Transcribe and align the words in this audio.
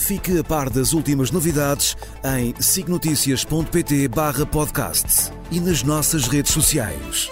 Fique 0.00 0.38
a 0.38 0.42
par 0.42 0.68
das 0.70 0.92
últimas 0.92 1.30
novidades 1.30 1.96
em 2.24 2.52
signoticias.pt 2.60 4.08
barra 4.08 4.44
podcast 4.44 5.30
e 5.52 5.60
nas 5.60 5.84
nossas 5.84 6.26
redes 6.26 6.52
sociais. 6.52 7.28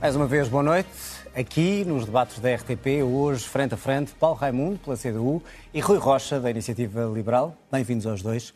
Mais 0.00 0.16
uma 0.16 0.26
vez, 0.26 0.48
boa 0.48 0.62
noite. 0.62 1.19
Aqui 1.34 1.84
nos 1.84 2.06
debates 2.06 2.40
da 2.40 2.52
RTP, 2.52 3.04
hoje, 3.04 3.44
frente 3.46 3.72
a 3.72 3.76
frente, 3.76 4.12
Paulo 4.18 4.36
Raimundo, 4.36 4.80
pela 4.80 4.96
CDU, 4.96 5.40
e 5.72 5.78
Rui 5.78 5.96
Rocha, 5.96 6.40
da 6.40 6.50
Iniciativa 6.50 7.04
Liberal. 7.04 7.56
Bem-vindos 7.70 8.04
aos 8.04 8.20
dois. 8.20 8.52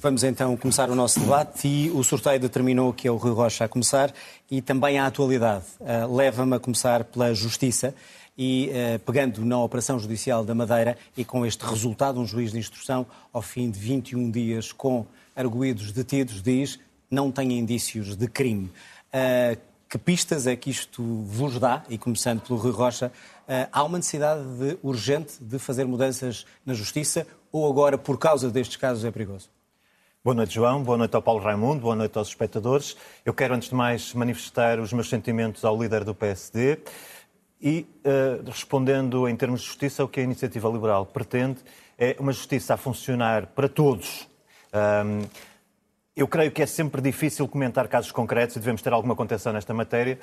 Vamos 0.00 0.24
então 0.24 0.56
começar 0.56 0.90
o 0.90 0.96
nosso 0.96 1.20
debate 1.20 1.68
e 1.68 1.90
o 1.90 2.02
sorteio 2.02 2.40
determinou 2.40 2.92
que 2.92 3.06
é 3.06 3.10
o 3.10 3.16
Rui 3.16 3.32
Rocha 3.32 3.64
a 3.64 3.68
começar 3.68 4.12
e 4.50 4.60
também 4.60 4.98
a 4.98 5.06
atualidade. 5.06 5.64
Uh, 5.78 6.12
Leva-me 6.12 6.56
a 6.56 6.58
começar 6.58 7.04
pela 7.04 7.32
Justiça 7.32 7.94
e 8.36 8.68
uh, 8.68 8.98
pegando 8.98 9.44
na 9.44 9.62
Operação 9.62 9.96
Judicial 9.96 10.44
da 10.44 10.56
Madeira 10.56 10.98
e 11.16 11.24
com 11.24 11.46
este 11.46 11.64
resultado, 11.64 12.18
um 12.20 12.26
juiz 12.26 12.50
de 12.50 12.58
instrução, 12.58 13.06
ao 13.32 13.40
fim 13.40 13.70
de 13.70 13.78
21 13.78 14.28
dias 14.28 14.72
com 14.72 15.06
arguídos 15.36 15.92
detidos, 15.92 16.42
diz 16.42 16.80
não 17.08 17.30
tem 17.30 17.56
indícios 17.56 18.16
de 18.16 18.26
crime. 18.26 18.72
Uh, 19.14 19.67
que 19.88 19.96
pistas 19.96 20.46
é 20.46 20.54
que 20.54 20.70
isto 20.70 21.02
vos 21.02 21.58
dá? 21.58 21.82
E 21.88 21.96
começando 21.96 22.40
pelo 22.42 22.58
Rui 22.58 22.72
Rocha, 22.72 23.10
há 23.72 23.82
uma 23.82 23.98
necessidade 23.98 24.42
de, 24.58 24.78
urgente 24.82 25.34
de 25.40 25.58
fazer 25.58 25.86
mudanças 25.86 26.44
na 26.64 26.74
Justiça 26.74 27.26
ou 27.50 27.68
agora, 27.68 27.96
por 27.96 28.18
causa 28.18 28.50
destes 28.50 28.76
casos, 28.76 29.04
é 29.04 29.10
perigoso? 29.10 29.48
Boa 30.22 30.34
noite, 30.34 30.54
João. 30.54 30.82
Boa 30.82 30.98
noite 30.98 31.14
ao 31.16 31.22
Paulo 31.22 31.40
Raimundo. 31.40 31.80
Boa 31.80 31.96
noite 31.96 32.18
aos 32.18 32.28
espectadores. 32.28 32.96
Eu 33.24 33.32
quero, 33.32 33.54
antes 33.54 33.70
de 33.70 33.74
mais, 33.74 34.12
manifestar 34.12 34.78
os 34.78 34.92
meus 34.92 35.08
sentimentos 35.08 35.64
ao 35.64 35.80
líder 35.80 36.04
do 36.04 36.14
PSD 36.14 36.78
e, 37.60 37.86
uh, 38.04 38.44
respondendo 38.46 39.26
em 39.26 39.34
termos 39.34 39.60
de 39.60 39.66
justiça, 39.68 40.04
o 40.04 40.08
que 40.08 40.20
a 40.20 40.22
Iniciativa 40.22 40.68
Liberal 40.68 41.06
pretende 41.06 41.60
é 41.96 42.14
uma 42.18 42.32
justiça 42.32 42.74
a 42.74 42.76
funcionar 42.76 43.46
para 43.46 43.68
todos. 43.68 44.28
Eu 46.18 46.26
creio 46.26 46.50
que 46.50 46.60
é 46.60 46.66
sempre 46.66 47.00
difícil 47.00 47.46
comentar 47.46 47.86
casos 47.86 48.10
concretos 48.10 48.56
e 48.56 48.58
devemos 48.58 48.82
ter 48.82 48.92
alguma 48.92 49.14
contenção 49.14 49.52
nesta 49.52 49.72
matéria. 49.72 50.18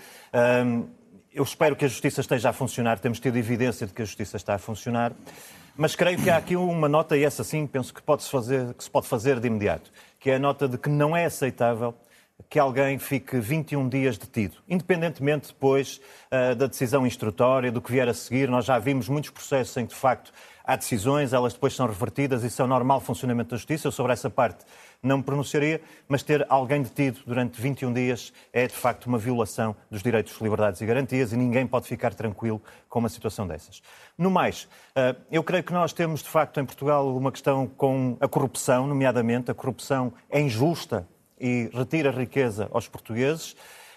Eu 1.33 1.41
espero 1.41 1.73
que 1.73 1.85
a 1.85 1.87
justiça 1.87 2.19
esteja 2.19 2.49
a 2.49 2.53
funcionar, 2.53 2.99
temos 2.99 3.17
tido 3.17 3.37
evidência 3.37 3.87
de 3.87 3.93
que 3.93 4.01
a 4.01 4.05
justiça 4.05 4.35
está 4.35 4.55
a 4.55 4.57
funcionar, 4.57 5.13
mas 5.77 5.95
creio 5.95 6.21
que 6.21 6.29
há 6.29 6.35
aqui 6.35 6.57
uma 6.57 6.89
nota, 6.89 7.15
e 7.15 7.23
essa 7.23 7.45
sim 7.45 7.65
penso 7.65 7.93
que, 7.93 8.01
pode 8.01 8.23
-se 8.23 8.29
fazer, 8.29 8.73
que 8.73 8.83
se 8.83 8.89
pode 8.89 9.07
fazer 9.07 9.39
de 9.39 9.47
imediato, 9.47 9.89
que 10.19 10.29
é 10.29 10.35
a 10.35 10.39
nota 10.39 10.67
de 10.67 10.77
que 10.77 10.89
não 10.89 11.15
é 11.15 11.23
aceitável 11.23 11.95
que 12.49 12.59
alguém 12.59 12.99
fique 12.99 13.39
21 13.39 13.87
dias 13.87 14.17
detido, 14.17 14.57
independentemente 14.67 15.47
depois 15.47 16.01
uh, 16.29 16.55
da 16.55 16.67
decisão 16.67 17.07
instrutória, 17.07 17.71
do 17.71 17.81
que 17.81 17.91
vier 17.91 18.09
a 18.09 18.13
seguir. 18.13 18.49
Nós 18.49 18.65
já 18.65 18.77
vimos 18.77 19.07
muitos 19.07 19.29
processos 19.29 19.75
em 19.77 19.85
que, 19.85 19.93
de 19.93 19.99
facto, 19.99 20.33
há 20.63 20.75
decisões, 20.75 21.31
elas 21.31 21.53
depois 21.53 21.73
são 21.73 21.87
revertidas, 21.87 22.43
isso 22.43 22.61
é 22.61 22.65
o 22.65 22.67
normal 22.67 22.99
funcionamento 22.99 23.51
da 23.51 23.57
justiça. 23.57 23.87
Eu 23.87 23.91
sobre 23.91 24.11
essa 24.11 24.29
parte 24.29 24.65
não 25.05 25.17
me 25.17 25.23
pronunciaria, 25.23 25.81
mas 26.07 26.23
ter 26.23 26.45
alguém 26.49 26.81
detido 26.81 27.19
durante 27.25 27.61
21 27.61 27.93
dias 27.93 28.33
é, 28.51 28.67
de 28.67 28.73
facto, 28.73 29.05
uma 29.05 29.17
violação 29.17 29.75
dos 29.89 30.01
direitos, 30.01 30.39
liberdades 30.41 30.81
e 30.81 30.85
garantias 30.85 31.31
e 31.31 31.37
ninguém 31.37 31.65
pode 31.67 31.87
ficar 31.87 32.13
tranquilo 32.13 32.61
com 32.89 32.99
uma 32.99 33.09
situação 33.09 33.47
dessas. 33.47 33.81
No 34.17 34.31
mais, 34.31 34.67
eh, 34.95 35.15
eu 35.31 35.43
creio 35.43 35.63
que 35.63 35.73
nós 35.73 35.93
temos, 35.93 36.21
de 36.21 36.29
facto, 36.29 36.59
em 36.59 36.65
Portugal 36.65 37.15
uma 37.15 37.31
questão 37.31 37.67
com 37.67 38.17
a 38.19 38.27
corrupção, 38.27 38.87
nomeadamente. 38.87 39.51
A 39.51 39.53
corrupção 39.53 40.13
é 40.29 40.39
injusta 40.39 41.07
e 41.39 41.69
retira 41.73 42.11
riqueza 42.11 42.69
aos 42.71 42.87
portugueses. 42.87 43.55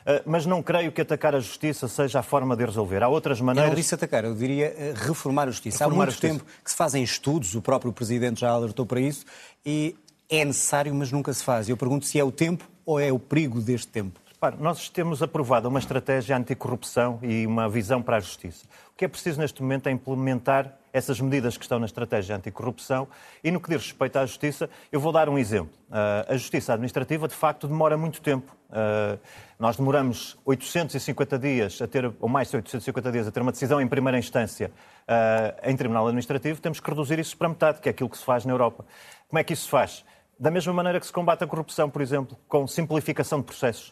Eh, 0.08 0.22
mas 0.24 0.46
não 0.46 0.62
creio 0.62 0.90
que 0.90 1.02
atacar 1.02 1.34
a 1.34 1.40
justiça 1.40 1.86
seja 1.86 2.20
a 2.20 2.22
forma 2.22 2.56
de 2.56 2.64
resolver. 2.64 3.02
Há 3.02 3.08
outras 3.08 3.40
maneiras. 3.42 3.68
Eu 3.70 3.74
não 3.74 3.76
disse 3.76 3.94
atacar, 3.94 4.24
eu 4.24 4.34
diria 4.34 4.66
eh, 4.66 4.94
reformar 4.96 5.48
a 5.48 5.50
justiça. 5.50 5.84
Reformar 5.84 6.04
Há 6.04 6.06
muito 6.06 6.20
tempo 6.20 6.44
que 6.64 6.70
se 6.70 6.76
fazem 6.76 7.02
estudos, 7.02 7.54
o 7.54 7.60
próprio 7.60 7.92
Presidente 7.92 8.40
já 8.40 8.50
alertou 8.50 8.86
para 8.86 9.00
isso, 9.00 9.26
e 9.66 9.94
é 10.28 10.44
necessário, 10.44 10.94
mas 10.94 11.10
nunca 11.10 11.32
se 11.32 11.42
faz. 11.42 11.68
Eu 11.68 11.76
pergunto 11.76 12.04
se 12.04 12.18
é 12.18 12.24
o 12.24 12.30
tempo 12.30 12.68
ou 12.84 13.00
é 13.00 13.10
o 13.10 13.18
perigo 13.18 13.60
deste 13.60 13.88
tempo. 13.88 14.20
Repare, 14.40 14.56
nós 14.60 14.88
temos 14.88 15.22
aprovado 15.22 15.68
uma 15.68 15.78
estratégia 15.78 16.36
anticorrupção 16.36 17.18
e 17.22 17.44
uma 17.44 17.68
visão 17.68 18.00
para 18.00 18.18
a 18.18 18.20
justiça. 18.20 18.66
O 18.92 18.96
que 18.96 19.04
é 19.04 19.08
preciso 19.08 19.40
neste 19.40 19.60
momento 19.62 19.88
é 19.88 19.90
implementar 19.90 20.78
essas 20.92 21.20
medidas 21.20 21.56
que 21.56 21.64
estão 21.64 21.78
na 21.78 21.86
estratégia 21.86 22.36
anticorrupção 22.36 23.08
e 23.42 23.50
no 23.50 23.60
que 23.60 23.68
diz 23.68 23.82
respeito 23.82 24.16
à 24.16 24.24
justiça, 24.24 24.70
eu 24.92 25.00
vou 25.00 25.12
dar 25.12 25.28
um 25.28 25.38
exemplo. 25.38 25.72
Uh, 25.88 26.32
a 26.32 26.36
justiça 26.36 26.72
administrativa, 26.72 27.26
de 27.26 27.34
facto, 27.34 27.66
demora 27.66 27.96
muito 27.96 28.20
tempo. 28.20 28.54
Uh, 28.70 29.18
nós 29.58 29.76
demoramos 29.76 30.38
850 30.44 31.38
dias 31.38 31.82
a 31.82 31.86
ter, 31.86 32.12
ou 32.20 32.28
mais 32.28 32.48
de 32.48 32.56
850 32.56 33.12
dias 33.12 33.26
a 33.26 33.30
ter 33.30 33.40
uma 33.40 33.52
decisão 33.52 33.80
em 33.80 33.88
primeira 33.88 34.18
instância 34.18 34.70
uh, 35.08 35.68
em 35.68 35.76
tribunal 35.76 36.06
administrativo, 36.06 36.60
temos 36.60 36.80
que 36.80 36.88
reduzir 36.88 37.18
isso 37.18 37.36
para 37.36 37.48
metade, 37.48 37.80
que 37.80 37.88
é 37.88 37.90
aquilo 37.90 38.08
que 38.08 38.18
se 38.18 38.24
faz 38.24 38.44
na 38.44 38.52
Europa. 38.52 38.84
Como 39.28 39.38
é 39.38 39.44
que 39.44 39.52
isso 39.52 39.64
se 39.64 39.70
faz? 39.70 40.04
Da 40.38 40.52
mesma 40.52 40.72
maneira 40.72 41.00
que 41.00 41.06
se 41.06 41.12
combate 41.12 41.42
a 41.42 41.46
corrupção, 41.46 41.90
por 41.90 42.00
exemplo, 42.00 42.38
com 42.46 42.64
simplificação 42.66 43.40
de 43.40 43.46
processos. 43.46 43.88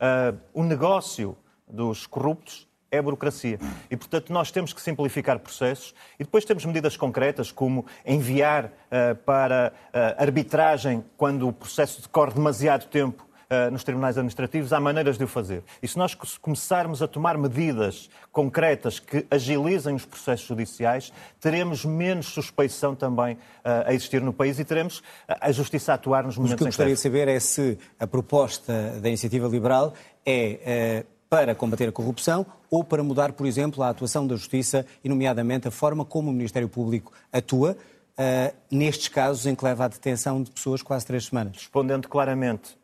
Uh, 0.00 0.38
o 0.54 0.62
negócio 0.62 1.36
dos 1.66 2.06
corruptos 2.06 2.68
é 2.90 2.98
a 2.98 3.02
burocracia. 3.02 3.58
E, 3.90 3.96
portanto, 3.96 4.32
nós 4.32 4.50
temos 4.52 4.72
que 4.72 4.80
simplificar 4.80 5.40
processos 5.40 5.94
e 6.18 6.24
depois 6.24 6.44
temos 6.44 6.64
medidas 6.64 6.96
concretas, 6.96 7.50
como 7.50 7.84
enviar 8.06 8.66
uh, 8.66 9.16
para 9.24 9.72
uh, 9.88 10.22
arbitragem 10.22 11.04
quando 11.16 11.48
o 11.48 11.52
processo 11.52 12.00
decorre 12.00 12.32
demasiado 12.32 12.86
tempo 12.86 13.27
uh, 13.50 13.70
nos 13.70 13.84
tribunais 13.84 14.16
administrativos, 14.16 14.72
há 14.72 14.80
maneiras 14.80 15.18
de 15.18 15.24
o 15.24 15.28
fazer. 15.28 15.62
E 15.82 15.88
se 15.88 15.96
nós 15.96 16.14
começarmos 16.14 17.02
a 17.02 17.08
tomar 17.08 17.36
medidas 17.36 18.08
concretas 18.32 18.98
que 18.98 19.26
agilizem 19.30 19.94
os 19.94 20.04
processos 20.04 20.46
judiciais, 20.46 21.12
teremos 21.40 21.84
menos 21.84 22.26
suspeição 22.26 22.94
também 22.94 23.34
uh, 23.34 23.38
a 23.86 23.94
existir 23.94 24.20
no 24.20 24.32
país 24.32 24.58
e 24.58 24.64
teremos 24.64 25.02
a 25.28 25.50
justiça 25.52 25.92
a 25.92 25.94
atuar 25.94 26.24
nos 26.24 26.36
momentos 26.36 26.54
em 26.54 26.56
que 26.56 26.62
eu 26.62 26.68
gostaria 26.68 26.94
de 26.94 27.00
saber 27.00 27.28
é 27.28 27.40
se 27.40 27.78
a 27.98 28.06
proposta 28.06 28.98
da 29.00 29.08
Iniciativa 29.08 29.48
Liberal 29.48 29.94
é 30.24 31.04
para 31.28 31.54
combater 31.54 31.88
a 31.88 31.92
corrupção 31.92 32.46
ou 32.70 32.82
para 32.82 33.02
mudar, 33.02 33.32
por 33.32 33.46
exemplo, 33.46 33.82
a 33.82 33.90
atuação 33.90 34.26
da 34.26 34.36
Justiça 34.36 34.86
e, 35.04 35.08
nomeadamente, 35.08 35.68
a 35.68 35.70
forma 35.70 36.04
como 36.04 36.30
o 36.30 36.32
Ministério 36.32 36.68
Público 36.68 37.12
atua 37.32 37.76
uh, 38.18 38.56
nestes 38.70 39.08
casos 39.08 39.46
em 39.46 39.54
que 39.54 39.64
leva 39.64 39.84
à 39.84 39.88
detenção 39.88 40.42
de 40.42 40.50
pessoas 40.50 40.82
quase 40.82 41.06
três 41.06 41.26
semanas? 41.26 41.56
Respondendo 41.56 42.08
claramente, 42.08 42.77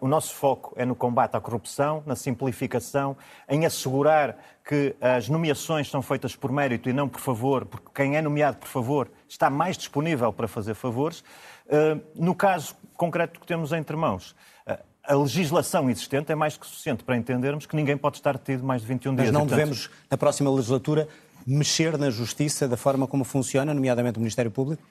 o 0.00 0.08
nosso 0.08 0.34
foco 0.34 0.74
é 0.76 0.84
no 0.84 0.96
combate 0.96 1.36
à 1.36 1.40
corrupção, 1.40 2.02
na 2.04 2.16
simplificação, 2.16 3.16
em 3.48 3.64
assegurar 3.64 4.36
que 4.64 4.96
as 5.00 5.28
nomeações 5.28 5.88
são 5.88 6.02
feitas 6.02 6.34
por 6.34 6.50
mérito 6.50 6.88
e 6.88 6.92
não 6.92 7.08
por 7.08 7.20
favor, 7.20 7.64
porque 7.64 7.86
quem 7.94 8.16
é 8.16 8.22
nomeado 8.22 8.56
por 8.56 8.68
favor 8.68 9.10
está 9.28 9.48
mais 9.48 9.76
disponível 9.78 10.32
para 10.32 10.48
fazer 10.48 10.74
favores. 10.74 11.22
Eh, 11.68 11.96
no 12.16 12.34
caso 12.34 12.74
concreto 12.96 13.38
que 13.38 13.46
temos 13.46 13.72
entre 13.72 13.94
mãos, 13.94 14.34
eh, 14.66 14.78
a 15.04 15.14
legislação 15.14 15.88
existente 15.88 16.32
é 16.32 16.34
mais 16.34 16.56
que 16.56 16.66
suficiente 16.66 17.04
para 17.04 17.16
entendermos 17.16 17.64
que 17.64 17.76
ninguém 17.76 17.96
pode 17.96 18.16
estar 18.16 18.36
detido 18.36 18.64
mais 18.64 18.82
de 18.82 18.88
21 18.88 19.14
dias. 19.14 19.30
Mas 19.30 19.38
não 19.38 19.46
devemos, 19.46 19.88
na 20.10 20.16
próxima 20.16 20.50
legislatura, 20.50 21.08
mexer 21.46 21.96
na 21.96 22.10
justiça 22.10 22.66
da 22.66 22.76
forma 22.76 23.06
como 23.06 23.22
funciona, 23.22 23.72
nomeadamente 23.72 24.18
o 24.18 24.20
Ministério 24.20 24.50
Público? 24.50 24.82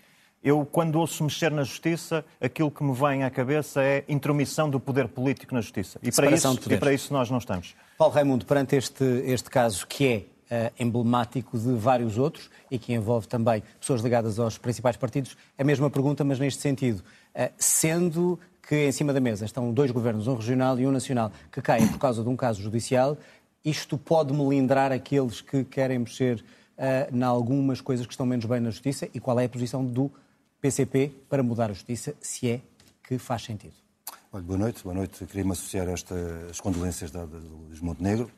Eu, 0.41 0.65
quando 0.65 0.95
ouço 0.95 1.21
mexer 1.23 1.51
na 1.51 1.63
justiça, 1.63 2.23
aquilo 2.39 2.71
que 2.71 2.81
me 2.81 2.93
vem 2.93 3.23
à 3.23 3.29
cabeça 3.29 3.83
é 3.83 4.05
intromissão 4.07 4.69
do 4.69 4.79
poder 4.79 5.09
político 5.09 5.53
na 5.53 5.59
justiça. 5.59 5.99
E 6.01 6.11
para, 6.11 6.31
isso, 6.31 6.59
e 6.69 6.77
para 6.77 6.93
isso 6.93 7.11
nós 7.11 7.29
não 7.29 7.39
estamos. 7.39 7.75
Paulo 7.97 8.13
Raimundo, 8.13 8.45
perante 8.45 8.75
este, 8.75 9.03
este 9.25 9.49
caso 9.49 9.85
que 9.85 10.07
é 10.49 10.69
uh, 10.69 10.73
emblemático 10.79 11.57
de 11.57 11.73
vários 11.73 12.17
outros 12.17 12.49
e 12.71 12.79
que 12.79 12.93
envolve 12.93 13.27
também 13.27 13.61
pessoas 13.79 14.01
ligadas 14.01 14.39
aos 14.39 14.57
principais 14.57 14.95
partidos, 14.95 15.35
a 15.57 15.63
mesma 15.63 15.89
pergunta, 15.89 16.23
mas 16.23 16.39
neste 16.39 16.61
sentido. 16.61 17.03
Uh, 17.35 17.51
sendo 17.57 18.39
que 18.65 18.87
em 18.87 18.91
cima 18.93 19.11
da 19.11 19.19
mesa 19.19 19.43
estão 19.43 19.73
dois 19.73 19.91
governos, 19.91 20.27
um 20.27 20.35
regional 20.35 20.79
e 20.79 20.87
um 20.87 20.91
nacional, 20.91 21.31
que 21.51 21.61
caem 21.61 21.87
por 21.87 21.97
causa 21.97 22.23
de 22.23 22.29
um 22.29 22.35
caso 22.37 22.61
judicial, 22.61 23.17
isto 23.65 23.97
pode 23.97 24.33
melindrar 24.33 24.91
aqueles 24.91 25.41
que 25.41 25.65
querem 25.65 25.99
mexer 25.99 26.43
uh, 26.77 27.13
em 27.13 27.23
algumas 27.23 27.81
coisas 27.81 28.05
que 28.05 28.13
estão 28.13 28.25
menos 28.25 28.45
bem 28.45 28.61
na 28.61 28.69
justiça 28.69 29.09
e 29.13 29.19
qual 29.19 29.37
é 29.37 29.45
a 29.45 29.49
posição 29.49 29.83
do 29.83 30.09
PCP 30.61 31.11
para 31.29 31.41
mudar 31.41 31.69
a 31.69 31.73
justiça, 31.73 32.15
se 32.21 32.49
é 32.49 32.61
que 33.07 33.17
faz 33.17 33.43
sentido? 33.43 33.73
Olha, 34.31 34.43
boa 34.43 34.59
noite, 34.59 34.83
boa 34.83 34.93
noite. 34.93 35.25
Queria-me 35.25 35.53
associar 35.53 35.87
a 35.87 35.91
estas 35.91 36.59
condolências 36.59 37.09
da, 37.09 37.25
do 37.25 37.67
Montenegro. 37.81 38.29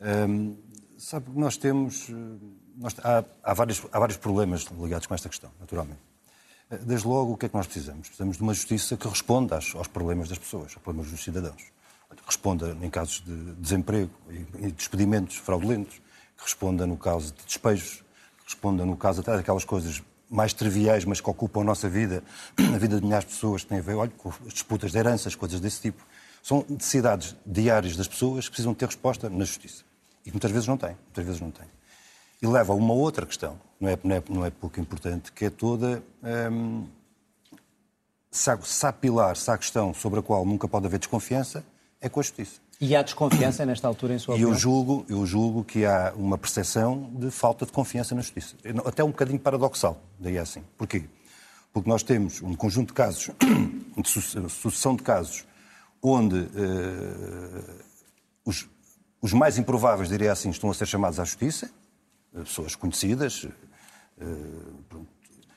Um, 0.00 0.56
sabe 0.96 1.30
nós 1.34 1.56
temos. 1.56 2.08
Nós, 2.76 2.94
há, 3.02 3.24
há, 3.42 3.54
vários, 3.54 3.84
há 3.90 3.98
vários 3.98 4.16
problemas 4.16 4.62
ligados 4.64 5.06
com 5.06 5.14
esta 5.14 5.28
questão, 5.28 5.50
naturalmente. 5.58 6.00
Desde 6.82 7.08
logo, 7.08 7.32
o 7.32 7.36
que 7.36 7.46
é 7.46 7.48
que 7.48 7.56
nós 7.56 7.66
precisamos? 7.66 8.08
Precisamos 8.08 8.36
de 8.36 8.42
uma 8.42 8.52
justiça 8.54 8.96
que 8.96 9.08
responda 9.08 9.56
aos, 9.56 9.74
aos 9.74 9.88
problemas 9.88 10.28
das 10.28 10.38
pessoas, 10.38 10.74
aos 10.74 10.82
problemas 10.82 11.10
dos 11.10 11.24
cidadãos. 11.24 11.64
Responda 12.26 12.76
em 12.80 12.90
casos 12.90 13.22
de 13.24 13.54
desemprego 13.54 14.12
e 14.30 14.70
despedimentos 14.70 15.36
fraudulentos, 15.36 15.94
que 16.36 16.44
responda 16.44 16.86
no 16.86 16.96
caso 16.96 17.32
de 17.32 17.44
despejos, 17.44 18.04
que 18.38 18.44
responda 18.44 18.84
no 18.84 18.96
caso 18.96 19.22
até 19.22 19.34
daquelas 19.34 19.64
coisas 19.64 20.02
mais 20.30 20.52
triviais, 20.52 21.04
mas 21.04 21.20
que 21.20 21.30
ocupam 21.30 21.60
a 21.60 21.64
nossa 21.64 21.88
vida, 21.88 22.22
a 22.74 22.78
vida 22.78 22.96
de 22.96 23.04
milhares 23.04 23.26
de 23.26 23.34
pessoas, 23.34 23.62
que 23.62 23.68
têm 23.68 23.78
a 23.78 23.82
ver 23.82 23.94
olha, 23.94 24.10
com 24.16 24.28
as 24.28 24.52
disputas 24.52 24.92
de 24.92 24.98
heranças, 24.98 25.34
coisas 25.34 25.60
desse 25.60 25.80
tipo. 25.80 26.04
São 26.42 26.64
necessidades 26.68 27.36
diárias 27.44 27.96
das 27.96 28.08
pessoas 28.08 28.44
que 28.44 28.50
precisam 28.50 28.74
ter 28.74 28.86
resposta 28.86 29.28
na 29.28 29.44
justiça. 29.44 29.84
E 30.24 30.30
muitas 30.30 30.50
vezes 30.50 30.68
não 30.68 30.76
têm. 30.76 30.96
Muitas 31.06 31.24
vezes 31.24 31.40
não 31.40 31.50
têm. 31.50 31.66
E 32.40 32.46
leva 32.46 32.72
a 32.72 32.76
uma 32.76 32.94
outra 32.94 33.26
questão, 33.26 33.58
não 33.80 33.88
é, 33.88 33.98
não 34.04 34.14
é, 34.14 34.22
não 34.28 34.46
é 34.46 34.50
pouco 34.50 34.78
importante, 34.78 35.32
que 35.32 35.46
é 35.46 35.50
toda. 35.50 36.02
Hum, 36.52 36.86
se, 38.30 38.50
há, 38.50 38.58
se 38.60 38.86
há 38.86 38.92
pilar, 38.92 39.36
se 39.36 39.50
há 39.50 39.58
questão 39.58 39.92
sobre 39.92 40.20
a 40.20 40.22
qual 40.22 40.44
nunca 40.44 40.68
pode 40.68 40.86
haver 40.86 40.98
desconfiança, 40.98 41.64
é 42.00 42.08
com 42.08 42.20
a 42.20 42.22
justiça. 42.22 42.60
E 42.80 42.94
há 42.94 43.02
desconfiança 43.02 43.66
nesta 43.66 43.88
altura 43.88 44.14
em 44.14 44.18
sua 44.18 44.34
opinião? 44.34 44.50
E 44.50 44.54
eu 44.54 44.58
julgo, 44.58 45.04
eu 45.08 45.26
julgo 45.26 45.64
que 45.64 45.84
há 45.84 46.12
uma 46.14 46.38
percepção 46.38 47.10
de 47.14 47.28
falta 47.28 47.66
de 47.66 47.72
confiança 47.72 48.14
na 48.14 48.20
justiça. 48.20 48.54
Até 48.84 49.02
um 49.02 49.08
bocadinho 49.08 49.40
paradoxal, 49.40 50.00
daí 50.18 50.36
é 50.36 50.40
assim. 50.40 50.62
Porquê? 50.76 51.04
Porque 51.72 51.88
nós 51.88 52.04
temos 52.04 52.40
um 52.40 52.54
conjunto 52.54 52.88
de 52.88 52.94
casos, 52.94 53.30
de 53.98 54.48
sucessão 54.48 54.94
de 54.94 55.02
casos, 55.02 55.44
onde 56.00 56.36
uh, 56.36 57.82
os, 58.44 58.68
os, 59.20 59.32
mais 59.32 59.58
improváveis, 59.58 60.08
diria 60.08 60.30
assim, 60.30 60.50
estão 60.50 60.70
a 60.70 60.74
ser 60.74 60.86
chamados 60.86 61.18
à 61.18 61.24
justiça, 61.24 61.68
eh, 62.32 62.40
pessoas 62.40 62.76
conhecidas, 62.76 63.42
uh, 63.42 65.06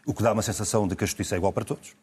o 0.08 0.14
que 0.14 0.24
dá 0.24 0.34
uma 0.34 0.42
sensação 0.42 0.88
de 0.88 0.96
que 0.96 1.04
a 1.04 1.08
justiça 1.08 1.36
é 1.36 1.38
igual 1.38 1.54
para 1.54 1.66
todos. 1.66 1.96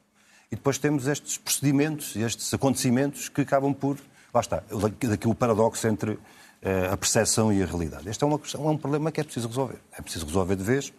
E 0.51 0.55
depois 0.55 0.79
temos 0.79 1.09
estes 1.09 1.37
procedimentos, 1.37 2.15
estes 2.15 2.55
acontecimentos 2.55 3.29
que 3.29 3.41
acabam 3.41 3.75
por 3.75 3.99
Lá 4.33 4.41
está, 4.41 4.63
daqui 5.09 5.27
o 5.27 5.35
paradoxo 5.35 5.87
entre 5.87 6.13
uh, 6.13 6.93
a 6.93 6.97
percepção 6.97 7.53
e 7.53 7.63
a 7.63 7.67
realidade. 7.67 8.09
Este 8.09 8.23
é, 8.23 8.27
uma 8.27 8.39
questão, 8.39 8.67
é 8.67 8.71
um 8.71 8.77
problema 8.77 9.11
que 9.11 9.21
é 9.21 9.25
preciso 9.25 9.49
resolver. 9.49 9.79
É 9.97 10.03
preciso 10.03 10.27
resolver 10.27 10.57
de 10.57 10.63
vez. 10.63 10.93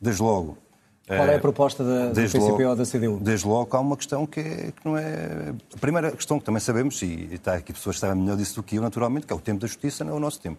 Desde 0.00 0.22
logo. 0.22 0.58
Qual 1.06 1.18
é 1.18 1.30
a 1.30 1.32
eh, 1.34 1.38
proposta 1.38 1.84
da, 1.84 2.08
do 2.08 2.14
PCP 2.14 2.64
ou 2.64 2.76
da 2.76 2.84
CDU? 2.84 3.18
Desde 3.20 3.46
logo 3.46 3.74
há 3.76 3.80
uma 3.80 3.96
questão 3.96 4.26
que, 4.26 4.40
é, 4.40 4.72
que, 4.72 4.84
não 4.84 4.96
é. 4.96 5.54
A 5.74 5.78
primeira 5.78 6.10
questão 6.10 6.38
que 6.38 6.44
também 6.44 6.60
sabemos, 6.60 7.00
e 7.00 7.28
está 7.32 7.54
aqui 7.54 7.72
pessoas 7.72 7.96
que 7.96 8.00
sabem 8.00 8.20
melhor 8.20 8.36
disso 8.36 8.56
do 8.56 8.62
que 8.62 8.76
eu, 8.76 8.82
naturalmente, 8.82 9.24
que 9.24 9.32
é 9.32 9.36
o 9.36 9.40
tempo 9.40 9.60
da 9.60 9.68
justiça, 9.68 10.04
não 10.04 10.14
é 10.14 10.16
o 10.16 10.20
nosso 10.20 10.40
tempo. 10.40 10.58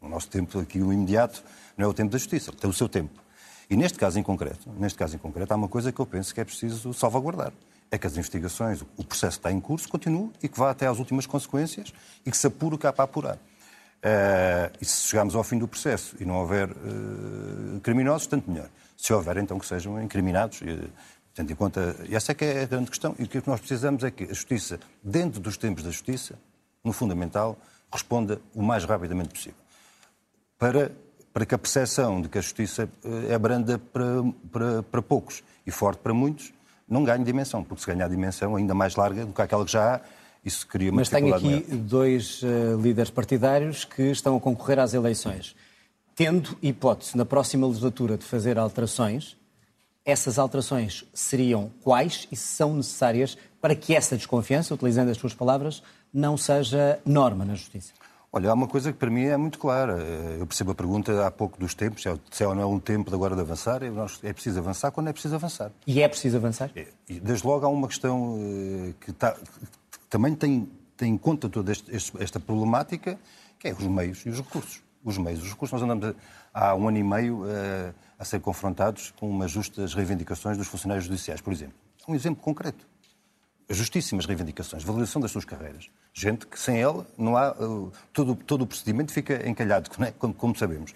O 0.00 0.08
nosso 0.08 0.28
tempo 0.28 0.60
aqui, 0.60 0.80
o 0.80 0.92
imediato, 0.92 1.42
não 1.76 1.86
é 1.86 1.88
o 1.88 1.92
tempo 1.92 2.10
da 2.12 2.18
justiça, 2.18 2.52
tem 2.52 2.70
o 2.70 2.72
seu 2.72 2.88
tempo. 2.88 3.20
E 3.68 3.76
neste 3.76 3.98
caso 3.98 4.18
em 4.18 4.22
concreto, 4.22 4.70
neste 4.78 4.96
caso 4.96 5.16
em 5.16 5.18
concreto, 5.18 5.52
há 5.52 5.56
uma 5.56 5.68
coisa 5.68 5.92
que 5.92 6.00
eu 6.00 6.06
penso 6.06 6.32
que 6.32 6.40
é 6.40 6.44
preciso 6.44 6.94
salvaguardar 6.94 7.52
é 7.90 7.98
que 7.98 8.06
as 8.06 8.16
investigações, 8.16 8.82
o 8.96 9.04
processo 9.04 9.38
que 9.38 9.40
está 9.40 9.52
em 9.52 9.60
curso, 9.60 9.88
continue 9.88 10.30
e 10.42 10.48
que 10.48 10.58
vá 10.58 10.70
até 10.70 10.86
às 10.86 10.98
últimas 10.98 11.26
consequências 11.26 11.92
e 12.24 12.30
que 12.30 12.36
se 12.36 12.46
apure 12.46 12.76
o 12.76 12.78
que 12.78 12.86
há 12.86 12.92
para 12.92 13.04
apurar. 13.04 13.36
Uh, 13.36 14.72
e 14.80 14.84
se 14.84 15.08
chegarmos 15.08 15.34
ao 15.34 15.44
fim 15.44 15.58
do 15.58 15.68
processo 15.68 16.16
e 16.18 16.24
não 16.24 16.36
houver 16.36 16.70
uh, 16.70 17.80
criminosos, 17.82 18.26
tanto 18.26 18.50
melhor. 18.50 18.70
Se 18.96 19.12
houver, 19.12 19.36
então 19.36 19.58
que 19.58 19.66
sejam 19.66 20.00
incriminados, 20.00 20.60
uh, 20.62 20.90
tendo 21.34 21.52
em 21.52 21.54
conta. 21.54 21.96
E 22.08 22.14
essa 22.14 22.32
é 22.32 22.34
que 22.34 22.44
é 22.44 22.62
a 22.62 22.66
grande 22.66 22.90
questão. 22.90 23.14
E 23.18 23.24
o 23.24 23.28
que 23.28 23.42
nós 23.46 23.60
precisamos 23.60 24.04
é 24.04 24.10
que 24.10 24.24
a 24.24 24.28
justiça, 24.28 24.78
dentro 25.02 25.40
dos 25.40 25.56
tempos 25.56 25.82
da 25.84 25.90
justiça, 25.90 26.38
no 26.82 26.92
fundamental, 26.92 27.58
responda 27.92 28.40
o 28.54 28.62
mais 28.62 28.84
rapidamente 28.84 29.30
possível. 29.30 29.58
Para, 30.56 30.92
para 31.32 31.44
que 31.44 31.54
a 31.54 31.58
percepção 31.58 32.22
de 32.22 32.28
que 32.28 32.38
a 32.38 32.40
justiça 32.40 32.88
é 33.28 33.36
branda 33.36 33.78
para, 33.78 34.04
para, 34.50 34.82
para 34.84 35.02
poucos 35.02 35.42
e 35.66 35.70
forte 35.70 35.98
para 35.98 36.14
muitos, 36.14 36.52
não 36.90 37.04
ganhe 37.04 37.24
dimensão, 37.24 37.62
porque 37.62 37.82
se 37.82 37.86
ganhar 37.86 38.08
dimensão 38.08 38.56
ainda 38.56 38.74
mais 38.74 38.96
larga 38.96 39.24
do 39.24 39.32
que 39.32 39.40
aquela 39.40 39.64
que 39.64 39.72
já 39.72 39.94
há, 39.94 40.00
isso 40.44 40.66
cria 40.66 40.90
uma 40.90 40.96
Mas 40.96 41.08
tenho 41.08 41.32
aqui 41.34 41.46
maior. 41.46 41.62
dois 41.84 42.42
uh, 42.42 42.80
líderes 42.80 43.10
partidários 43.10 43.84
que 43.84 44.10
estão 44.10 44.36
a 44.36 44.40
concorrer 44.40 44.78
às 44.80 44.92
eleições. 44.92 45.54
Tendo 46.16 46.56
hipótese 46.60 47.16
na 47.16 47.24
próxima 47.24 47.66
legislatura 47.66 48.18
de 48.18 48.24
fazer 48.24 48.58
alterações, 48.58 49.36
essas 50.04 50.38
alterações 50.38 51.04
seriam 51.14 51.70
quais 51.82 52.26
e 52.32 52.36
são 52.36 52.74
necessárias 52.74 53.38
para 53.60 53.74
que 53.74 53.94
essa 53.94 54.16
desconfiança, 54.16 54.74
utilizando 54.74 55.10
as 55.10 55.16
suas 55.16 55.34
palavras, 55.34 55.82
não 56.12 56.36
seja 56.36 56.98
norma 57.04 57.44
na 57.44 57.54
Justiça? 57.54 57.92
Olha, 58.32 58.48
há 58.50 58.54
uma 58.54 58.68
coisa 58.68 58.92
que 58.92 58.98
para 58.98 59.10
mim 59.10 59.24
é 59.24 59.36
muito 59.36 59.58
clara. 59.58 59.94
Eu 60.38 60.46
percebo 60.46 60.70
a 60.70 60.74
pergunta 60.74 61.26
há 61.26 61.30
pouco 61.32 61.58
dos 61.58 61.74
tempos, 61.74 62.04
se 62.30 62.44
é 62.44 62.46
ou 62.46 62.54
não 62.54 62.62
é 62.62 62.66
um 62.66 62.78
tempo 62.78 63.10
de 63.10 63.16
agora 63.16 63.34
de 63.34 63.40
avançar. 63.40 63.80
É 63.82 64.32
preciso 64.32 64.60
avançar 64.60 64.92
quando 64.92 65.08
é 65.08 65.12
preciso 65.12 65.34
avançar. 65.34 65.72
E 65.84 66.00
é 66.00 66.06
preciso 66.06 66.36
avançar? 66.36 66.70
É, 66.76 66.86
e 67.08 67.18
desde 67.18 67.44
logo 67.44 67.66
há 67.66 67.68
uma 67.68 67.88
questão 67.88 68.38
eh, 68.38 68.94
que, 69.00 69.10
está, 69.10 69.32
que 69.32 70.06
também 70.08 70.36
tem, 70.36 70.70
tem 70.96 71.12
em 71.14 71.18
conta 71.18 71.48
toda 71.48 71.72
este, 71.72 71.90
esta 72.20 72.38
problemática, 72.38 73.18
que 73.58 73.66
é 73.66 73.72
os 73.72 73.84
meios 73.84 74.24
e 74.24 74.28
os 74.28 74.36
recursos. 74.36 74.80
Os 75.02 75.18
meios, 75.18 75.42
os 75.42 75.50
recursos. 75.50 75.72
Nós 75.72 75.82
andamos 75.82 76.14
há 76.54 76.72
um 76.76 76.86
ano 76.86 76.98
e 76.98 77.02
meio 77.02 77.42
a, 77.42 77.48
eh, 77.48 77.94
a 78.16 78.24
ser 78.24 78.38
confrontados 78.38 79.12
com 79.18 79.28
umas 79.28 79.50
justas 79.50 79.92
reivindicações 79.92 80.56
dos 80.56 80.68
funcionários 80.68 81.06
judiciais, 81.06 81.40
por 81.40 81.52
exemplo. 81.52 81.74
Um 82.06 82.14
exemplo 82.14 82.40
concreto 82.40 82.86
justíssimas 83.74 84.26
reivindicações, 84.26 84.82
validação 84.82 85.20
das 85.20 85.30
suas 85.30 85.44
carreiras. 85.44 85.88
Gente 86.12 86.46
que 86.46 86.58
sem 86.58 86.80
ela 86.80 87.06
não 87.16 87.36
há. 87.36 87.52
Uh, 87.52 87.92
todo, 88.12 88.34
todo 88.34 88.62
o 88.62 88.66
procedimento 88.66 89.12
fica 89.12 89.48
encalhado, 89.48 89.88
é? 90.00 90.12
como, 90.18 90.34
como, 90.34 90.56
sabemos. 90.56 90.92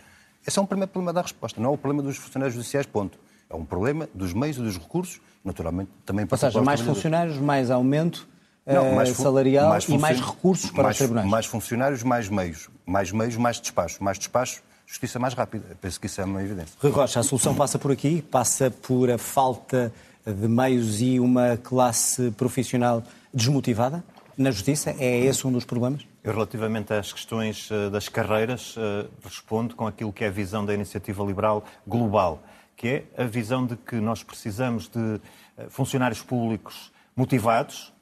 Esse 0.46 0.58
é 0.58 0.62
um 0.62 0.66
primeiro 0.66 0.90
problema 0.90 1.12
da 1.12 1.22
resposta, 1.22 1.60
não 1.60 1.70
é 1.70 1.72
o 1.72 1.78
problema 1.78 2.02
dos 2.02 2.16
funcionários 2.16 2.54
judiciais, 2.54 2.86
ponto. 2.86 3.18
É 3.48 3.54
um 3.54 3.64
problema 3.64 4.08
dos 4.12 4.32
meios 4.32 4.56
e 4.56 4.60
dos 4.60 4.76
recursos, 4.76 5.20
naturalmente 5.44 5.90
também 6.04 6.26
para 6.26 6.34
Ou 6.34 6.38
seja, 6.38 6.62
mais 6.62 6.80
funcionários, 6.80 7.38
mais 7.38 7.70
aumento 7.70 8.28
não, 8.66 8.86
eh, 8.86 8.94
mais 8.94 9.10
salarial 9.10 9.68
mais 9.68 9.84
e 9.84 9.98
mais 9.98 10.20
recursos 10.20 10.70
para 10.70 10.84
mais, 10.84 10.94
os 10.94 10.98
tribunais. 10.98 11.28
Mais 11.28 11.46
funcionários, 11.46 12.02
mais 12.02 12.28
meios. 12.28 12.70
Mais 12.86 13.12
meios, 13.12 13.36
mais 13.36 13.60
despacho. 13.60 14.02
Mais 14.02 14.18
despacho, 14.18 14.62
justiça 14.86 15.18
mais 15.18 15.34
rápida. 15.34 15.76
Penso 15.80 16.00
que 16.00 16.06
isso 16.06 16.20
é 16.20 16.24
uma 16.24 16.42
evidência. 16.42 16.74
Rui 16.80 16.90
Rocha, 16.90 17.20
a 17.20 17.22
solução 17.22 17.54
passa 17.54 17.78
por 17.78 17.92
aqui? 17.92 18.22
Passa 18.22 18.70
por 18.70 19.10
a 19.10 19.18
falta 19.18 19.92
de 20.26 20.48
meios 20.48 21.00
e 21.00 21.20
uma 21.20 21.56
classe 21.56 22.30
profissional 22.32 23.02
desmotivada 23.32 24.02
na 24.36 24.50
justiça? 24.50 24.94
É 24.98 25.18
esse 25.20 25.46
um 25.46 25.52
dos 25.52 25.64
problemas? 25.64 26.06
Eu, 26.22 26.32
relativamente 26.32 26.92
às 26.92 27.12
questões 27.12 27.68
eh, 27.70 27.90
das 27.90 28.08
carreiras, 28.08 28.74
eh, 28.78 29.06
respondo 29.22 29.74
com 29.74 29.86
aquilo 29.86 30.12
que 30.12 30.24
é 30.24 30.28
a 30.28 30.30
visão 30.30 30.64
da 30.64 30.72
iniciativa 30.72 31.22
liberal 31.22 31.64
global, 31.86 32.42
que 32.76 32.88
é 32.88 33.22
a 33.22 33.24
visão 33.24 33.66
de 33.66 33.76
que 33.76 33.96
nós 33.96 34.22
precisamos 34.22 34.88
de 34.88 35.20
eh, 35.58 35.66
funcionários 35.68 36.22
públicos 36.22 36.92
motivados, 37.14 37.92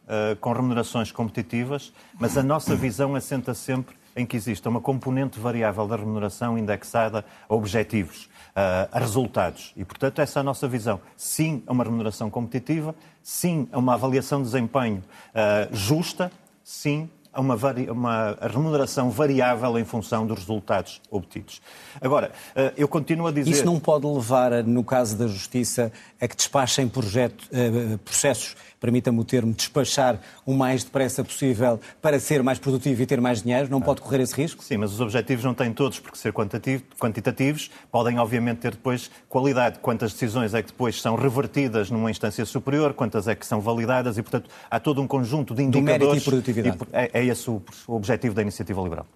com 0.41 0.53
remunerações 0.53 1.13
competitivas, 1.13 1.93
mas 2.19 2.37
a 2.37 2.43
nossa 2.43 2.75
visão 2.75 3.15
assenta 3.15 3.55
sempre 3.55 3.95
em 4.17 4.27
que 4.27 4.37
exista 4.37 4.69
uma 4.69 4.81
componente 4.81 5.39
variável 5.39 5.87
da 5.87 5.97
remuneração 5.97 6.59
indexada 6.59 7.25
a 7.49 7.55
objetivos 7.55 8.29
a 8.55 8.99
resultados. 8.99 9.73
E, 9.77 9.85
portanto, 9.85 10.21
essa 10.21 10.39
é 10.39 10.41
a 10.41 10.43
nossa 10.43 10.69
visão. 10.69 11.01
Sim 11.17 11.63
a 11.67 11.73
uma 11.73 11.85
remuneração 11.85 12.29
competitiva, 12.29 12.95
sim 13.23 13.69
a 13.73 13.79
uma 13.79 13.95
avaliação 13.95 14.41
de 14.41 14.45
desempenho 14.45 15.03
uh, 15.31 15.75
justa, 15.75 16.31
sim 16.63 17.09
a 17.33 17.41
uma, 17.41 17.57
uma, 17.91 18.37
remuneração 18.43 19.11
variável 19.11 19.79
em 19.79 19.85
função 19.85 20.27
dos 20.27 20.41
resultados 20.41 21.01
obtidos. 21.11 21.63
Agora, 21.99 22.31
uh, 22.55 22.73
eu 22.77 22.87
continuo 22.87 23.27
a 23.27 23.33
dizer. 23.33 23.51
Isso 23.51 23.65
não 23.65 23.81
pode 23.81 24.07
levar, 24.07 24.63
no 24.65 24.85
caso 24.85 25.17
da 25.17 25.27
Justiça, 25.27 25.91
a 26.21 26.29
que 26.29 26.37
despachem 26.37 26.89
projeto, 26.89 27.43
uh, 27.45 27.97
processos 27.99 28.55
permita-me 28.83 29.21
o 29.21 29.25
termo, 29.25 29.55
despachar 29.55 30.19
o 30.45 30.53
mais 30.53 30.83
depressa 30.83 31.23
possível 31.23 31.79
para 32.03 32.19
ser 32.19 32.43
mais 32.43 32.59
produtivo 32.59 33.01
e 33.01 33.07
ter 33.07 33.21
mais 33.21 33.41
dinheiro? 33.41 33.69
Não 33.71 33.81
pode 33.81 34.01
correr 34.01 34.21
esse 34.21 34.35
risco? 34.35 34.63
Sim, 34.65 34.79
mas 34.79 34.93
os 34.93 35.01
objetivos 35.01 35.45
não 35.45 35.55
têm 35.55 35.73
todos 35.73 36.01
por 36.01 36.17
ser 36.17 36.33
quantitativos, 36.33 37.71
podem 37.93 38.19
obviamente 38.19 38.59
ter 38.59 38.73
depois 38.73 39.09
qualidade. 39.29 39.79
Quantas 39.79 40.13
decisões 40.13 40.53
é 40.53 40.61
que 40.61 40.73
depois 40.73 41.01
são 41.01 41.15
revertidas 41.15 41.91
numa 41.91 42.11
instância 42.11 42.45
superior, 42.45 42.93
quantas 42.93 43.29
é 43.29 43.37
que 43.37 43.47
são 43.47 43.61
validadas 43.61 44.19
e, 44.19 44.23
portanto, 44.23 44.51
há 44.69 44.81
todo 44.81 45.01
um 45.01 45.07
conjunto 45.07 45.55
de 45.55 45.63
indicadores. 45.63 45.99
Do 45.99 46.05
mérito 46.07 46.17
e 46.17 46.31
produtividade. 46.31 46.79
E 46.93 46.97
é, 46.97 47.11
é 47.15 47.25
esse 47.25 47.49
o, 47.49 47.63
objetivo 47.87 48.35
da 48.35 48.43
iniciativa 48.43 48.83
liberal. 48.83 49.07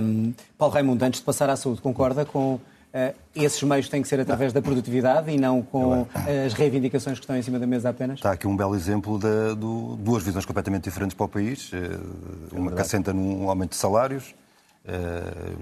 Um, 0.00 0.32
Paulo 0.56 0.72
Raimundo, 0.72 1.04
antes 1.04 1.18
de 1.18 1.26
passar 1.26 1.50
à 1.50 1.56
saúde, 1.56 1.80
concorda 1.80 2.24
com 2.24 2.60
esses 3.34 3.62
meios 3.62 3.88
têm 3.88 4.02
que 4.02 4.08
ser 4.08 4.20
através 4.20 4.52
da 4.52 4.60
produtividade 4.60 5.30
e 5.30 5.38
não 5.38 5.62
com 5.62 6.06
as 6.46 6.52
reivindicações 6.52 7.18
que 7.18 7.24
estão 7.24 7.36
em 7.36 7.42
cima 7.42 7.58
da 7.58 7.66
mesa 7.66 7.90
apenas? 7.90 8.18
Está 8.18 8.32
aqui 8.32 8.46
um 8.46 8.56
belo 8.56 8.74
exemplo 8.74 9.18
de, 9.18 9.54
de 9.54 10.02
duas 10.02 10.22
visões 10.22 10.44
completamente 10.44 10.84
diferentes 10.84 11.14
para 11.14 11.24
o 11.24 11.28
país. 11.28 11.72
Uh, 11.72 11.76
uma 12.52 12.72
que 12.72 12.80
assenta 12.80 13.12
num 13.12 13.48
aumento 13.48 13.70
de 13.70 13.76
salários, 13.76 14.34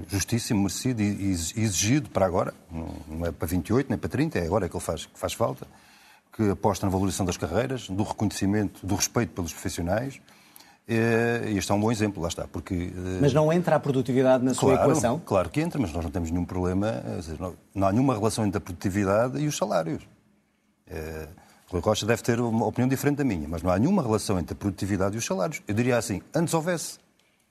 justíssimo, 0.09 0.61
merecido 0.61 1.03
e 1.03 1.31
exigido 1.33 2.09
para 2.11 2.25
agora. 2.25 2.55
Não, 2.71 2.89
não, 3.09 3.27
é 3.27 3.33
para 3.33 3.47
28 3.47 3.89
nem 3.91 3.99
para 3.99 4.09
30, 4.09 4.39
é 4.39 4.47
agora 4.47 4.69
que 4.69 4.77
ele 4.77 4.85
faz, 4.85 5.07
que 5.07 5.19
faz 5.19 5.33
falta. 5.33 5.67
que 6.35 6.51
aposta 6.51 6.87
na 6.87 6.93
valorização 6.93 7.27
das 7.27 7.37
carreiras, 7.37 7.89
do 7.89 8.03
reconhecimento, 8.03 8.87
do 8.87 8.95
respeito 8.95 9.33
pelos 9.33 9.53
profissionais. 9.53 10.21
E 10.89 11.59
este 11.59 11.71
é 11.71 11.75
um 11.75 11.81
bom 11.81 11.93
exemplo, 11.93 12.23
lá 12.23 12.29
está. 12.29 12.49
Porque, 12.49 12.93
mas 13.21 13.35
não 13.35 13.53
entra 13.53 13.77
a 13.77 13.81
produtividade 13.81 14.43
na 14.43 14.55
claro, 14.55 14.77
sua 14.77 14.85
equação? 14.85 15.21
Claro 15.25 15.51
que 15.51 15.61
entra, 15.61 15.79
mas 15.79 15.93
nós 15.93 16.03
não 16.03 16.11
temos 16.11 16.31
nenhum 16.31 16.47
problema, 16.47 17.03
não, 17.39 17.55
não 17.75 17.89
há 17.89 17.93
nenhuma 17.93 18.15
relação 18.15 18.47
entre 18.47 18.57
a 18.57 18.61
produtividade 18.61 19.39
e 19.39 19.47
os 19.47 19.57
salários. 19.57 20.03
Rui 21.71 21.83
Rocha 21.83 22.07
deve 22.07 22.23
ter 22.23 22.41
uma 22.41 22.65
opinião 22.65 22.89
diferente 22.89 23.19
da 23.19 23.25
minha, 23.25 23.47
mas 23.47 23.63
não 23.63 23.71
há 23.71 23.79
nenhuma 23.79 24.03
relação 24.03 24.39
entre 24.39 24.55
a 24.55 24.57
produtividade 24.57 25.15
e 25.15 25.19
os 25.19 25.27
salários. 25.27 25.61
Eu 25.69 25.75
diria 25.75 25.99
assim, 25.99 26.23
antes 26.35 26.55
houvesse. 26.55 26.99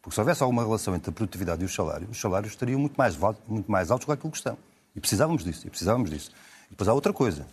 Porque 0.02 0.16
se 0.16 0.20
houvesse 0.20 0.42
alguma 0.42 0.64
relação 0.64 0.96
entre 0.96 1.12
a 1.12 1.14
produtividade 1.14 1.62
e 1.62 1.66
os 1.66 1.76
salários, 1.76 2.10
os 2.10 2.20
salários 2.20 2.54
estariam 2.54 2.80
muito 2.80 2.96
mais, 2.96 3.16
muito 3.48 3.72
mais 3.72 3.92
altos 3.92 4.06
do 4.06 4.08
que 4.08 4.14
aquilo 4.14 4.32
que 4.32 4.38
estão. 4.38 4.58
E 4.96 5.00
precisávamos 5.00 5.44
disso, 5.44 5.68
e 5.68 5.70
precisávamos 5.70 6.10
disso. 6.10 6.32
E 6.68 6.72
depois 6.72 6.88
há 6.88 6.94
outra 6.94 7.14
coisa, 7.14 7.46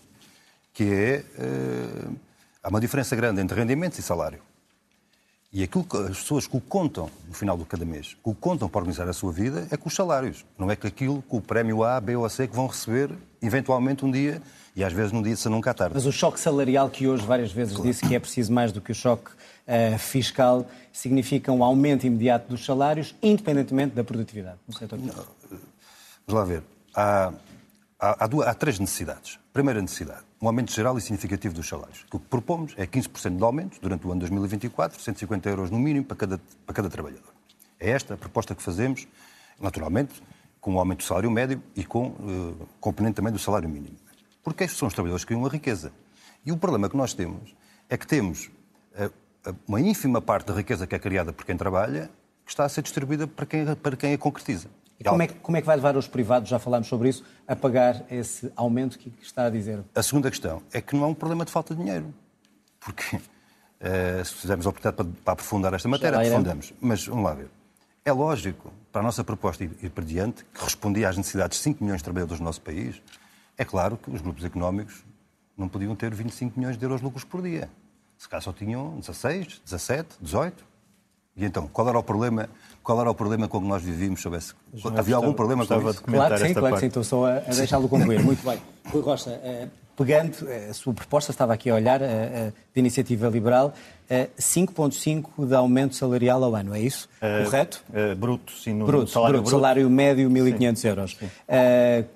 que 0.72 0.84
é... 0.84 1.24
Uh, 1.38 2.16
há 2.62 2.68
uma 2.70 2.80
diferença 2.80 3.14
grande 3.14 3.42
entre 3.42 3.58
rendimentos 3.58 3.98
e 3.98 4.02
salário. 4.02 4.40
E 5.54 5.62
aquilo 5.62 5.84
que 5.84 5.96
as 5.96 6.18
pessoas 6.18 6.48
que 6.48 6.56
o 6.56 6.60
contam 6.60 7.08
no 7.28 7.32
final 7.32 7.56
do 7.56 7.64
cada 7.64 7.84
mês, 7.84 8.16
que 8.20 8.28
o 8.28 8.34
contam 8.34 8.68
para 8.68 8.80
organizar 8.80 9.08
a 9.08 9.12
sua 9.12 9.30
vida, 9.30 9.68
é 9.70 9.76
com 9.76 9.88
os 9.88 9.94
salários. 9.94 10.44
Não 10.58 10.68
é 10.68 10.74
que 10.74 10.84
aquilo, 10.84 11.22
com 11.28 11.36
o 11.36 11.40
prémio 11.40 11.84
A, 11.84 12.00
B 12.00 12.16
ou 12.16 12.28
C 12.28 12.48
que 12.48 12.56
vão 12.56 12.66
receber, 12.66 13.10
eventualmente 13.40 14.04
um 14.04 14.10
dia, 14.10 14.42
e 14.74 14.82
às 14.82 14.92
vezes 14.92 15.12
num 15.12 15.22
dia, 15.22 15.36
se 15.36 15.48
nunca 15.48 15.70
à 15.70 15.74
tarde. 15.74 15.94
Mas 15.94 16.06
o 16.06 16.10
choque 16.10 16.40
salarial 16.40 16.90
que 16.90 17.06
hoje 17.06 17.24
várias 17.24 17.52
vezes 17.52 17.74
claro. 17.74 17.88
disse 17.88 18.04
que 18.04 18.16
é 18.16 18.18
preciso 18.18 18.52
mais 18.52 18.72
do 18.72 18.80
que 18.80 18.90
o 18.90 18.94
choque 18.96 19.30
uh, 19.30 19.96
fiscal, 19.96 20.66
significa 20.92 21.52
um 21.52 21.62
aumento 21.62 22.04
imediato 22.04 22.48
dos 22.48 22.64
salários, 22.64 23.14
independentemente 23.22 23.94
da 23.94 24.02
produtividade 24.02 24.58
setor 24.76 24.98
Vamos 24.98 25.14
lá 26.28 26.44
ver. 26.44 26.64
Há, 26.92 27.32
há, 28.00 28.24
há, 28.24 28.26
duas, 28.26 28.48
há 28.48 28.54
três 28.54 28.80
necessidades. 28.80 29.38
Primeira 29.52 29.80
necessidade, 29.80 30.22
um 30.44 30.48
aumento 30.48 30.72
geral 30.72 30.98
e 30.98 31.00
significativo 31.00 31.54
dos 31.54 31.66
salários. 31.66 32.04
O 32.12 32.18
que 32.18 32.26
propomos 32.26 32.74
é 32.76 32.86
15% 32.86 33.36
de 33.36 33.42
aumento 33.42 33.80
durante 33.80 34.06
o 34.06 34.12
ano 34.12 34.20
2024, 34.20 35.00
150 35.00 35.48
euros 35.48 35.70
no 35.70 35.78
mínimo 35.78 36.04
para 36.04 36.16
cada, 36.16 36.40
para 36.66 36.74
cada 36.74 36.90
trabalhador. 36.90 37.32
É 37.80 37.90
esta 37.90 38.12
a 38.12 38.16
proposta 38.16 38.54
que 38.54 38.62
fazemos, 38.62 39.08
naturalmente, 39.58 40.22
com 40.60 40.74
o 40.74 40.78
aumento 40.78 40.98
do 40.98 41.04
salário 41.04 41.30
médio 41.30 41.62
e 41.74 41.82
com 41.82 42.08
uh, 42.08 42.68
componente 42.78 43.16
também 43.16 43.32
do 43.32 43.38
salário 43.38 43.68
mínimo. 43.68 43.96
Porque 44.42 44.64
estes 44.64 44.78
são 44.78 44.86
os 44.86 44.92
trabalhadores 44.92 45.24
que 45.24 45.28
criam 45.28 45.46
a 45.46 45.48
riqueza. 45.48 45.90
E 46.44 46.52
o 46.52 46.58
problema 46.58 46.90
que 46.90 46.96
nós 46.96 47.14
temos 47.14 47.56
é 47.88 47.96
que 47.96 48.06
temos 48.06 48.50
uh, 48.98 49.54
uma 49.66 49.80
ínfima 49.80 50.20
parte 50.20 50.48
da 50.48 50.54
riqueza 50.54 50.86
que 50.86 50.94
é 50.94 50.98
criada 50.98 51.32
por 51.32 51.46
quem 51.46 51.56
trabalha 51.56 52.10
que 52.44 52.50
está 52.50 52.66
a 52.66 52.68
ser 52.68 52.82
distribuída 52.82 53.26
para 53.26 53.46
quem, 53.46 53.64
para 53.76 53.96
quem 53.96 54.12
a 54.12 54.18
concretiza. 54.18 54.68
E 54.98 55.04
como 55.04 55.22
é, 55.22 55.26
que, 55.26 55.34
como 55.34 55.56
é 55.56 55.60
que 55.60 55.66
vai 55.66 55.76
levar 55.76 55.96
os 55.96 56.06
privados, 56.06 56.48
já 56.48 56.58
falámos 56.58 56.86
sobre 56.86 57.08
isso, 57.08 57.24
a 57.46 57.56
pagar 57.56 58.04
esse 58.10 58.52
aumento 58.54 58.98
que 58.98 59.12
está 59.20 59.46
a 59.46 59.50
dizer? 59.50 59.80
A 59.94 60.02
segunda 60.02 60.30
questão 60.30 60.62
é 60.72 60.80
que 60.80 60.94
não 60.94 61.04
é 61.04 61.06
um 61.08 61.14
problema 61.14 61.44
de 61.44 61.50
falta 61.50 61.74
de 61.74 61.82
dinheiro. 61.82 62.14
Porque, 62.78 63.16
uh, 63.16 64.24
se 64.24 64.34
fizermos 64.34 64.66
a 64.66 64.70
oportunidade 64.70 64.96
para, 64.96 65.22
para 65.24 65.32
aprofundar 65.32 65.74
esta 65.74 65.88
matéria, 65.88 66.18
aprofundamos. 66.18 66.72
Mas, 66.80 67.06
vamos 67.06 67.24
lá 67.24 67.34
ver. 67.34 67.48
É 68.04 68.12
lógico, 68.12 68.72
para 68.92 69.00
a 69.00 69.04
nossa 69.04 69.24
proposta 69.24 69.64
ir, 69.64 69.90
para 69.90 70.04
diante, 70.04 70.44
que 70.44 70.62
respondia 70.62 71.08
às 71.08 71.16
necessidades 71.16 71.58
de 71.58 71.64
5 71.64 71.82
milhões 71.82 72.00
de 72.00 72.04
trabalhadores 72.04 72.38
do 72.38 72.44
nosso 72.44 72.60
país, 72.60 73.02
é 73.56 73.64
claro 73.64 73.96
que 73.96 74.10
os 74.10 74.20
grupos 74.20 74.44
económicos 74.44 75.04
não 75.56 75.68
podiam 75.68 75.96
ter 75.96 76.14
25 76.14 76.58
milhões 76.58 76.76
de 76.76 76.84
euros 76.84 77.00
de 77.00 77.04
lucros 77.04 77.24
por 77.24 77.40
dia. 77.40 77.70
Se 78.18 78.28
calhar 78.28 78.42
só 78.42 78.52
tinham 78.52 78.98
16, 78.98 79.62
17, 79.64 80.16
18. 80.20 80.64
E 81.36 81.44
então, 81.44 81.66
qual 81.66 81.88
era 81.88 81.98
o 81.98 82.02
problema, 82.02 82.48
qual 82.84 83.00
era 83.00 83.10
o 83.10 83.14
problema 83.14 83.48
com 83.48 83.60
que 83.60 83.66
nós 83.66 83.82
vivíamos? 83.82 84.20
Soubesse, 84.20 84.52
havia 84.74 84.90
gostava, 84.92 85.16
algum 85.16 85.32
problema 85.32 85.66
com 85.66 85.90
isso? 85.90 86.02
Claro 86.02 86.34
que 86.34 86.46
sim, 86.46 86.54
claro 86.54 86.74
que 86.74 86.80
sim. 86.80 86.86
Estou 86.86 87.02
só 87.02 87.26
a, 87.26 87.38
a 87.38 87.54
deixá-lo 87.54 87.88
concluir. 87.88 88.22
Muito 88.22 88.44
bem. 88.46 88.58
Rui 88.92 89.02
Rocha, 89.02 89.30
uh, 89.30 89.68
pegando 89.96 90.34
uh, 90.42 90.70
a 90.70 90.74
sua 90.74 90.92
proposta, 90.92 91.32
estava 91.32 91.54
aqui 91.54 91.70
a 91.70 91.74
olhar, 91.74 92.02
uh, 92.02 92.52
de 92.74 92.78
iniciativa 92.78 93.26
liberal, 93.28 93.72
5,5% 94.38 95.46
de 95.46 95.54
aumento 95.54 95.96
salarial 95.96 96.44
ao 96.44 96.54
ano, 96.54 96.74
é 96.74 96.80
isso? 96.80 97.08
Correto? 97.44 97.82
bruto, 98.18 98.52
sim. 98.52 98.74
No 98.74 98.84
bruto, 98.84 99.10
salário, 99.10 99.36
bruto, 99.38 99.50
bruto. 99.50 99.62
salário 99.62 99.88
médio 99.88 100.28
1.500 100.28 100.84
euros. 100.84 101.16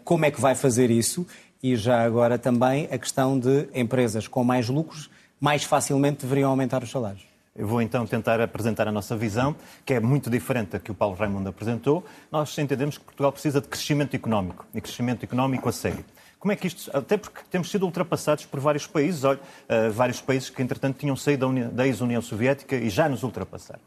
como 0.05 0.27
é 0.27 0.31
que 0.31 0.39
vai 0.39 0.55
fazer 0.55 0.91
isso? 0.91 1.27
E 1.63 1.75
já 1.77 2.05
agora 2.05 2.39
também 2.39 2.87
a 2.93 2.99
questão 2.99 3.39
de 3.39 3.69
empresas 3.75 4.29
com 4.29 4.45
mais 4.45 4.69
lucros 4.69 5.09
mais 5.41 5.65
facilmente 5.65 6.23
deveriam 6.23 6.51
aumentar 6.51 6.83
os 6.83 6.91
salários. 6.91 7.23
Eu 7.55 7.67
vou 7.67 7.83
então 7.83 8.07
tentar 8.07 8.41
apresentar 8.41 8.87
a 8.87 8.93
nossa 8.93 9.17
visão, 9.17 9.57
que 9.85 9.95
é 9.95 10.01
muito 10.01 10.31
diferente 10.31 10.71
da 10.71 10.79
que 10.79 10.91
o 10.91 10.95
Paulo 10.95 11.17
Raimundo 11.17 11.49
apresentou. 11.49 12.05
Nós 12.31 12.57
entendemos 12.57 12.99
que 12.99 13.05
Portugal 13.05 13.33
precisa 13.33 13.61
de 13.61 13.69
crescimento 13.69 14.15
económico, 14.15 14.67
e 14.75 14.81
crescimento 14.81 15.25
económico 15.25 15.69
a 15.69 15.73
sério. 15.73 16.05
Como 16.39 16.53
é 16.53 16.57
que 16.57 16.69
isto. 16.69 16.89
Até 16.97 17.17
porque 17.17 17.41
temos 17.51 17.71
sido 17.71 17.85
ultrapassados 17.85 18.47
por 18.47 18.61
vários 18.61 18.87
países, 18.87 19.25
olha, 19.25 19.41
uh, 19.41 19.91
vários 19.91 20.21
países 20.21 20.49
que, 20.51 20.63
entretanto, 20.63 20.99
tinham 20.99 21.17
saído 21.17 21.53
da, 21.53 21.69
da 21.69 21.87
ex-União 21.87 22.23
Soviética 22.23 22.77
e 22.77 22.89
já 22.89 23.09
nos 23.09 23.23
ultrapassaram. 23.23 23.81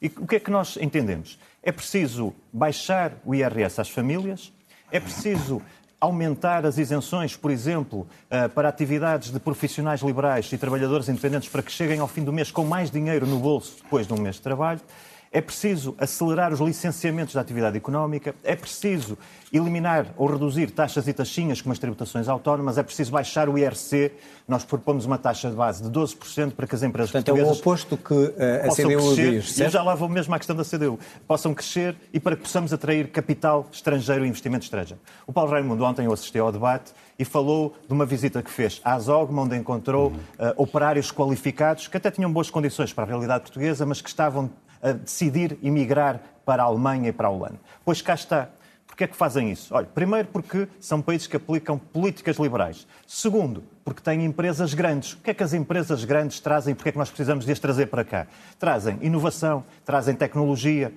E 0.00 0.06
o 0.06 0.26
que 0.26 0.36
é 0.36 0.40
que 0.40 0.50
nós 0.50 0.76
entendemos? 0.80 1.38
É 1.62 1.72
preciso 1.72 2.34
baixar 2.52 3.12
o 3.24 3.34
IRS 3.34 3.80
às 3.80 3.90
famílias, 3.90 4.52
é 4.90 4.98
preciso 4.98 5.60
aumentar 6.00 6.64
as 6.64 6.78
isenções, 6.78 7.36
por 7.36 7.50
exemplo, 7.50 8.06
eh, 8.30 8.46
para 8.48 8.68
atividades 8.68 9.32
de 9.32 9.40
profissionais 9.40 10.00
liberais 10.00 10.50
e 10.52 10.58
trabalhadores 10.58 11.08
independentes 11.08 11.48
para 11.48 11.62
que 11.62 11.72
cheguem 11.72 11.98
ao 11.98 12.06
fim 12.06 12.22
do 12.22 12.32
mês 12.32 12.50
com 12.50 12.64
mais 12.64 12.90
dinheiro 12.90 13.26
no 13.26 13.38
bolso 13.38 13.78
depois 13.82 14.06
de 14.06 14.12
um 14.12 14.18
mês 14.18 14.36
de 14.36 14.42
trabalho. 14.42 14.80
É 15.30 15.40
preciso 15.40 15.94
acelerar 15.98 16.52
os 16.52 16.60
licenciamentos 16.60 17.34
da 17.34 17.40
atividade 17.40 17.76
económica, 17.76 18.34
é 18.42 18.56
preciso 18.56 19.18
eliminar 19.52 20.06
ou 20.16 20.26
reduzir 20.26 20.70
taxas 20.70 21.06
e 21.06 21.12
taxinhas 21.12 21.60
como 21.60 21.72
as 21.72 21.78
tributações 21.78 22.28
autónomas, 22.28 22.78
é 22.78 22.82
preciso 22.82 23.12
baixar 23.12 23.48
o 23.48 23.58
IRC. 23.58 24.12
Nós 24.46 24.64
propomos 24.64 25.04
uma 25.04 25.18
taxa 25.18 25.50
de 25.50 25.56
base 25.56 25.82
de 25.82 25.90
12% 25.90 26.52
para 26.52 26.66
que 26.66 26.74
as 26.74 26.82
empresas 26.82 27.10
Portanto, 27.10 27.26
portuguesas... 27.26 27.56
é 27.56 27.58
o 27.58 27.60
oposto 27.60 27.96
que 27.96 28.14
uh, 28.14 28.34
a 28.64 28.74
CDU 28.74 29.14
crescer, 29.14 29.30
diz, 29.30 29.52
certo? 29.52 29.70
E 29.70 29.72
já 29.72 29.82
lá 29.82 29.94
vou 29.94 30.08
mesmo 30.08 30.34
à 30.34 30.38
questão 30.38 30.56
da 30.56 30.64
CDU. 30.64 30.98
Possam 31.26 31.54
crescer 31.54 31.94
e 32.12 32.18
para 32.18 32.36
que 32.36 32.42
possamos 32.42 32.72
atrair 32.72 33.08
capital 33.08 33.66
estrangeiro 33.70 34.24
e 34.24 34.28
investimento 34.28 34.64
estrangeiro. 34.64 35.00
O 35.26 35.32
Paulo 35.32 35.50
Raimundo 35.50 35.84
ontem 35.84 36.06
eu 36.06 36.12
assisti 36.12 36.38
ao 36.38 36.50
debate 36.50 36.92
e 37.18 37.24
falou 37.24 37.74
de 37.86 37.92
uma 37.92 38.06
visita 38.06 38.42
que 38.42 38.50
fez 38.50 38.80
à 38.84 38.98
Zogma, 38.98 39.42
onde 39.42 39.56
encontrou 39.56 40.08
uh, 40.08 40.14
operários 40.56 41.10
qualificados 41.10 41.88
que 41.88 41.96
até 41.96 42.10
tinham 42.10 42.32
boas 42.32 42.48
condições 42.48 42.92
para 42.92 43.04
a 43.04 43.06
realidade 43.06 43.42
portuguesa, 43.42 43.84
mas 43.84 44.00
que 44.00 44.08
estavam 44.08 44.50
a 44.82 44.92
decidir 44.92 45.58
emigrar 45.62 46.20
para 46.44 46.62
a 46.62 46.66
Alemanha 46.66 47.08
e 47.08 47.12
para 47.12 47.28
a 47.28 47.30
Holanda. 47.30 47.60
Pois 47.84 48.00
cá 48.00 48.14
está. 48.14 48.48
Porquê 48.86 49.04
é 49.04 49.06
que 49.06 49.16
fazem 49.16 49.52
isso? 49.52 49.72
Olha, 49.72 49.86
primeiro 49.86 50.26
porque 50.26 50.66
são 50.80 51.00
países 51.00 51.26
que 51.26 51.36
aplicam 51.36 51.78
políticas 51.78 52.36
liberais. 52.36 52.84
Segundo, 53.06 53.62
porque 53.84 54.02
têm 54.02 54.24
empresas 54.24 54.74
grandes. 54.74 55.12
O 55.12 55.18
que 55.18 55.30
é 55.30 55.34
que 55.34 55.42
as 55.42 55.52
empresas 55.52 56.04
grandes 56.04 56.40
trazem? 56.40 56.74
Porque 56.74 56.88
é 56.88 56.92
que 56.92 56.98
nós 56.98 57.08
precisamos 57.08 57.44
de 57.44 57.52
as 57.52 57.60
trazer 57.60 57.86
para 57.86 58.02
cá? 58.02 58.26
Trazem 58.58 58.98
inovação, 59.00 59.62
trazem 59.84 60.16
tecnologia, 60.16 60.92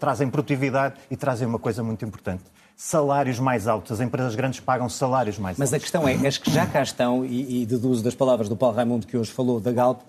trazem 0.00 0.30
produtividade 0.30 0.94
e 1.10 1.16
trazem 1.16 1.46
uma 1.46 1.58
coisa 1.58 1.82
muito 1.82 2.02
importante. 2.06 2.44
Salários 2.74 3.38
mais 3.38 3.68
altos. 3.68 3.92
As 3.92 4.00
empresas 4.00 4.34
grandes 4.34 4.60
pagam 4.60 4.88
salários 4.88 5.38
mais 5.38 5.58
Mas 5.58 5.72
altos. 5.74 5.90
Mas 5.90 5.98
a 5.98 6.08
questão 6.08 6.24
é, 6.24 6.26
as 6.26 6.38
que 6.38 6.50
já 6.50 6.66
cá 6.66 6.82
estão, 6.82 7.22
e, 7.22 7.62
e 7.62 7.66
deduzo 7.66 8.02
das 8.02 8.14
palavras 8.14 8.48
do 8.48 8.56
Paulo 8.56 8.74
Raimundo 8.74 9.06
que 9.06 9.16
hoje 9.16 9.30
falou 9.30 9.60
da 9.60 9.72
Galp, 9.72 10.00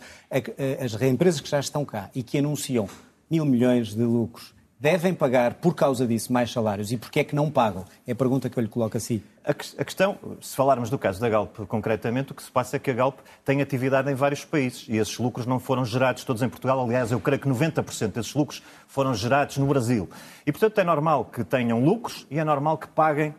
as 0.79 1.01
empresas 1.01 1.41
que 1.41 1.49
já 1.49 1.59
estão 1.59 1.83
cá 1.83 2.09
e 2.15 2.23
que 2.23 2.37
anunciam 2.37 2.87
mil 3.33 3.45
milhões 3.45 3.95
de 3.95 4.03
lucros 4.03 4.53
devem 4.79 5.11
pagar, 5.11 5.55
por 5.55 5.73
causa 5.73 6.05
disso, 6.05 6.31
mais 6.31 6.51
salários? 6.51 6.91
E 6.91 6.97
porquê 6.97 7.21
é 7.21 7.23
que 7.23 7.33
não 7.33 7.49
pagam? 7.49 7.83
É 8.05 8.11
a 8.11 8.15
pergunta 8.15 8.47
que 8.47 8.59
eu 8.59 8.61
lhe 8.61 8.67
coloco 8.67 8.95
assim. 8.95 9.23
A, 9.43 9.53
questão, 9.53 10.19
se 10.39 10.55
falarmos 10.55 10.89
do 10.91 10.99
caso 10.99 11.19
da 11.19 11.27
Galp 11.27 11.57
concretamente, 11.67 12.31
o 12.31 12.35
que 12.35 12.43
se 12.43 12.51
passa 12.51 12.75
é 12.75 12.79
que 12.79 12.91
a 12.91 12.93
Galp 12.93 13.17
tem 13.43 13.59
atividade 13.59 14.11
em 14.11 14.13
vários 14.13 14.45
países 14.45 14.85
e 14.87 14.97
esses 14.97 15.17
lucros 15.17 15.47
não 15.47 15.57
foram 15.57 15.83
gerados 15.83 16.23
todos 16.23 16.43
em 16.43 16.49
Portugal. 16.49 16.79
Aliás, 16.79 17.11
eu 17.11 17.19
creio 17.19 17.41
que 17.41 17.49
90% 17.49 18.11
desses 18.11 18.35
lucros 18.35 18.61
foram 18.87 19.15
gerados 19.15 19.57
no 19.57 19.65
Brasil. 19.65 20.07
E, 20.45 20.51
portanto, 20.51 20.77
é 20.77 20.83
normal 20.83 21.25
que 21.25 21.43
tenham 21.43 21.83
lucros 21.83 22.27
e 22.29 22.37
é 22.37 22.43
normal 22.43 22.77
que 22.77 22.87
paguem 22.87 23.29
uh, 23.29 23.35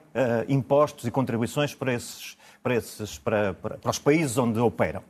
impostos 0.48 1.06
e 1.06 1.10
contribuições 1.10 1.72
para, 1.72 1.94
esses, 1.94 2.36
para, 2.62 2.74
esses, 2.74 3.18
para, 3.18 3.54
para, 3.54 3.76
para 3.76 3.90
os 3.90 3.98
países 3.98 4.36
onde 4.36 4.58
operam. 4.58 5.00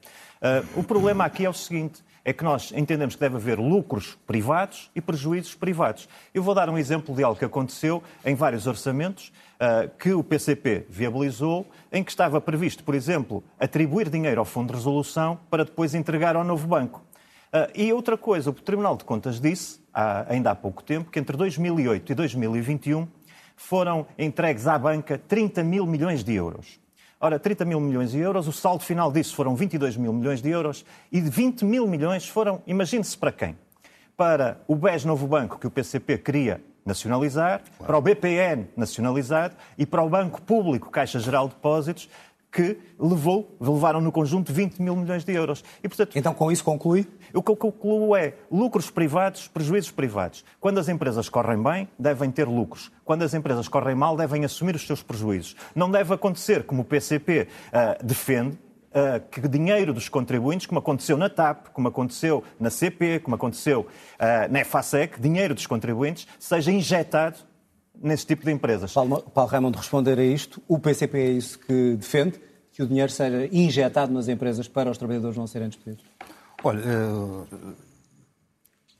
Uh, 0.42 0.80
o 0.80 0.82
problema 0.82 1.24
aqui 1.24 1.46
é 1.46 1.48
o 1.48 1.54
seguinte 1.54 2.02
é 2.24 2.32
que 2.32 2.42
nós 2.42 2.72
entendemos 2.74 3.14
que 3.14 3.20
deve 3.20 3.36
haver 3.36 3.58
lucros 3.58 4.18
privados 4.26 4.90
e 4.94 5.00
prejuízos 5.00 5.54
privados. 5.54 6.08
Eu 6.32 6.42
vou 6.42 6.54
dar 6.54 6.70
um 6.70 6.78
exemplo 6.78 7.14
de 7.14 7.22
algo 7.22 7.38
que 7.38 7.44
aconteceu 7.44 8.02
em 8.24 8.34
vários 8.34 8.66
orçamentos 8.66 9.30
uh, 9.56 9.88
que 9.98 10.12
o 10.12 10.24
PCP 10.24 10.86
viabilizou, 10.88 11.66
em 11.92 12.02
que 12.02 12.10
estava 12.10 12.40
previsto, 12.40 12.82
por 12.82 12.94
exemplo, 12.94 13.44
atribuir 13.60 14.08
dinheiro 14.08 14.40
ao 14.40 14.46
Fundo 14.46 14.68
de 14.68 14.74
Resolução 14.74 15.38
para 15.50 15.64
depois 15.64 15.94
entregar 15.94 16.34
ao 16.34 16.44
novo 16.44 16.66
banco. 16.66 17.04
Uh, 17.52 17.70
e 17.74 17.92
outra 17.92 18.16
coisa, 18.16 18.50
o 18.50 18.54
Tribunal 18.54 18.96
de 18.96 19.04
Contas 19.04 19.38
disse, 19.38 19.80
há, 19.92 20.32
ainda 20.32 20.50
há 20.50 20.54
pouco 20.54 20.82
tempo, 20.82 21.10
que 21.10 21.18
entre 21.18 21.36
2008 21.36 22.10
e 22.10 22.14
2021 22.14 23.06
foram 23.54 24.06
entregues 24.18 24.66
à 24.66 24.78
banca 24.78 25.20
30 25.28 25.62
mil 25.62 25.86
milhões 25.86 26.24
de 26.24 26.34
euros. 26.34 26.80
Ora, 27.20 27.38
30 27.38 27.64
mil 27.64 27.80
milhões 27.80 28.10
de 28.10 28.18
euros, 28.18 28.48
o 28.48 28.52
saldo 28.52 28.82
final 28.82 29.10
disso 29.10 29.34
foram 29.34 29.54
22 29.54 29.96
mil 29.96 30.12
milhões 30.12 30.42
de 30.42 30.50
euros 30.50 30.84
e 31.10 31.20
de 31.20 31.30
20 31.30 31.64
mil 31.64 31.86
milhões 31.86 32.28
foram, 32.28 32.62
imagine-se 32.66 33.16
para 33.16 33.32
quem? 33.32 33.56
Para 34.16 34.60
o 34.68 34.76
BES 34.76 35.04
Novo 35.04 35.26
Banco, 35.26 35.58
que 35.58 35.66
o 35.66 35.70
PCP 35.70 36.18
queria 36.18 36.60
nacionalizar, 36.84 37.62
claro. 37.62 37.84
para 37.86 37.98
o 37.98 38.00
BPN 38.00 38.68
nacionalizado 38.76 39.56
e 39.78 39.86
para 39.86 40.02
o 40.02 40.08
Banco 40.08 40.42
Público 40.42 40.90
Caixa 40.90 41.18
Geral 41.18 41.48
de 41.48 41.54
Depósitos, 41.54 42.10
que 42.54 42.78
levou, 42.96 43.56
levaram 43.60 44.00
no 44.00 44.12
conjunto 44.12 44.52
20 44.52 44.80
mil 44.80 44.94
milhões 44.94 45.24
de 45.24 45.32
euros. 45.32 45.64
E, 45.82 45.88
portanto, 45.88 46.16
então, 46.16 46.32
com 46.32 46.52
isso 46.52 46.62
conclui? 46.62 47.04
O 47.34 47.42
que 47.42 47.50
eu 47.50 47.56
concluo 47.56 48.14
é 48.14 48.34
lucros 48.48 48.90
privados, 48.90 49.48
prejuízos 49.48 49.90
privados. 49.90 50.44
Quando 50.60 50.78
as 50.78 50.88
empresas 50.88 51.28
correm 51.28 51.60
bem, 51.60 51.88
devem 51.98 52.30
ter 52.30 52.46
lucros. 52.46 52.92
Quando 53.04 53.22
as 53.22 53.34
empresas 53.34 53.66
correm 53.66 53.96
mal, 53.96 54.16
devem 54.16 54.44
assumir 54.44 54.76
os 54.76 54.86
seus 54.86 55.02
prejuízos. 55.02 55.56
Não 55.74 55.90
deve 55.90 56.14
acontecer, 56.14 56.62
como 56.62 56.82
o 56.82 56.84
PCP 56.84 57.42
uh, 57.42 57.46
ah, 57.72 57.98
defende, 58.00 58.56
uh, 58.94 59.20
que 59.32 59.48
dinheiro 59.48 59.92
dos 59.92 60.08
contribuintes, 60.08 60.66
como 60.66 60.78
aconteceu 60.78 61.18
na 61.18 61.28
TAP, 61.28 61.70
como 61.72 61.88
aconteceu 61.88 62.44
na 62.60 62.70
CP, 62.70 63.18
como 63.18 63.34
aconteceu 63.34 63.80
uh, 63.80 64.52
na 64.52 64.60
EFASEC, 64.60 65.20
dinheiro 65.20 65.54
dos 65.54 65.66
contribuintes 65.66 66.28
seja 66.38 66.70
injetado 66.70 67.38
nesse 68.02 68.26
tipo 68.26 68.44
de 68.44 68.52
empresas. 68.52 68.92
Paulo, 68.92 69.22
Paulo 69.22 69.50
Raimundo, 69.50 69.78
responder 69.78 70.18
a 70.18 70.24
isto, 70.24 70.62
o 70.68 70.78
PCP 70.78 71.18
é 71.18 71.30
isso 71.30 71.58
que 71.58 71.96
defende, 71.96 72.40
que 72.72 72.82
o 72.82 72.86
dinheiro 72.86 73.10
seja 73.10 73.48
injetado 73.52 74.12
nas 74.12 74.28
empresas 74.28 74.66
para 74.68 74.90
os 74.90 74.98
trabalhadores 74.98 75.36
não 75.36 75.46
serem 75.46 75.68
despedidos? 75.68 76.04
Olha, 76.62 76.80
uh, 76.80 77.46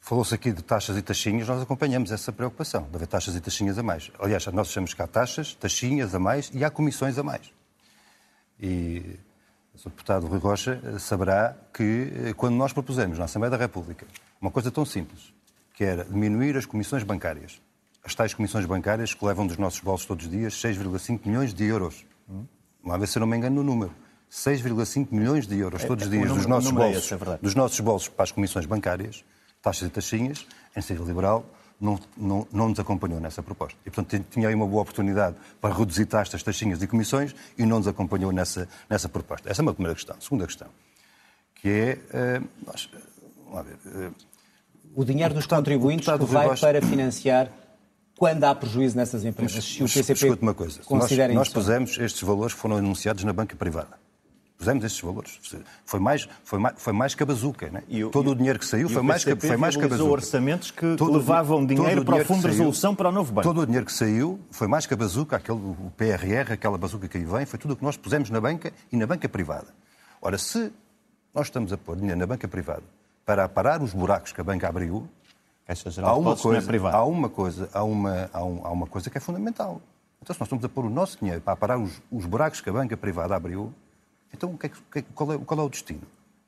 falou-se 0.01 0.35
aqui 0.35 0.53
de 0.53 0.63
taxas 0.63 0.97
e 0.97 1.03
taxinhas, 1.03 1.49
nós 1.49 1.63
acompanhamos 1.63 2.13
essa 2.13 2.33
preocupação, 2.33 2.87
de 2.91 2.97
haver 2.97 3.09
taxas 3.09 3.35
e 3.35 3.41
taxinhas 3.41 3.79
a 3.79 3.83
mais. 3.83 4.11
Aliás, 4.19 4.47
nós 4.47 4.69
achamos 4.69 4.95
que 4.95 5.03
há 5.03 5.07
taxas, 5.07 5.55
taxinhas 5.55 6.15
a 6.15 6.19
mais 6.19 6.51
e 6.55 6.65
há 6.65 6.71
comissões 6.71 7.19
a 7.19 7.23
mais. 7.23 7.53
E 8.61 9.19
o 9.75 9.79
Sr. 9.79 9.91
Deputado 9.91 10.27
Rui 10.27 10.39
Rocha 10.39 10.81
eh, 10.85 10.99
saberá 10.99 11.57
que 11.73 12.13
eh, 12.27 12.35
quando 12.35 12.55
nós 12.55 12.73
propusemos 12.73 13.19
na 13.19 13.25
Assembleia 13.25 13.51
da 13.51 13.57
República 13.57 14.07
uma 14.41 14.51
coisa 14.51 14.71
tão 14.71 14.85
simples, 14.85 15.35
que 15.75 15.83
era 15.83 16.05
diminuir 16.05 16.57
as 16.57 16.65
comissões 16.65 17.03
bancárias, 17.03 17.61
as 18.05 18.15
tais 18.15 18.35
comissões 18.35 18.67
bancárias 18.67 19.15
que 19.15 19.25
levam 19.25 19.47
dos 19.47 19.57
nossos 19.57 19.81
bolsos 19.81 20.07
todos 20.07 20.27
os 20.27 20.31
dias 20.31 20.55
6,5 20.55 21.21
milhões 21.25 21.55
de 21.55 21.65
euros. 21.65 22.05
Não 22.85 22.93
há 22.93 22.99
ver 22.99 23.09
se 23.09 23.17
eu 23.17 23.21
não 23.21 23.27
me 23.27 23.37
engano 23.37 23.57
no 23.57 23.63
número. 23.63 23.93
6,5 24.31 25.09
milhões 25.11 25.47
de 25.47 25.59
euros 25.59 25.85
todos 25.85 26.07
os 26.07 26.13
é, 26.13 26.17
dias 26.17 26.33
dos 26.33 26.45
nossos, 26.45 26.71
é 26.71 26.73
bolsos, 26.73 27.13
é 27.13 27.39
dos 27.41 27.55
nossos 27.55 27.81
bolsos 27.81 28.09
para 28.09 28.25
as 28.25 28.33
comissões 28.33 28.67
bancárias, 28.67 29.25
taxas 29.63 29.89
e 29.89 29.91
taxinhas, 29.91 30.47
em 30.77 30.81
saída 30.81 31.05
liberal, 31.05 31.47
não, 31.81 31.99
não, 32.17 32.47
não, 32.53 32.69
nos 32.69 32.81
acompanhou 32.81 33.21
nessa 33.21 33.43
proposta. 33.43 33.79
E, 33.87 33.91
portanto, 33.91 34.25
tinha 34.31 34.49
aí 34.49 34.55
uma 34.55 34.67
boa 34.67 34.83
oportunidade 34.83 35.37
para 35.61 35.75
reduzir 35.75 36.07
taxas, 36.07 36.43
taxinhas 36.43 36.83
e 36.83 36.87
comissões 36.87 37.35
e 37.57 37.65
não 37.65 37.79
nos 37.79 37.89
acompanhou 37.89 38.33
nessa, 38.33 38.69
nessa 38.91 39.09
proposta. 39.09 39.49
Essa 39.49 39.61
é 39.61 39.63
uma 39.63 39.73
primeira 39.73 39.95
questão. 39.95 40.17
Segunda 40.21 40.47
questão, 40.47 40.69
que 41.55 41.69
é... 41.69 42.41
Uh, 42.41 42.49
nós, 42.67 42.91
vamos 43.51 43.67
ver, 43.67 44.09
uh, 44.09 44.15
o 44.97 45.05
dinheiro 45.05 45.35
dos 45.35 45.47
contribuintes 45.47 46.07
que 46.07 46.25
vai 46.25 46.57
para 46.57 46.83
financiar 46.83 47.51
quando 48.17 48.45
há 48.45 48.55
prejuízo 48.55 48.97
nessas 48.97 49.25
empresas. 49.25 49.57
Mas, 49.57 49.65
se 49.65 49.83
o 49.83 49.87
PCP 49.87 50.13
escute 50.13 50.43
uma 50.43 50.55
coisa. 50.55 50.81
Nós, 50.89 51.11
nós 51.35 51.49
pusemos 51.49 51.99
estes 51.99 52.23
valores 52.23 52.55
que 52.55 52.61
foram 52.61 52.77
anunciados 52.77 53.25
na 53.25 53.33
banca 53.33 53.57
privada 53.57 54.05
pusemos 54.65 54.85
estes 54.85 55.01
valores. 55.03 55.41
Foi 55.85 56.01
mais, 56.01 56.29
foi 56.43 56.59
mais, 56.59 56.75
foi 56.79 56.93
mais 56.93 57.15
que 57.15 57.23
a 57.23 57.27
bazuca. 57.27 57.69
Né? 57.71 57.83
O, 58.05 58.11
Todo 58.11 58.31
o 58.31 58.35
dinheiro 58.35 58.59
que 58.59 58.67
saiu 58.67 58.89
foi 58.89 59.03
mais, 59.03 59.25
que, 59.25 59.37
foi 59.37 59.57
mais 59.57 59.77
que 59.77 59.85
a 59.85 59.89
bazuca. 59.89 60.11
orçamentos 60.11 60.71
que 60.71 60.97
todo 60.97 61.13
levavam 61.13 61.65
dinheiro 61.67 62.05
para 62.05 62.17
o 62.17 62.25
Fundo 62.25 62.43
de 62.43 62.49
Resolução 62.49 62.95
para 62.95 63.09
o 63.09 63.13
novo 63.13 63.33
banco. 63.33 63.47
Todo 63.47 63.61
o 63.61 63.67
dinheiro 63.67 63.85
que 63.87 63.93
saiu 63.93 64.41
foi 64.51 64.67
mais 64.67 64.87
que 64.87 64.95
a 64.95 64.97
bazuca, 64.97 65.37
aquele, 65.37 65.59
o 65.59 65.93
PRR, 65.97 66.53
aquela 66.53 66.79
bazuca 66.79 67.07
que 67.09 67.19
aí 67.19 67.25
vem, 67.25 67.45
foi 67.45 67.59
tudo 67.59 67.75
o 67.75 67.77
que 67.77 67.85
nós 67.85 67.97
pusemos 67.97 68.31
na 68.31 68.41
banca 68.41 68.73
e 68.91 68.97
na 68.97 69.07
banca 69.07 69.29
privada. 69.29 69.67
Ora, 70.21 70.39
se 70.39 70.73
nós 71.35 71.47
estamos 71.47 71.73
a 71.73 71.77
pôr 71.77 71.97
dinheiro 71.97 72.19
na 72.19 72.27
banca 72.27 72.49
privada 72.49 72.83
para 73.27 73.49
parar 73.49 73.83
os 73.83 73.93
buracos 73.93 74.33
que 74.33 74.41
a 74.41 74.45
banca 74.45 74.69
abriu, 74.69 75.09
há 76.03 76.15
uma, 76.15 76.33
é 76.33 76.37
coisa, 76.37 76.73
é 76.73 76.91
há 76.93 77.05
uma 77.05 77.29
coisa, 77.29 77.71
há 77.73 77.83
uma, 77.83 78.31
há, 78.33 78.45
um, 78.45 78.67
há 78.67 78.71
uma 78.71 78.87
coisa 78.87 79.09
que 79.09 79.17
é 79.17 79.21
fundamental. 79.21 79.81
Então, 80.21 80.35
se 80.35 80.41
nós 80.41 80.47
estamos 80.47 80.65
a 80.65 80.69
pôr 80.69 80.85
o 80.85 80.91
nosso 80.91 81.19
dinheiro 81.19 81.41
para 81.41 81.57
parar 81.57 81.79
os, 81.79 82.03
os 82.11 82.27
buracos 82.27 82.61
que 82.61 82.69
a 82.69 82.73
banca 82.73 82.97
privada 82.97 83.35
abriu, 83.35 83.73
então, 84.33 84.51
o 84.51 84.59
que 84.59 84.67
é, 84.67 84.71
que, 84.93 85.03
qual, 85.15 85.33
é, 85.33 85.39
qual 85.39 85.61
é 85.61 85.63
o 85.63 85.69
destino? 85.69 86.03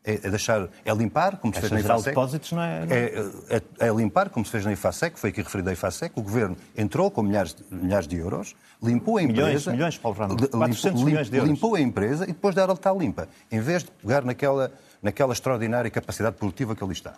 É, 0.04 0.14
é, 0.14 0.30
deixar, 0.30 0.68
é 0.84 0.92
limpar, 0.92 1.36
como 1.38 1.52
se 1.52 1.60
fez 1.60 1.72
na 1.72 1.80
IFASEC. 1.80 2.08
depósitos 2.10 2.52
não 2.52 2.62
é... 2.62 2.86
É, 2.88 3.56
é... 3.56 3.88
é, 3.88 3.90
limpar, 3.90 4.30
como 4.30 4.44
se 4.46 4.52
fez 4.52 4.64
na 4.64 4.72
IFASEC, 4.72 5.18
foi 5.18 5.30
aqui 5.30 5.42
referido 5.42 5.68
a 5.68 5.72
IFASEC. 5.72 6.18
O 6.18 6.22
Governo 6.22 6.56
entrou 6.76 7.10
com 7.10 7.22
milhares, 7.22 7.56
milhares 7.70 8.06
de 8.06 8.16
euros, 8.16 8.54
limpou 8.80 9.18
a 9.18 9.22
empresa... 9.22 9.42
Milhões, 9.42 9.66
milhões, 9.66 9.98
Paulo 9.98 10.16
Ramos. 10.16 10.46
400 10.46 10.84
limpou, 10.84 11.04
milhões 11.04 11.30
de 11.30 11.36
euros. 11.36 11.50
Limpou 11.50 11.74
a 11.74 11.80
empresa 11.80 12.24
e 12.24 12.28
depois 12.28 12.56
está 12.56 12.92
limpa. 12.92 13.28
Em 13.50 13.60
vez 13.60 13.82
de 13.82 13.90
pegar 13.90 14.24
naquela, 14.24 14.72
naquela 15.02 15.32
extraordinária 15.32 15.90
capacidade 15.90 16.36
produtiva 16.36 16.76
que 16.76 16.84
ali 16.84 16.92
está 16.92 17.14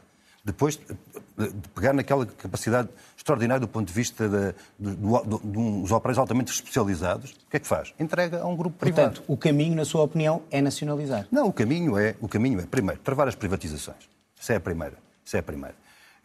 depois 0.49 0.77
de 0.77 1.51
pegar 1.75 1.93
naquela 1.93 2.25
capacidade 2.27 2.89
extraordinária 3.17 3.61
do 3.61 3.69
ponto 3.69 3.87
de 3.87 3.93
vista 3.93 4.29
de, 4.29 4.55
de, 4.79 4.97
de, 4.97 5.53
de 5.53 5.59
uns 5.59 5.93
operadores 5.93 6.19
altamente 6.19 6.53
especializados, 6.53 7.33
o 7.33 7.51
que 7.51 7.59
é 7.59 7.61
que 7.61 7.67
faz? 7.67 7.95
Entrega 8.01 8.41
a 8.41 8.47
um 8.47 8.57
grupo 8.57 8.77
privado. 8.79 9.11
Portanto, 9.11 9.25
o 9.29 9.37
caminho, 9.37 9.77
na 9.77 9.85
sua 9.85 10.03
opinião, 10.03 10.43
é 10.51 10.61
nacionalizar? 10.61 11.27
Não, 11.31 11.47
o 11.47 11.53
caminho 11.53 11.99
é, 11.99 12.15
o 12.21 12.29
caminho 12.29 12.61
é 12.61 12.67
primeiro, 12.67 13.01
travar 13.01 13.29
as 13.29 13.35
privatizações. 13.35 14.09
Isso 14.41 14.53
é 14.53 14.57
a 14.57 14.61
primeira. 14.61 14.95
Isso 15.25 15.37
é 15.37 15.41
a 15.41 15.43
primeira. 15.43 15.75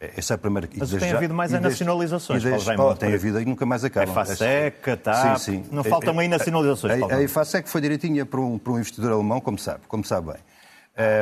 É, 0.00 0.12
essa 0.16 0.34
é 0.34 0.36
a 0.36 0.38
primeira. 0.38 0.68
Mas 0.76 0.90
tem 0.90 1.10
já, 1.10 1.16
havido 1.16 1.34
mais 1.34 1.52
é 1.52 1.60
nacionalizações, 1.60 2.42
desde, 2.42 2.74
Paulo 2.74 2.92
oh, 2.92 2.96
Tem 2.96 3.14
havido 3.14 3.40
e 3.40 3.44
nunca 3.44 3.66
mais 3.66 3.84
acaba. 3.84 4.10
É 4.10 4.14
FASEC, 4.14 4.96
TAP, 4.96 5.38
sim, 5.38 5.62
sim. 5.62 5.64
não 5.70 5.84
faltam 5.84 6.18
aí 6.18 6.28
nacionalizações, 6.28 6.98
Paulo 6.98 7.14
A, 7.14 7.18
a, 7.18 7.24
a 7.24 7.28
FASEC 7.28 7.68
foi 7.68 7.80
direitinha 7.80 8.24
para 8.24 8.40
um, 8.40 8.58
para 8.58 8.72
um 8.72 8.78
investidor 8.78 9.12
alemão, 9.12 9.40
como 9.40 9.58
sabe, 9.58 9.80
como 9.86 10.04
sabe 10.04 10.32
bem. 10.32 10.40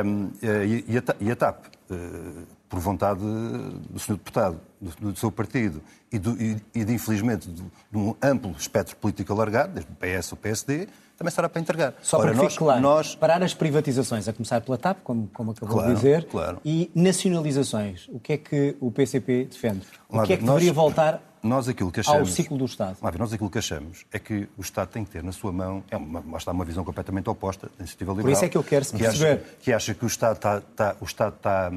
Um, 0.05 0.31
e, 0.41 0.85
e, 0.87 0.97
a, 0.97 1.03
e 1.19 1.31
a 1.31 1.35
TAP, 1.35 1.65
uh, 1.89 2.47
por 2.73 2.79
vontade 2.79 3.19
do 3.19 3.99
Sr. 3.99 4.13
Deputado, 4.13 4.59
do, 4.81 5.11
do 5.11 5.19
seu 5.19 5.31
partido 5.31 5.79
e, 6.11 6.17
do, 6.17 6.31
e, 6.41 6.57
e 6.73 6.83
de, 6.83 6.91
infelizmente, 6.91 7.47
de, 7.47 7.61
de, 7.61 7.97
um 7.97 8.15
amplo 8.19 8.51
espectro 8.57 8.95
político 8.95 9.31
alargado, 9.31 9.73
desde 9.73 9.91
o 9.91 9.95
PS 9.95 10.31
ao 10.31 10.37
PSD, 10.39 10.87
também 11.15 11.31
será 11.31 11.47
para 11.47 11.61
entregar. 11.61 11.93
Só 12.01 12.17
Ora, 12.17 12.31
para 12.31 12.41
nós, 12.41 12.57
claro, 12.57 12.81
nós... 12.81 13.13
parar 13.13 13.43
as 13.43 13.53
privatizações, 13.53 14.27
a 14.27 14.33
começar 14.33 14.59
pela 14.61 14.75
TAP, 14.75 15.01
como, 15.03 15.29
como 15.31 15.51
acabou 15.51 15.75
claro, 15.75 15.89
de 15.89 15.95
dizer, 15.95 16.25
claro. 16.25 16.59
e 16.65 16.89
nacionalizações. 16.95 18.07
O 18.09 18.19
que 18.19 18.33
é 18.33 18.37
que 18.37 18.75
o 18.81 18.89
PCP 18.89 19.49
defende? 19.51 19.85
O 20.09 20.23
que 20.23 20.33
é 20.33 20.37
que 20.37 20.43
nós, 20.43 20.55
deveria 20.55 20.73
voltar 20.73 21.21
nós 21.43 21.69
aquilo 21.69 21.91
que 21.91 21.99
achamos, 21.99 22.21
ao 22.21 22.25
ciclo 22.25 22.57
do 22.57 22.65
Estado? 22.65 22.97
Nós 23.19 23.33
aquilo 23.33 23.51
que 23.51 23.59
achamos 23.59 24.03
é 24.11 24.17
que 24.17 24.49
o 24.57 24.61
Estado 24.61 24.87
tem 24.87 25.05
que 25.05 25.11
ter 25.11 25.21
na 25.21 25.31
sua 25.31 25.51
mão, 25.51 25.83
é 25.91 25.97
uma, 25.97 26.37
está 26.39 26.51
uma 26.51 26.65
visão 26.65 26.83
completamente 26.83 27.29
oposta 27.29 27.67
da 27.67 27.73
iniciativa 27.81 28.13
liberal. 28.13 28.31
Por 28.31 28.35
isso 28.35 28.45
é 28.45 28.49
que 28.49 28.57
eu 28.57 28.63
quero 28.63 28.83
se 28.83 28.97
perceber. 28.97 29.37
Que 29.37 29.43
acha 29.43 29.57
que, 29.61 29.73
acha 29.73 29.93
que 29.93 30.05
o 30.05 30.07
Estado 30.07 30.37
está, 30.37 30.57
está, 30.57 30.95
o 30.99 31.05
Estado 31.05 31.35
está 31.35 31.71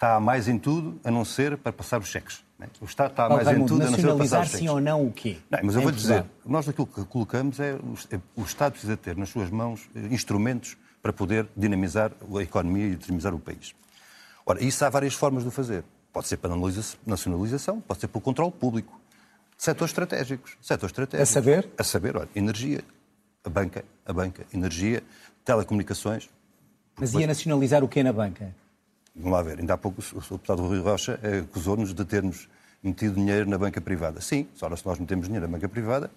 está 0.00 0.18
mais 0.18 0.48
em 0.48 0.58
tudo 0.58 0.98
a 1.04 1.10
não 1.10 1.26
ser 1.26 1.58
para 1.58 1.70
passar 1.70 2.00
os 2.00 2.08
cheques. 2.08 2.42
Né? 2.58 2.66
O 2.80 2.86
Estado 2.86 3.10
está 3.10 3.28
mais 3.28 3.46
em 3.46 3.66
tudo 3.66 3.82
a 3.82 3.90
não 3.90 3.94
ser 3.98 4.06
para 4.06 4.16
passar 4.16 4.40
os 4.40 4.46
cheques. 4.46 4.60
sim 4.60 4.68
ou 4.70 4.80
não 4.80 5.06
o 5.06 5.12
quê? 5.12 5.36
Não, 5.50 5.58
mas 5.62 5.74
eu 5.74 5.82
vou 5.82 5.92
dizer, 5.92 6.24
nós 6.46 6.66
aquilo 6.66 6.86
que 6.86 7.04
colocamos 7.04 7.60
é, 7.60 7.78
o 8.34 8.42
Estado 8.42 8.72
precisa 8.72 8.96
ter 8.96 9.14
nas 9.14 9.28
suas 9.28 9.50
mãos 9.50 9.90
eh, 9.94 10.06
instrumentos 10.10 10.78
para 11.02 11.12
poder 11.12 11.46
dinamizar 11.54 12.12
a 12.34 12.42
economia 12.42 12.86
e 12.86 12.96
dinamizar 12.96 13.34
o 13.34 13.38
país. 13.38 13.74
Ora, 14.46 14.64
isso 14.64 14.82
há 14.82 14.88
várias 14.88 15.12
formas 15.12 15.42
de 15.42 15.50
o 15.50 15.52
fazer. 15.52 15.84
Pode 16.10 16.28
ser 16.28 16.38
pela 16.38 16.56
nacionalização, 17.06 17.78
pode 17.82 18.00
ser 18.00 18.08
pelo 18.08 18.22
controle 18.22 18.52
público. 18.52 18.98
Setores 19.56 19.90
estratégicos. 19.90 20.56
Setores 20.62 20.92
estratégicos. 20.92 21.30
A 21.30 21.32
saber? 21.32 21.68
A 21.76 21.84
saber, 21.84 22.16
olha, 22.16 22.28
energia, 22.34 22.82
a 23.44 23.50
banca, 23.50 23.84
a 24.06 24.12
banca, 24.14 24.46
energia, 24.52 25.02
telecomunicações. 25.44 26.30
Mas 26.98 27.12
ia 27.12 27.26
nacionalizar 27.26 27.84
o 27.84 27.88
quê 27.88 28.02
na 28.02 28.14
banca? 28.14 28.54
Vamos 29.14 29.32
lá 29.32 29.42
ver, 29.42 29.58
ainda 29.58 29.74
há 29.74 29.78
pouco 29.78 30.00
o 30.00 30.20
deputado 30.20 30.62
Rui 30.62 30.80
Rocha 30.80 31.18
eh, 31.22 31.38
acusou-nos 31.38 31.92
de 31.92 32.04
termos 32.04 32.48
metido 32.82 33.14
dinheiro 33.14 33.48
na 33.48 33.58
banca 33.58 33.80
privada. 33.80 34.20
Sim, 34.20 34.46
ora, 34.62 34.76
se 34.76 34.86
nós 34.86 34.98
metemos 34.98 35.26
dinheiro 35.26 35.46
na 35.46 35.52
banca 35.52 35.68
privada, 35.68 36.10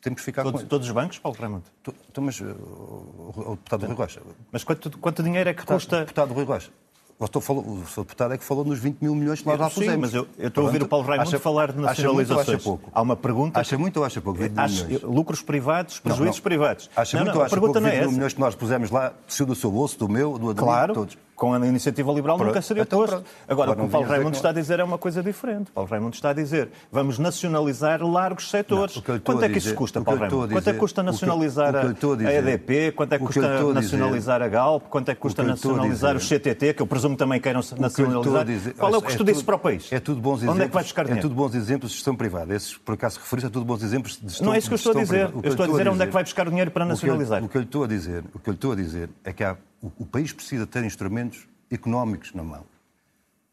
temos 0.00 0.20
que 0.20 0.24
ficar 0.24 0.42
todos, 0.42 0.62
com 0.62 0.68
Todos 0.68 0.86
os 0.86 0.92
bancos, 0.92 1.18
Paulo 1.18 1.38
Raimundo? 1.38 1.64
Então, 2.10 2.24
mas 2.24 2.40
o, 2.40 2.44
o, 2.44 3.50
deputado 3.50 3.86
Rui 3.86 3.94
Rocha... 3.94 4.20
Mas 4.50 4.64
quanto, 4.64 4.98
quanto 4.98 5.22
dinheiro 5.22 5.48
é 5.48 5.52
que 5.52 5.60
deputado, 5.60 5.76
custa... 5.76 6.00
Deputado 6.00 6.34
Rui 6.34 6.44
Rocha, 6.44 6.70
o, 7.18 7.40
falou, 7.40 7.62
o 7.62 7.86
seu 7.86 8.02
deputado 8.02 8.32
é 8.32 8.38
que 8.38 8.44
falou 8.44 8.64
nos 8.64 8.78
20 8.78 9.00
mil 9.00 9.14
milhões 9.14 9.42
que 9.42 9.46
nós 9.46 9.58
lá 9.58 9.68
pusemos. 9.68 9.92
Sim, 9.92 9.98
mas 9.98 10.14
eu, 10.14 10.26
eu 10.38 10.48
estou 10.48 10.62
a 10.62 10.66
ouvir 10.66 10.82
o 10.82 10.88
Paulo 10.88 11.06
Raimundo 11.06 11.28
acha, 11.28 11.38
falar 11.38 11.70
de 11.70 11.78
nacionalizações. 11.78 12.00
Acha 12.00 12.12
muito 12.12 12.32
ou 12.32 12.40
acha 12.40 12.64
pouco? 12.64 12.90
Há 12.94 13.02
uma 13.02 13.16
pergunta... 13.16 13.60
Acha 13.60 13.78
muito 13.78 13.96
ou 13.98 14.04
acha 14.04 14.20
pouco? 14.22 14.40
20 14.40 14.58
acha, 14.58 14.84
milhões? 14.84 15.02
Lucros 15.02 15.42
privados, 15.42 16.00
prejuízos 16.00 16.26
não, 16.26 16.34
não. 16.34 16.42
privados. 16.42 16.90
Acha 16.96 17.16
não, 17.18 17.24
muito 17.24 17.36
ou 17.36 17.44
acha 17.44 17.56
pouco? 17.56 17.80
20 17.80 17.92
é 17.92 18.00
mil 18.00 18.12
milhões 18.12 18.32
que 18.32 18.40
nós 18.40 18.54
pusemos 18.54 18.90
lá, 18.90 19.12
desceu 19.26 19.44
do 19.44 19.54
seu 19.54 19.70
bolso, 19.70 19.98
do 19.98 20.08
meu, 20.08 20.38
do 20.38 20.50
Ademir, 20.50 20.64
claro. 20.64 20.92
de 20.92 20.98
todos 20.98 21.18
com 21.40 21.54
a 21.54 21.66
iniciativa 21.66 22.12
liberal 22.12 22.36
pronto. 22.36 22.48
nunca 22.48 22.60
seria 22.60 22.82
então, 22.82 22.98
posto. 22.98 23.14
Agora, 23.48 23.70
Agora, 23.70 23.70
o 23.70 23.76
que 23.76 23.82
o 23.82 23.88
Paulo 23.88 24.06
Raimundo 24.06 24.36
está 24.36 24.50
a 24.50 24.52
dizer 24.52 24.78
é 24.78 24.84
uma 24.84 24.98
coisa 24.98 25.22
diferente. 25.22 25.70
Paulo 25.70 25.88
Raimundo 25.88 26.14
está 26.14 26.28
a 26.28 26.32
dizer 26.34 26.68
vamos 26.92 27.18
nacionalizar 27.18 28.02
largos 28.02 28.50
setores. 28.50 28.94
Não, 28.94 29.18
quanto 29.20 29.42
é 29.42 29.48
que 29.48 29.56
isso 29.56 29.74
custa, 29.74 30.02
Paulo 30.02 30.20
Raimundo? 30.20 30.52
Quanto 30.52 30.68
é 30.68 30.72
que 30.74 30.78
custa 30.78 31.02
nacionalizar 31.02 31.74
a, 31.74 31.80
a 31.80 32.34
EDP? 32.34 32.92
Quanto 32.92 33.14
é 33.14 33.18
que 33.18 33.24
custa 33.24 33.72
nacionalizar 33.72 34.42
a 34.42 34.48
Galp? 34.48 34.84
Quanto 34.90 35.08
é 35.08 35.14
que 35.14 35.20
custa 35.20 35.42
nacionalizar 35.42 36.14
o 36.14 36.20
CTT, 36.20 36.74
que 36.74 36.82
eu 36.82 36.86
presumo 36.86 37.16
também 37.16 37.40
queiram 37.40 37.62
nacionalizar? 37.78 38.74
Qual 38.76 38.92
é 38.92 38.98
o 38.98 39.02
custo 39.02 39.24
disso 39.24 39.42
para 39.42 39.56
o 39.56 39.58
país? 39.58 39.90
É 39.90 39.98
tudo 39.98 40.20
bons 40.20 40.42
exemplos. 40.42 40.56
Onde 40.56 40.64
é 40.64 40.68
que 40.68 40.74
vai 40.74 40.82
buscar 40.82 41.04
dinheiro? 41.04 41.20
É 41.20 41.22
tudo 41.22 41.34
bons 41.34 41.54
exemplos 41.54 41.90
de 41.92 41.96
gestão 41.96 42.14
privada. 42.14 42.54
Esses, 42.54 42.76
por 42.76 42.92
acaso, 42.92 43.18
referir 43.18 43.46
é 43.46 43.48
tudo 43.48 43.64
bons 43.64 43.82
exemplos 43.82 44.18
de 44.20 44.28
gestão 44.28 44.46
Não 44.46 44.54
é 44.54 44.58
isso 44.58 44.68
que 44.68 44.74
eu 44.74 44.76
estou 44.76 44.92
a 44.92 44.96
dizer. 44.96 45.30
Eu 45.42 45.50
estou 45.50 45.64
a 45.64 45.68
dizer 45.68 45.88
onde 45.88 46.02
é 46.02 46.06
que 46.06 46.12
vai 46.12 46.22
buscar 46.22 46.46
o 46.46 46.50
dinheiro 46.50 46.70
para 46.70 46.84
nacionalizar. 46.84 47.42
O 47.42 47.48
que 47.48 47.56
eu 47.56 47.82
a 47.82 47.86
dizer, 47.86 48.24
que 48.44 48.50
eu 48.50 48.52
estou 48.52 48.72
a 48.72 48.76
dizer 48.76 49.08
é 49.24 49.32
que 49.32 49.42
o 49.82 50.06
país 50.06 50.32
precisa 50.32 50.66
ter 50.66 50.84
instrumentos 50.84 51.48
económicos 51.70 52.32
na 52.34 52.42
mão. 52.42 52.64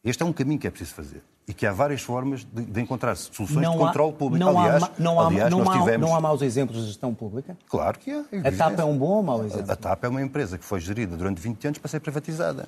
Este 0.03 0.23
é 0.23 0.25
um 0.25 0.33
caminho 0.33 0.59
que 0.59 0.67
é 0.67 0.69
preciso 0.69 0.93
fazer. 0.93 1.23
e 1.47 1.53
que 1.53 1.65
há 1.65 1.71
várias 1.71 2.01
formas 2.01 2.43
de, 2.43 2.65
de 2.65 2.81
encontrar 2.81 3.15
soluções 3.15 3.61
não 3.65 3.71
de 3.71 3.77
controle 3.77 4.13
público. 4.13 4.43
Não 4.43 4.59
aliás, 4.59 4.83
há, 4.83 4.91
não 4.99 5.19
há, 5.19 5.27
aliás 5.27 5.49
não 5.49 5.59
nós 5.59 5.69
há, 5.69 5.79
tivemos... 5.79 6.09
não 6.09 6.15
há 6.15 6.19
maus 6.19 6.41
exemplos 6.41 6.81
de 6.81 6.87
gestão 6.87 7.13
pública? 7.13 7.57
Claro 7.69 7.97
que 7.97 8.11
há. 8.11 8.25
A 8.43 8.51
TAP 8.51 8.79
é 8.79 8.83
um 8.83 8.97
bom 8.97 9.07
ou 9.07 9.23
mau 9.23 9.45
exemplo? 9.45 9.71
A 9.71 9.75
TAP 9.75 10.03
é 10.03 10.07
uma 10.09 10.21
empresa 10.21 10.57
que 10.57 10.65
foi 10.65 10.81
gerida 10.81 11.15
durante 11.15 11.39
20 11.41 11.67
anos 11.67 11.79
para 11.79 11.89
ser 11.89 12.01
privatizada. 12.01 12.67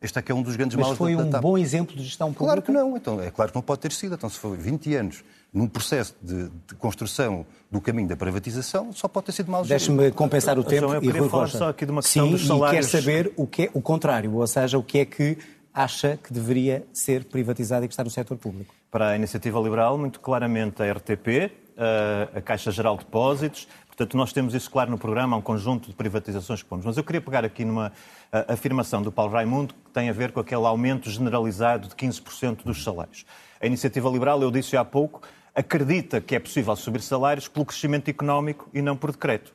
Este 0.00 0.18
é 0.18 0.22
que 0.22 0.30
é 0.30 0.34
um 0.34 0.42
dos 0.42 0.54
grandes 0.54 0.76
Mas 0.76 0.86
maus 0.86 0.98
foi 0.98 1.16
da, 1.16 1.22
um 1.22 1.24
da 1.26 1.30
TAP. 1.32 1.42
bom 1.42 1.58
exemplo 1.58 1.96
de 1.96 2.04
gestão 2.04 2.28
pública? 2.32 2.44
Claro 2.44 2.62
que 2.62 2.70
não. 2.72 2.96
Então, 2.96 3.20
é 3.20 3.30
claro 3.32 3.50
que 3.50 3.56
não 3.56 3.62
pode 3.62 3.80
ter 3.80 3.90
sido. 3.92 4.14
Então, 4.14 4.28
se 4.30 4.38
foi 4.38 4.56
20 4.56 4.94
anos 4.94 5.24
num 5.52 5.66
processo 5.66 6.14
de, 6.22 6.48
de 6.68 6.74
construção 6.76 7.44
do 7.70 7.80
caminho 7.80 8.06
da 8.08 8.16
privatização, 8.16 8.92
só 8.92 9.08
pode 9.08 9.26
ter 9.26 9.32
sido 9.32 9.50
mal 9.50 9.64
gerido. 9.64 9.78
Deixe-me 9.96 10.12
compensar 10.12 10.56
o 10.58 10.62
tempo 10.62 10.82
João, 10.88 10.94
eu 10.94 11.02
e 11.02 11.08
Rui 11.10 11.28
falar 11.28 11.44
Rocha. 11.44 11.58
só 11.58 11.68
aqui 11.70 11.84
de 11.84 11.90
uma 11.90 12.02
questão 12.02 12.26
Sim, 12.26 12.30
dos 12.32 12.42
e 12.42 12.46
salários. 12.46 12.86
quer 12.90 12.98
saber 13.00 13.32
o, 13.36 13.46
que 13.46 13.62
é, 13.64 13.70
o 13.74 13.80
contrário, 13.80 14.32
ou 14.34 14.46
seja, 14.46 14.78
o 14.78 14.82
que 14.84 14.98
é 14.98 15.04
que 15.04 15.36
acha 15.74 16.16
que 16.22 16.32
deveria 16.32 16.86
ser 16.92 17.24
privatizado 17.24 17.84
e 17.84 17.88
que 17.88 17.92
está 17.94 18.04
no 18.04 18.10
setor 18.10 18.36
público. 18.36 18.72
Para 18.90 19.08
a 19.10 19.16
Iniciativa 19.16 19.58
Liberal, 19.60 19.98
muito 19.98 20.20
claramente 20.20 20.80
a 20.82 20.92
RTP, 20.92 21.50
a- 21.76 22.38
a 22.38 22.40
Caixa 22.40 22.70
Geral 22.70 22.96
de 22.96 23.04
Depósitos. 23.04 23.66
Portanto, 23.98 24.16
nós 24.16 24.32
temos 24.32 24.54
isso 24.54 24.70
claro 24.70 24.92
no 24.92 24.96
programa, 24.96 25.36
um 25.36 25.42
conjunto 25.42 25.88
de 25.88 25.94
privatizações 25.96 26.62
que 26.62 26.68
pomos. 26.68 26.86
Mas 26.86 26.96
eu 26.96 27.02
queria 27.02 27.20
pegar 27.20 27.44
aqui 27.44 27.64
numa 27.64 27.90
ah, 28.30 28.52
afirmação 28.52 29.02
do 29.02 29.10
Paulo 29.10 29.32
Raimundo 29.32 29.74
que 29.74 29.90
tem 29.90 30.08
a 30.08 30.12
ver 30.12 30.30
com 30.30 30.38
aquele 30.38 30.64
aumento 30.64 31.10
generalizado 31.10 31.88
de 31.88 31.96
15% 31.96 32.62
dos 32.62 32.84
salários. 32.84 33.26
A 33.60 33.66
Iniciativa 33.66 34.08
Liberal, 34.08 34.40
eu 34.40 34.52
disse 34.52 34.76
há 34.76 34.84
pouco, 34.84 35.22
acredita 35.52 36.20
que 36.20 36.36
é 36.36 36.38
possível 36.38 36.76
subir 36.76 37.02
salários 37.02 37.48
pelo 37.48 37.66
crescimento 37.66 38.08
económico 38.08 38.70
e 38.72 38.80
não 38.80 38.96
por 38.96 39.10
decreto. 39.10 39.52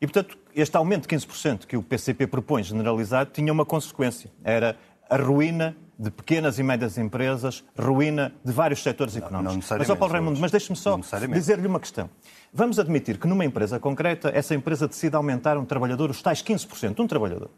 E, 0.00 0.08
portanto, 0.08 0.36
este 0.56 0.76
aumento 0.76 1.06
de 1.06 1.16
15% 1.16 1.64
que 1.64 1.76
o 1.76 1.82
PCP 1.82 2.26
propõe 2.26 2.64
generalizado 2.64 3.30
tinha 3.30 3.52
uma 3.52 3.64
consequência. 3.64 4.28
Era 4.42 4.76
a 5.08 5.16
ruína 5.16 5.76
de 5.98 6.10
pequenas 6.10 6.58
e 6.58 6.62
médias 6.62 6.98
empresas, 6.98 7.62
ruína 7.78 8.32
de 8.44 8.52
vários 8.52 8.82
setores 8.82 9.16
económicos. 9.16 9.44
mas, 9.46 9.56
necessariamente, 9.56 9.92
ó 9.92 9.96
Paulo 9.96 10.12
Raimundo, 10.12 10.40
mas 10.40 10.50
deixe-me 10.50 10.76
só 10.76 10.96
Não 10.96 11.02
dizer-lhe 11.34 11.66
uma 11.66 11.78
questão. 11.80 12.10
Vamos 12.52 12.78
admitir 12.78 13.18
que 13.18 13.26
numa 13.26 13.44
empresa 13.44 13.78
concreta, 13.80 14.30
essa 14.34 14.54
empresa 14.54 14.86
decide 14.88 15.14
aumentar 15.16 15.56
um 15.56 15.64
trabalhador, 15.64 16.10
os 16.10 16.20
tais 16.22 16.42
15%. 16.42 16.98
Um 17.00 17.06
trabalhador 17.06 17.50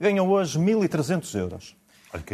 ganha 0.00 0.22
hoje 0.22 0.58
1.300 0.58 1.34
euros. 1.38 1.76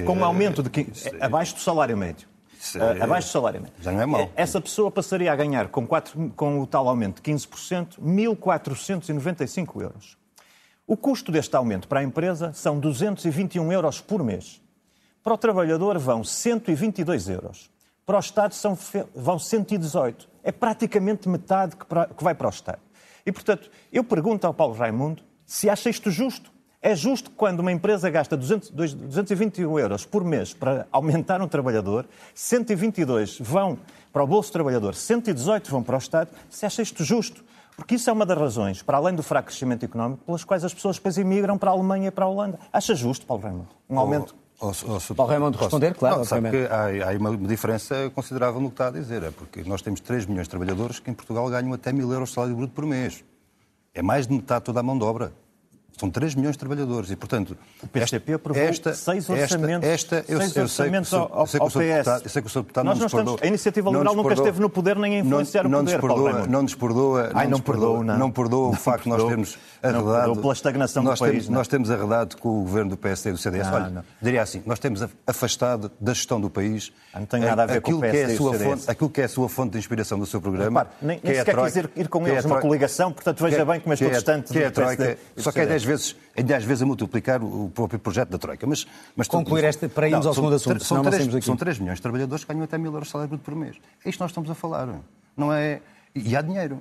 Com 0.04 0.14
um 0.16 0.24
aumento 0.24 0.62
de 0.62 0.68
15, 0.70 0.90
isso 0.90 1.08
é- 1.08 1.24
abaixo 1.24 1.54
do 1.54 1.60
salário 1.60 1.96
médio. 1.96 2.28
Isso 2.60 2.78
é- 2.78 3.02
abaixo 3.02 3.28
do 3.28 3.32
salário 3.32 3.60
médio. 3.62 3.74
Já 3.80 3.90
não 3.92 4.00
é 4.02 4.06
mau. 4.06 4.30
Essa 4.36 4.60
pessoa 4.60 4.90
passaria 4.90 5.32
a 5.32 5.36
ganhar, 5.36 5.68
com, 5.68 5.86
quatro- 5.86 6.30
com 6.36 6.60
o 6.60 6.66
tal 6.66 6.86
aumento 6.88 7.16
de 7.16 7.22
15%, 7.22 7.98
1.495 8.02 9.80
euros. 9.82 10.18
O 10.86 10.96
custo 10.96 11.30
deste 11.32 11.54
aumento 11.56 11.86
para 11.88 12.00
a 12.00 12.02
empresa 12.02 12.52
são 12.52 12.78
221 12.78 13.72
euros 13.72 14.00
por 14.00 14.22
mês. 14.22 14.60
Para 15.22 15.34
o 15.34 15.38
trabalhador 15.38 15.98
vão 15.98 16.24
122 16.24 17.28
euros. 17.28 17.70
Para 18.06 18.16
o 18.16 18.20
Estado 18.20 18.54
são, 18.54 18.76
vão 19.14 19.38
118. 19.38 20.28
É 20.42 20.50
praticamente 20.50 21.28
metade 21.28 21.76
que, 21.76 21.84
que 21.84 22.24
vai 22.24 22.34
para 22.34 22.46
o 22.46 22.50
Estado. 22.50 22.78
E, 23.24 23.30
portanto, 23.30 23.70
eu 23.92 24.02
pergunto 24.02 24.46
ao 24.46 24.54
Paulo 24.54 24.74
Raimundo 24.74 25.22
se 25.44 25.68
acha 25.68 25.90
isto 25.90 26.10
justo. 26.10 26.50
É 26.82 26.94
justo 26.96 27.30
quando 27.32 27.60
uma 27.60 27.70
empresa 27.70 28.08
gasta 28.08 28.34
200, 28.36 28.70
dois- 28.70 28.94
221 28.94 29.78
euros 29.78 30.06
por 30.06 30.24
mês 30.24 30.54
para 30.54 30.86
aumentar 30.90 31.42
um 31.42 31.46
trabalhador, 31.46 32.06
122 32.34 33.38
vão 33.38 33.78
para 34.10 34.24
o 34.24 34.26
bolso 34.26 34.48
do 34.50 34.54
trabalhador, 34.54 34.94
118 34.94 35.70
vão 35.70 35.82
para 35.82 35.96
o 35.96 35.98
Estado, 35.98 36.30
se 36.48 36.64
acha 36.64 36.80
isto 36.80 37.04
justo? 37.04 37.44
Porque 37.76 37.94
isso 37.94 38.08
é 38.08 38.12
uma 38.12 38.24
das 38.26 38.36
razões, 38.38 38.82
para 38.82 38.96
além 38.96 39.14
do 39.14 39.22
fraco 39.22 39.48
crescimento 39.48 39.84
económico, 39.84 40.24
pelas 40.24 40.42
quais 40.42 40.64
as 40.64 40.72
pessoas 40.74 40.96
depois 40.96 41.16
emigram 41.18 41.56
para 41.58 41.70
a 41.70 41.74
Alemanha 41.74 42.08
e 42.08 42.10
para 42.10 42.24
a 42.24 42.28
Holanda. 42.28 42.58
Acha 42.72 42.94
justo, 42.94 43.26
Paulo 43.26 43.42
Raimundo, 43.42 43.68
um 43.88 43.98
aumento? 43.98 44.34
Oh, 44.36 44.49
oh, 44.60 44.72
oh, 44.86 45.14
Paulo 45.14 45.30
Raimundo, 45.30 45.58
responder, 45.58 45.94
claro, 45.94 46.18
Não, 46.18 46.24
sabe 46.24 46.50
que 46.50 46.66
há, 46.66 47.06
há 47.06 47.08
aí 47.08 47.16
uma 47.16 47.36
diferença 47.36 48.10
considerável 48.14 48.60
no 48.60 48.68
que 48.68 48.74
está 48.74 48.88
a 48.88 48.90
dizer. 48.90 49.22
É 49.22 49.30
porque 49.30 49.62
nós 49.64 49.82
temos 49.82 50.00
3 50.00 50.26
milhões 50.26 50.46
de 50.46 50.50
trabalhadores 50.50 50.98
que 50.98 51.10
em 51.10 51.14
Portugal 51.14 51.48
ganham 51.48 51.72
até 51.72 51.92
mil 51.92 52.10
euros 52.12 52.28
de 52.28 52.34
salário 52.34 52.56
bruto 52.56 52.72
por 52.72 52.86
mês. 52.86 53.24
É 53.94 54.02
mais 54.02 54.26
de 54.26 54.34
metade 54.34 54.60
de 54.60 54.66
toda 54.66 54.80
a 54.80 54.82
mão 54.82 54.96
de 54.96 55.04
obra. 55.04 55.32
São 56.00 56.10
3 56.10 56.34
milhões 56.34 56.52
de 56.54 56.58
trabalhadores 56.58 57.10
e, 57.10 57.16
portanto... 57.16 57.56
O 57.82 57.86
PCP 57.86 58.32
aprovou 58.32 58.62
seis 58.94 59.28
orçamentos, 59.28 59.88
Esta, 59.88 60.16
esta, 60.16 60.32
eu, 60.32 60.38
seis 60.38 60.56
eu 60.56 60.68
sei 60.68 60.86
orçamentos 60.86 61.12
o 61.12 61.16
Sr. 61.16 61.28
ao- 61.32 61.46
sei 61.46 61.60
ao. 61.60 61.66
PS. 61.68 61.74
deputado- 61.78 62.22
eu 62.24 62.30
sei 62.30 62.42
que 62.42 62.48
o 62.48 62.50
Sr. 62.50 62.58
deputado 62.60 62.84
Nós 62.86 62.94
não 62.94 62.98
não 63.00 63.04
nos 63.04 63.12
perdoa. 63.12 63.34
estamos- 63.34 63.42
a 63.42 63.46
Iniciativa 63.46 63.84
não 63.84 63.92
Liberal 63.92 64.14
nos 64.14 64.16
nunca 64.16 64.28
perdoa- 64.34 64.46
esteve 64.48 64.60
no 64.62 64.70
poder 64.70 64.96
nem 64.98 65.16
a 65.16 65.18
influenciar 65.20 65.62
não, 65.64 65.68
o 65.68 65.72
não 65.72 65.78
poder, 65.80 65.92
nos 65.92 66.00
Paulo 66.06 66.24
perdoa, 66.24 66.46
não 66.46 66.62
nos 66.62 66.74
perdoa, 66.74 67.22
Ai, 67.34 67.44
não 67.44 67.50
não 67.50 67.50
nos 67.50 67.60
perdoa, 67.60 68.04
não. 68.04 68.18
não 68.18 68.30
perdoa 68.30 68.68
o 68.68 68.70
Não 68.72 68.78
facto 68.78 69.02
de 69.04 69.08
nós 69.10 69.16
perdoa. 69.18 69.28
termos 69.30 69.58
Não 69.82 69.90
arredado... 69.90 70.16
perdoa 70.24 70.36
pela 70.42 70.52
estagnação 70.54 71.02
do 71.04 71.10
nós 71.10 71.18
país, 71.18 71.32
Temos, 71.32 71.48
não. 71.48 71.54
nós 71.58 71.68
temos 71.68 71.90
arredado 71.90 72.36
com 72.38 72.48
o 72.48 72.62
governo 72.62 72.90
do 72.90 72.96
PSD 72.96 73.28
e 73.28 73.32
do 73.32 73.38
CDS. 73.38 73.66
Não, 73.68 73.74
Olha, 73.74 73.90
não. 73.90 74.04
diria 74.22 74.42
assim, 74.42 74.62
nós 74.64 74.78
temos 74.78 75.06
afastado 75.26 75.90
da 76.00 76.12
gestão 76.14 76.40
do 76.40 76.48
país 76.50 76.92
Ah, 77.12 77.20
não 77.20 77.26
tem 77.26 77.40
nada 77.40 77.62
a 77.62 77.66
ver 77.66 77.80
com 77.80 77.92
o 77.92 77.96
aquilo 77.98 78.10
que 78.12 78.16
é 78.18 78.24
a 78.24 78.36
sua 78.36 78.54
fonte, 78.54 78.90
aquilo 78.90 79.10
que 79.10 79.20
é 79.20 79.24
a 79.24 79.28
sua 79.28 79.48
fonte 79.48 79.72
de 79.72 79.78
inspiração 79.78 80.18
do 80.18 80.26
seu 80.26 80.40
programa. 80.40 80.80
Repare, 80.80 80.96
nem, 81.02 81.20
é 81.22 81.34
sequer 81.38 81.56
quis 81.56 81.76
ir, 81.76 82.08
com 82.08 82.26
é 82.26 82.30
eles 82.30 82.44
numa 82.44 82.60
coligação, 82.60 83.12
portanto 83.12 83.42
veja 83.44 83.58
é- 83.62 83.64
bem 83.64 83.80
como 83.80 83.92
estou 83.94 84.08
é- 84.08 84.12
distante 84.12 84.52
que 84.52 84.58
é 84.58 84.66
a 84.66 84.68
do 84.68 84.74
Troika, 84.74 85.18
do 85.36 85.42
só 85.42 85.50
que 85.52 85.60
é 85.60 85.62
CDS. 85.62 85.82
10 85.82 85.84
vezes, 85.90 86.16
é 86.34 86.42
10 86.42 86.64
vezes 86.64 86.82
a 86.82 86.86
multiplicar 86.86 87.42
o 87.42 87.70
próprio 87.74 87.98
projeto 87.98 88.30
da 88.30 88.38
Troika. 88.38 88.66
Mas, 88.66 88.86
mas 89.16 89.26
Concluir 89.28 89.64
esta- 89.64 89.88
para 89.88 90.08
irmos 90.08 90.26
ao 90.26 90.32
são 90.34 90.42
segundo 90.42 90.56
assunto, 90.56 90.84
São 90.84 90.96
não 90.98 91.04
3, 91.04 91.16
saímos 91.16 91.34
daqui. 91.34 91.46
são 91.46 91.56
3 91.56 91.78
milhões 91.78 91.96
de 91.98 92.02
trabalhadores 92.02 92.44
que 92.44 92.52
ganham 92.52 92.64
até 92.64 92.78
mil 92.78 92.92
euros 92.92 93.08
de 93.08 93.12
salário 93.12 93.28
bruto 93.28 93.44
por 93.44 93.54
mês. 93.54 93.76
É 94.04 94.08
isto 94.08 94.18
que 94.18 94.20
nós 94.22 94.30
estamos 94.30 94.50
a 94.50 94.54
falar. 94.54 94.88
Não 95.36 95.52
é... 95.52 95.80
E 96.14 96.34
há 96.36 96.42
dinheiro. 96.42 96.80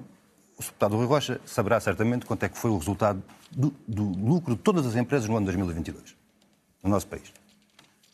O 0.58 0.62
deputado 0.62 0.96
Rui 0.98 1.06
Rocha 1.06 1.40
saberá 1.46 1.80
certamente 1.80 2.26
quanto 2.26 2.44
é 2.44 2.50
que 2.50 2.58
foi 2.58 2.70
o 2.72 2.78
resultado 2.78 3.24
do, 3.52 3.74
do 3.88 4.04
lucro 4.04 4.56
de 4.56 4.62
todas 4.62 4.86
as 4.86 4.96
empresas 4.96 5.28
no 5.30 5.38
ano 5.38 5.46
2022, 5.46 6.16
no 6.84 6.90
nosso 6.90 7.08
país. 7.08 7.32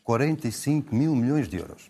45 0.03 0.93
mil 0.95 1.15
milhões 1.15 1.47
de 1.47 1.57
euros. 1.57 1.89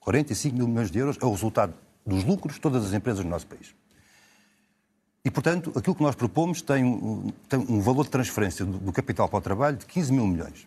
45 0.00 0.56
mil 0.56 0.68
milhões 0.68 0.90
de 0.90 0.98
euros 0.98 1.18
é 1.20 1.24
o 1.26 1.30
resultado 1.30 1.74
dos 2.06 2.24
lucros 2.24 2.54
de 2.54 2.60
todas 2.60 2.84
as 2.84 2.92
empresas 2.94 3.24
no 3.24 3.30
nosso 3.30 3.46
país. 3.46 3.74
E, 5.28 5.30
portanto, 5.30 5.70
aquilo 5.76 5.94
que 5.94 6.02
nós 6.02 6.14
propomos 6.14 6.62
tem 6.62 6.82
um, 6.82 7.30
tem 7.50 7.58
um 7.58 7.82
valor 7.82 8.04
de 8.04 8.08
transferência 8.08 8.64
do, 8.64 8.78
do 8.78 8.90
capital 8.94 9.28
para 9.28 9.36
o 9.36 9.42
trabalho 9.42 9.76
de 9.76 9.84
15 9.84 10.10
mil 10.10 10.26
milhões. 10.26 10.66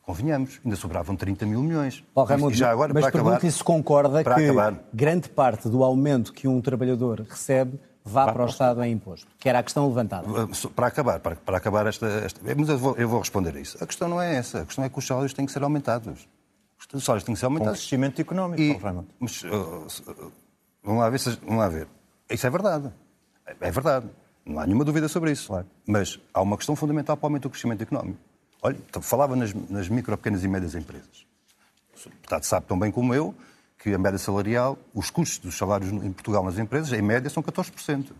Convenhamos, 0.00 0.58
ainda 0.64 0.74
sobravam 0.74 1.14
30 1.14 1.46
mil 1.46 1.62
milhões. 1.62 2.02
Paulo 2.12 2.28
Raimundo, 2.28 2.54
já 2.54 2.72
agora, 2.72 2.92
mas 2.92 3.02
para 3.02 3.10
acabar, 3.10 3.24
pergunto-lhe 3.24 3.52
se 3.52 3.62
concorda 3.62 4.24
para 4.24 4.34
que 4.34 4.44
acabar, 4.46 4.74
grande 4.92 5.28
parte 5.28 5.68
do 5.68 5.84
aumento 5.84 6.32
que 6.32 6.48
um 6.48 6.60
trabalhador 6.60 7.20
recebe 7.30 7.78
vá 8.04 8.32
para 8.32 8.42
o 8.42 8.48
Estado 8.48 8.82
em 8.82 8.90
imposto, 8.94 9.28
que 9.38 9.48
era 9.48 9.60
a 9.60 9.62
questão 9.62 9.86
levantada. 9.86 10.26
para 10.74 10.88
acabar, 10.88 11.20
para, 11.20 11.36
para 11.36 11.56
acabar 11.56 11.86
esta, 11.86 12.06
esta- 12.08 12.40
Mas 12.56 12.68
eu 12.68 12.76
vou, 12.76 12.96
eu 12.96 13.08
vou 13.08 13.20
responder 13.20 13.56
a 13.56 13.60
isso. 13.60 13.78
A 13.80 13.86
questão 13.86 14.08
não 14.08 14.20
é 14.20 14.34
essa. 14.34 14.62
A 14.62 14.66
questão 14.66 14.82
é 14.84 14.88
que 14.88 14.98
os 14.98 15.06
salários 15.06 15.32
têm 15.32 15.46
que 15.46 15.52
ser 15.52 15.62
aumentados. 15.62 16.26
Os 16.92 17.04
salários 17.04 17.22
têm 17.22 17.32
que 17.36 17.38
ser 17.38 17.46
Com 17.46 17.52
aumentados. 17.52 17.78
crescimento 17.78 18.20
económico, 18.20 18.60
E- 18.60 18.70
Paulo 18.70 18.82
Raimundo. 18.84 19.08
mas, 19.20 19.44
uh, 19.44 19.46
uh, 19.46 20.32
vamos, 20.82 21.00
lá 21.00 21.10
ver 21.10 21.20
vamos 21.42 21.58
lá 21.58 21.68
ver. 21.68 21.86
Isso 22.28 22.44
é 22.44 22.50
verdade. 22.50 22.90
É, 23.46 23.70
verdade. 23.70 24.06
Não 24.44 24.58
há 24.58 24.66
nenhuma 24.66 24.84
dúvida 24.84 25.08
sobre 25.08 25.30
isso. 25.30 25.52
Mas 25.86 26.18
há 26.34 26.42
uma 26.42 26.56
questão 26.56 26.74
fundamental 26.74 27.16
para 27.16 27.24
o 27.24 27.28
aumento 27.28 27.44
do 27.44 27.50
crescimento 27.50 27.82
económico. 27.82 28.18
Olha, 28.62 28.76
então, 28.88 29.02
falava 29.02 29.34
nas, 29.36 29.52
nas 29.68 29.88
micro, 29.88 30.16
pequenas 30.16 30.44
e 30.44 30.48
médias 30.48 30.74
empresas. 30.74 31.26
O 32.04 32.08
deputado 32.08 32.44
sabe 32.44 32.66
tão 32.66 32.78
bem 32.78 32.90
como 32.90 33.14
eu 33.14 33.34
que 33.78 33.92
a 33.92 33.98
média 33.98 34.18
salarial, 34.18 34.78
os 34.94 35.10
custos 35.10 35.38
dos 35.38 35.56
salários 35.56 35.90
em 35.90 36.12
Portugal 36.12 36.44
nas 36.44 36.56
empresas, 36.58 36.92
em 36.92 37.02
média, 37.02 37.28
são 37.28 37.42
14%. 37.42 38.12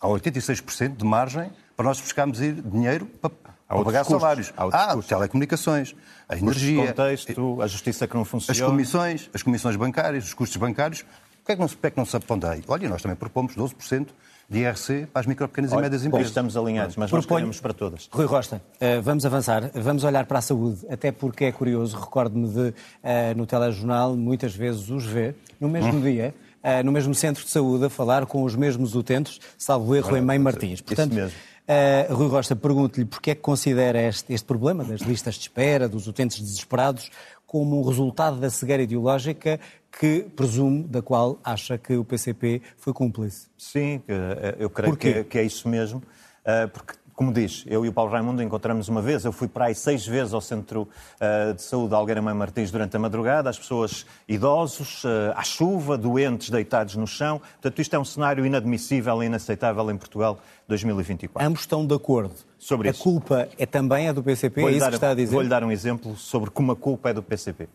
Há 0.00 0.06
86% 0.06 0.96
de 0.96 1.04
margem 1.04 1.50
para 1.76 1.84
nós 1.84 2.00
buscarmos 2.00 2.40
ir 2.40 2.54
dinheiro 2.54 3.06
para, 3.06 3.30
para 3.30 3.84
pagar 3.84 4.04
custos. 4.04 4.20
salários. 4.20 4.52
Há 4.56 4.64
outros 4.64 4.82
Há 4.82 4.86
custos. 4.94 5.06
telecomunicações, 5.08 5.96
a 6.28 6.36
energia, 6.36 6.86
contexto, 6.86 7.60
a 7.60 7.66
justiça 7.66 8.06
que 8.06 8.14
não 8.14 8.22
as 8.22 8.28
funciona. 8.28 8.70
comissões, 8.70 9.28
as 9.34 9.42
comissões 9.42 9.74
bancárias, 9.76 10.24
os 10.24 10.34
custos 10.34 10.56
bancários. 10.56 11.00
O 11.42 11.46
que 11.46 11.52
é 11.52 11.54
que 11.56 11.60
não 11.60 11.68
se, 11.68 11.76
é 11.82 11.90
que 11.90 11.96
não 11.96 12.04
se 12.04 12.16
aponta 12.16 12.50
aí? 12.50 12.62
Olha, 12.68 12.88
nós 12.88 13.02
também 13.02 13.16
propomos 13.16 13.56
12% 13.56 14.08
de 14.50 14.58
IRC 14.58 15.06
para 15.12 15.20
as 15.20 15.26
micro, 15.26 15.48
pequenas 15.48 15.70
e 15.70 15.74
Olha, 15.74 15.82
médias 15.82 16.02
bom, 16.02 16.08
empresas. 16.08 16.28
estamos 16.28 16.56
alinhados, 16.56 16.96
mas 16.96 17.10
nós 17.12 17.20
Proponho- 17.24 17.38
queremos 17.46 17.60
para 17.60 17.72
todas. 17.72 18.08
Rui 18.12 18.26
Rosta, 18.26 18.60
eh, 18.80 19.00
vamos 19.00 19.24
avançar, 19.24 19.70
vamos 19.74 20.02
olhar 20.02 20.26
para 20.26 20.40
a 20.40 20.42
saúde, 20.42 20.84
até 20.90 21.12
porque 21.12 21.44
é 21.44 21.52
curioso, 21.52 21.96
recordo-me 21.96 22.48
de, 22.48 22.74
eh, 23.02 23.32
no 23.34 23.46
telejornal, 23.46 24.16
muitas 24.16 24.54
vezes 24.54 24.90
os 24.90 25.04
ver, 25.06 25.36
no 25.60 25.68
mesmo 25.68 25.92
Hum. 25.94 26.00
dia, 26.02 26.34
eh, 26.62 26.82
no 26.82 26.90
mesmo 26.90 27.14
centro 27.14 27.44
de 27.44 27.50
saúde, 27.50 27.84
a 27.84 27.88
falar 27.90 28.26
com 28.26 28.42
os 28.42 28.56
mesmos 28.56 28.96
utentes, 28.96 29.38
salvo 29.56 29.94
erro, 29.94 30.16
em 30.16 30.20
Mãe 30.20 30.38
Martins. 30.38 30.80
Portanto, 30.80 31.14
mesmo. 31.14 31.36
eh, 31.68 32.08
Rui 32.10 32.26
Rosta, 32.28 32.56
pergunto-lhe 32.56 33.06
porque 33.06 33.30
é 33.30 33.34
que 33.36 33.40
considera 33.40 34.02
este, 34.02 34.32
este 34.34 34.44
problema 34.46 34.82
das 34.82 35.00
listas 35.02 35.36
de 35.36 35.42
espera, 35.42 35.88
dos 35.88 36.08
utentes 36.08 36.40
desesperados, 36.40 37.08
como 37.46 37.80
um 37.80 37.84
resultado 37.88 38.36
da 38.38 38.48
cegueira 38.50 38.82
ideológica 38.82 39.58
que 39.98 40.22
presumo, 40.36 40.86
da 40.86 41.02
qual 41.02 41.38
acha 41.42 41.76
que 41.76 41.96
o 41.96 42.04
PCP 42.04 42.62
foi 42.76 42.92
cúmplice. 42.92 43.48
Sim, 43.56 44.02
eh, 44.06 44.56
eu 44.58 44.70
creio 44.70 44.96
que 44.96 45.08
é, 45.08 45.24
que 45.24 45.38
é 45.38 45.42
isso 45.42 45.68
mesmo, 45.68 46.02
eh, 46.44 46.66
porque 46.66 46.94
como 47.20 47.34
diz, 47.34 47.64
eu 47.66 47.84
e 47.84 47.88
o 47.90 47.92
Paulo 47.92 48.10
Raimundo 48.10 48.42
encontramos 48.42 48.88
uma 48.88 49.02
vez, 49.02 49.26
eu 49.26 49.30
fui 49.30 49.46
para 49.46 49.66
aí 49.66 49.74
seis 49.74 50.06
vezes 50.06 50.32
ao 50.32 50.40
Centro 50.40 50.88
uh, 51.20 51.52
de 51.52 51.60
Saúde 51.60 51.94
Algueira 51.94 52.22
Mãe 52.22 52.32
Martins 52.32 52.70
durante 52.70 52.96
a 52.96 52.98
madrugada, 52.98 53.50
as 53.50 53.58
pessoas 53.58 54.06
idosos, 54.26 55.04
uh, 55.04 55.34
à 55.36 55.42
chuva, 55.42 55.98
doentes, 55.98 56.48
deitados 56.48 56.96
no 56.96 57.06
chão. 57.06 57.38
Portanto, 57.38 57.78
isto 57.78 57.94
é 57.94 57.98
um 57.98 58.06
cenário 58.06 58.46
inadmissível 58.46 59.22
e 59.22 59.26
inaceitável 59.26 59.90
em 59.90 59.98
Portugal 59.98 60.38
2024. 60.66 61.46
Ambos 61.46 61.60
estão 61.60 61.86
de 61.86 61.94
acordo. 61.94 62.32
Sobre 62.58 62.88
a 62.88 62.92
isso. 62.92 63.02
culpa 63.02 63.50
é 63.58 63.66
também 63.66 64.08
a 64.08 64.12
do 64.12 64.22
PCP, 64.22 64.62
é 64.62 64.70
isso 64.70 64.80
dar, 64.80 64.88
que 64.88 64.94
está 64.94 65.10
a 65.10 65.14
dizer? 65.14 65.34
Vou-lhe 65.34 65.48
dar 65.50 65.62
um 65.62 65.70
exemplo 65.70 66.16
sobre 66.16 66.48
como 66.48 66.72
a 66.72 66.76
culpa 66.76 67.10
é 67.10 67.12
do 67.12 67.22
PCP. 67.22 67.68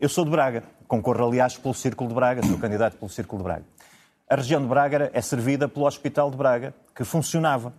Eu 0.00 0.08
sou 0.08 0.24
de 0.24 0.30
Braga, 0.30 0.62
concorro, 0.86 1.26
aliás, 1.26 1.56
pelo 1.58 1.74
Círculo 1.74 2.08
de 2.08 2.14
Braga, 2.14 2.46
sou 2.46 2.56
candidato 2.56 2.96
pelo 2.96 3.10
Círculo 3.10 3.42
de 3.42 3.48
Braga. 3.48 3.64
A 4.30 4.36
região 4.36 4.62
de 4.62 4.68
Braga 4.68 5.10
é 5.12 5.20
servida 5.20 5.66
pelo 5.66 5.86
Hospital 5.86 6.30
de 6.30 6.36
Braga, 6.36 6.72
que 6.94 7.02
funcionava 7.02 7.72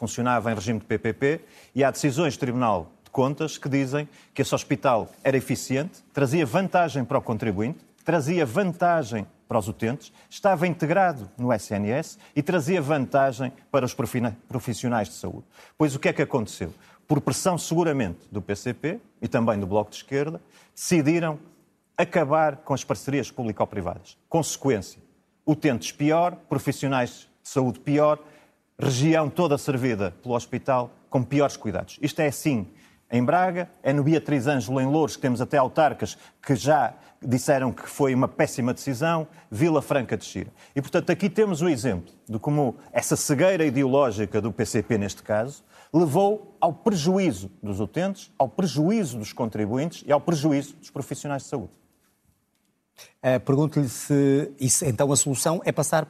funcionava 0.00 0.50
em 0.50 0.54
regime 0.54 0.78
de 0.78 0.86
PPP 0.86 1.42
e 1.74 1.84
há 1.84 1.90
decisões 1.90 2.34
do 2.34 2.40
Tribunal 2.40 2.90
de 3.04 3.10
Contas 3.10 3.58
que 3.58 3.68
dizem 3.68 4.08
que 4.32 4.40
esse 4.40 4.54
hospital 4.54 5.10
era 5.22 5.36
eficiente, 5.36 6.02
trazia 6.10 6.46
vantagem 6.46 7.04
para 7.04 7.18
o 7.18 7.22
contribuinte, 7.22 7.80
trazia 8.02 8.46
vantagem 8.46 9.26
para 9.46 9.58
os 9.58 9.68
utentes, 9.68 10.10
estava 10.30 10.66
integrado 10.66 11.30
no 11.36 11.52
SNS 11.52 12.18
e 12.34 12.42
trazia 12.42 12.80
vantagem 12.80 13.52
para 13.70 13.84
os 13.84 13.92
profissionais 13.92 15.08
de 15.08 15.14
saúde. 15.14 15.44
Pois 15.76 15.94
o 15.94 15.98
que 15.98 16.08
é 16.08 16.14
que 16.14 16.22
aconteceu? 16.22 16.72
Por 17.06 17.20
pressão, 17.20 17.58
seguramente, 17.58 18.20
do 18.32 18.40
PCP 18.40 19.00
e 19.20 19.28
também 19.28 19.58
do 19.58 19.66
Bloco 19.66 19.90
de 19.90 19.96
Esquerda, 19.96 20.40
decidiram 20.74 21.38
acabar 21.98 22.56
com 22.56 22.72
as 22.72 22.84
parcerias 22.84 23.30
público-privadas. 23.30 24.16
Consequência: 24.30 25.02
utentes 25.44 25.92
pior, 25.92 26.36
profissionais 26.48 27.28
de 27.42 27.48
saúde 27.50 27.80
pior, 27.80 28.18
região 28.80 29.28
toda 29.28 29.56
servida 29.58 30.14
pelo 30.22 30.34
hospital 30.34 30.90
com 31.08 31.22
piores 31.22 31.56
cuidados. 31.56 31.98
Isto 32.00 32.20
é 32.20 32.26
assim 32.28 32.66
em 33.10 33.24
Braga, 33.24 33.68
é 33.82 33.92
no 33.92 34.04
Beatriz 34.04 34.46
Ângelo 34.46 34.80
em 34.80 34.86
Louros, 34.86 35.16
que 35.16 35.22
temos 35.22 35.40
até 35.40 35.56
autarcas 35.56 36.16
que 36.40 36.54
já 36.54 36.94
disseram 37.20 37.72
que 37.72 37.88
foi 37.88 38.14
uma 38.14 38.28
péssima 38.28 38.72
decisão, 38.72 39.26
Vila 39.50 39.82
Franca 39.82 40.16
de 40.16 40.24
Xira. 40.24 40.50
E, 40.74 40.80
portanto, 40.80 41.10
aqui 41.10 41.28
temos 41.28 41.60
o 41.60 41.68
exemplo 41.68 42.12
de 42.28 42.38
como 42.38 42.76
essa 42.92 43.16
cegueira 43.16 43.64
ideológica 43.64 44.40
do 44.40 44.52
PCP, 44.52 44.96
neste 44.96 45.22
caso, 45.22 45.64
levou 45.92 46.56
ao 46.60 46.72
prejuízo 46.72 47.50
dos 47.60 47.80
utentes, 47.80 48.30
ao 48.38 48.48
prejuízo 48.48 49.18
dos 49.18 49.32
contribuintes 49.32 50.04
e 50.06 50.12
ao 50.12 50.20
prejuízo 50.20 50.76
dos 50.76 50.90
profissionais 50.90 51.42
de 51.42 51.48
saúde. 51.48 51.72
Uh, 53.22 53.40
Pergunto-lhe 53.40 53.88
se 53.88 54.52
isso, 54.60 54.84
então 54.84 55.10
a 55.10 55.16
solução 55.16 55.60
é 55.64 55.72
passar 55.72 56.06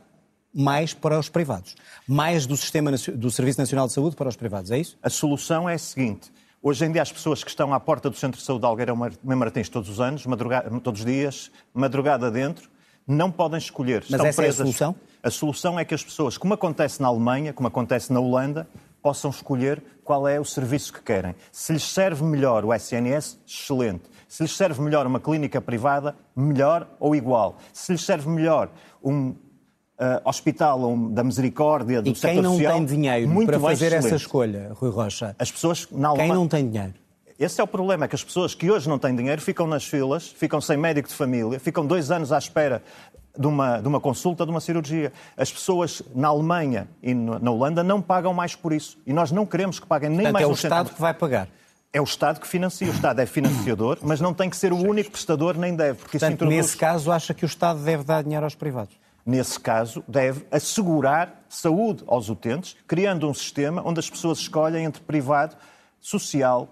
mais 0.55 0.93
para 0.93 1.19
os 1.19 1.29
privados. 1.29 1.77
Mais 2.07 2.47
do 2.47 2.57
sistema 2.57 2.91
do 2.91 3.31
Serviço 3.31 3.61
Nacional 3.61 3.87
de 3.87 3.93
Saúde 3.93 4.17
para 4.17 4.29
os 4.29 4.37
privados, 4.37 4.71
é 4.71 4.79
isso? 4.79 4.99
A 5.03 5.11
solução 5.11 5.69
é 5.69 5.75
a 5.75 5.79
seguinte. 5.79 6.33
Hoje 6.63 6.85
em 6.85 6.93
dia, 6.93 7.01
as 7.01 7.11
pessoas 7.11 7.43
que 7.43 7.49
estão 7.49 7.73
à 7.73 7.81
porta 7.81 8.11
do 8.11 8.17
Centro 8.17 8.39
de 8.39 8.45
Saúde 8.45 8.61
de 8.61 8.67
Algueira 8.67 8.95
Martins 8.95 9.69
todos 9.69 9.89
os 9.89 10.01
anos, 10.01 10.25
todos 10.83 11.01
os 11.01 11.07
dias, 11.07 11.51
madrugada 11.73 12.31
dentro, 12.31 12.69
não 13.07 13.31
podem 13.31 13.59
escolher. 13.59 14.03
Mas 14.03 14.11
estão 14.11 14.27
essa 14.27 14.43
presas. 14.43 14.61
é 14.61 14.63
a 14.63 14.65
solução? 14.67 14.97
A 15.23 15.31
solução 15.31 15.79
é 15.79 15.85
que 15.85 15.95
as 15.95 16.05
pessoas, 16.05 16.37
como 16.37 16.53
acontece 16.53 17.01
na 17.01 17.09
Alemanha, 17.09 17.53
como 17.53 17.67
acontece 17.67 18.13
na 18.13 18.21
Holanda, 18.21 18.69
possam 19.03 19.31
escolher 19.31 19.83
qual 20.05 20.29
é 20.29 20.39
o 20.39 20.45
serviço 20.45 20.93
que 20.93 21.01
querem. 21.01 21.35
Se 21.51 21.73
lhes 21.73 21.83
serve 21.83 22.23
melhor 22.25 22.65
o 22.65 22.75
SNS, 22.75 23.39
excelente. 23.47 24.05
Se 24.29 24.43
lhes 24.43 24.55
serve 24.55 24.81
melhor 24.83 25.07
uma 25.07 25.19
clínica 25.19 25.61
privada, 25.61 26.15
melhor 26.37 26.87
ou 27.01 27.15
igual. 27.15 27.57
Se 27.73 27.93
lhes 27.93 28.03
serve 28.03 28.29
melhor 28.29 28.71
um 29.03 29.35
uh, 30.01 30.29
hospital 30.29 30.81
um, 30.89 31.13
da 31.13 31.23
misericórdia, 31.23 32.01
do 32.01 32.09
e 32.09 32.13
quem 32.15 32.41
não 32.41 32.55
social, 32.55 32.75
tem 32.75 32.85
dinheiro 32.87 33.29
muito 33.29 33.49
para 33.49 33.61
fazer 33.61 33.87
essa 33.87 33.99
excelente. 33.99 34.21
escolha, 34.21 34.73
Rui 34.75 34.91
Rocha? 34.91 35.37
As 35.39 35.53
pessoas 35.53 35.87
na 35.93 36.09
Alemanha... 36.09 36.31
Quem 36.31 36.39
não 36.39 36.49
tem 36.49 36.69
dinheiro? 36.69 36.95
Esse 37.39 37.59
é 37.59 37.65
o 37.65 37.67
problema, 37.67 38.05
é 38.05 38.09
que 38.09 38.15
as 38.15 38.23
pessoas 38.23 38.55
que 38.55 38.71
hoje 38.71 38.87
não 38.87 38.99
têm 38.99 39.17
dinheiro 39.17 39.41
ficam 39.41 39.67
nas 39.67 39.85
filas, 39.85 40.29
ficam 40.29 40.61
sem 40.61 40.77
médico 40.77 41.09
de 41.09 41.15
família, 41.15 41.59
ficam 41.59 41.87
dois 41.87 42.11
anos 42.11 42.33
à 42.33 42.39
espera 42.39 42.83
de 43.39 43.47
uma, 43.47 43.81
de 43.81 43.89
uma 43.89 43.99
consulta, 43.99 44.45
de 44.45 44.51
uma 44.51 44.61
cirurgia. 44.61 45.11
As 45.37 45.51
pessoas 45.51 46.03
na 46.15 46.29
Alemanha 46.29 46.87
e 47.03 47.15
na 47.15 47.51
Holanda 47.51 47.83
não 47.83 48.03
pagam 48.03 48.35
mais 48.35 48.55
por 48.55 48.75
isso. 48.75 48.99
E 49.07 49.13
nós 49.13 49.33
não 49.33 49.47
queremos 49.47 49.81
que 49.81 49.87
paguem 49.87 50.11
nem 50.11 50.19
Portanto, 50.19 50.33
mais 50.35 50.45
é 50.45 50.49
o 50.49 50.53
Estado 50.53 50.71
centavo. 50.71 50.95
que 50.95 51.01
vai 51.01 51.15
pagar. 51.15 51.49
É 51.93 52.01
o 52.01 52.05
Estado 52.05 52.41
que 52.41 52.47
financia. 52.47 52.87
O 52.87 52.91
Estado 52.91 53.21
é 53.21 53.27
financiador, 53.27 53.99
mas 54.03 54.21
não 54.21 54.35
tem 54.35 54.51
que 54.51 54.57
ser 54.57 54.73
o 54.73 54.77
único 54.77 55.11
prestador, 55.11 55.57
nem 55.57 55.75
deve. 55.75 55.99
Porque 55.99 56.19
isso 56.19 56.27
Portanto, 56.27 56.45
introduz... 56.45 56.57
nesse 56.57 56.77
caso, 56.77 57.11
acha 57.11 57.33
que 57.33 57.45
o 57.45 57.47
Estado 57.47 57.81
deve 57.81 58.05
dar 58.05 58.23
dinheiro 58.23 58.45
aos 58.45 58.55
privados? 58.55 58.95
Nesse 59.31 59.59
caso, 59.59 60.05
deve 60.07 60.45
assegurar 60.51 61.45
saúde 61.49 62.05
aos 62.07 62.29
utentes, 62.29 62.77
criando 62.87 63.29
um 63.29 63.35
sistema 63.35 63.83
onde 63.85 64.01
as 64.01 64.11
pessoas 64.11 64.39
escolhem 64.39 64.85
entre 64.85 65.03
privado, 65.03 65.57
social 66.01 66.69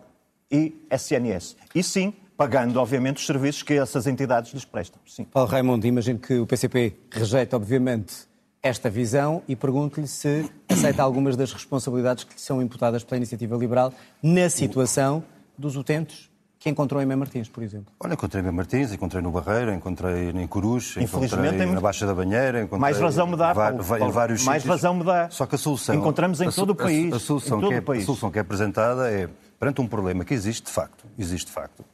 e 0.51 0.75
SNS. 0.91 1.57
E 1.75 1.83
sim, 1.83 2.13
pagando, 2.37 2.79
obviamente, 2.79 3.19
os 3.19 3.27
serviços 3.27 3.63
que 3.63 3.75
essas 3.75 4.07
entidades 4.07 4.53
lhes 4.53 4.65
prestam. 4.65 5.01
Sim. 5.07 5.25
Paulo 5.25 5.49
Raimundo, 5.49 5.87
imagino 5.87 6.19
que 6.19 6.39
o 6.39 6.47
PCP 6.47 6.97
rejeita, 7.11 7.57
obviamente, 7.57 8.29
esta 8.63 8.91
visão 8.91 9.43
e 9.47 9.55
pergunto-lhe 9.55 10.07
se 10.07 10.51
aceita 10.69 11.03
algumas 11.03 11.37
das 11.37 11.53
responsabilidades 11.53 12.25
que 12.25 12.35
lhe 12.35 12.41
são 12.41 12.61
imputadas 12.61 13.05
pela 13.05 13.17
Iniciativa 13.17 13.57
Liberal 13.57 13.93
na 14.23 14.51
situação 14.51 15.23
dos 15.57 15.77
utentes 15.77 16.29
que 16.69 16.73
encontrou 16.73 17.03
em 17.03 17.07
Mem 17.07 17.17
Martins, 17.17 17.49
por 17.49 17.63
exemplo. 17.63 17.93
Olha, 17.99 18.15
encontrei 18.15 18.43
em 18.43 18.53
Martins, 18.53 18.93
encontrei 18.93 19.23
no 19.23 19.31
Barreiro, 19.31 19.73
encontrei 19.73 20.31
em 20.31 20.47
Corus, 20.47 20.97
encontrei 20.97 21.53
muito... 21.53 21.75
na 21.75 21.81
Baixa 21.81 22.07
da 22.07 22.15
Banheira, 22.15 22.61
encontrei 22.61 22.81
mais 22.81 22.99
razão 22.99 23.27
me 23.27 23.37
dá, 23.37 23.55
Paulo, 23.55 23.85
Paulo, 23.85 24.13
vários 24.13 24.45
mais 24.45 24.63
sítios. 24.63 24.81
razão 24.81 24.95
me 24.95 25.05
dá. 25.05 25.31
Só 25.31 25.47
que 25.47 25.55
a 25.55 25.59
solução 25.59 25.95
encontramos 25.95 26.41
em 26.41 26.51
todo 26.51 26.71
o 26.71 26.75
país, 26.75 27.13
a, 27.13 27.19
solução 27.19 27.61
que 27.61 27.75
é, 27.75 27.81
país. 27.81 28.03
A 28.03 28.07
solução 28.07 28.31
que 28.31 28.39
é 28.39 28.43
apresentada 28.43 29.11
é 29.11 29.29
perante 29.59 29.81
um 29.81 29.87
problema 29.87 30.25
que 30.25 30.35
existe 30.35 30.67
de 30.67 30.73
facto, 30.73 31.05
existe 31.19 31.47
de 31.47 31.53
facto. 31.53 31.85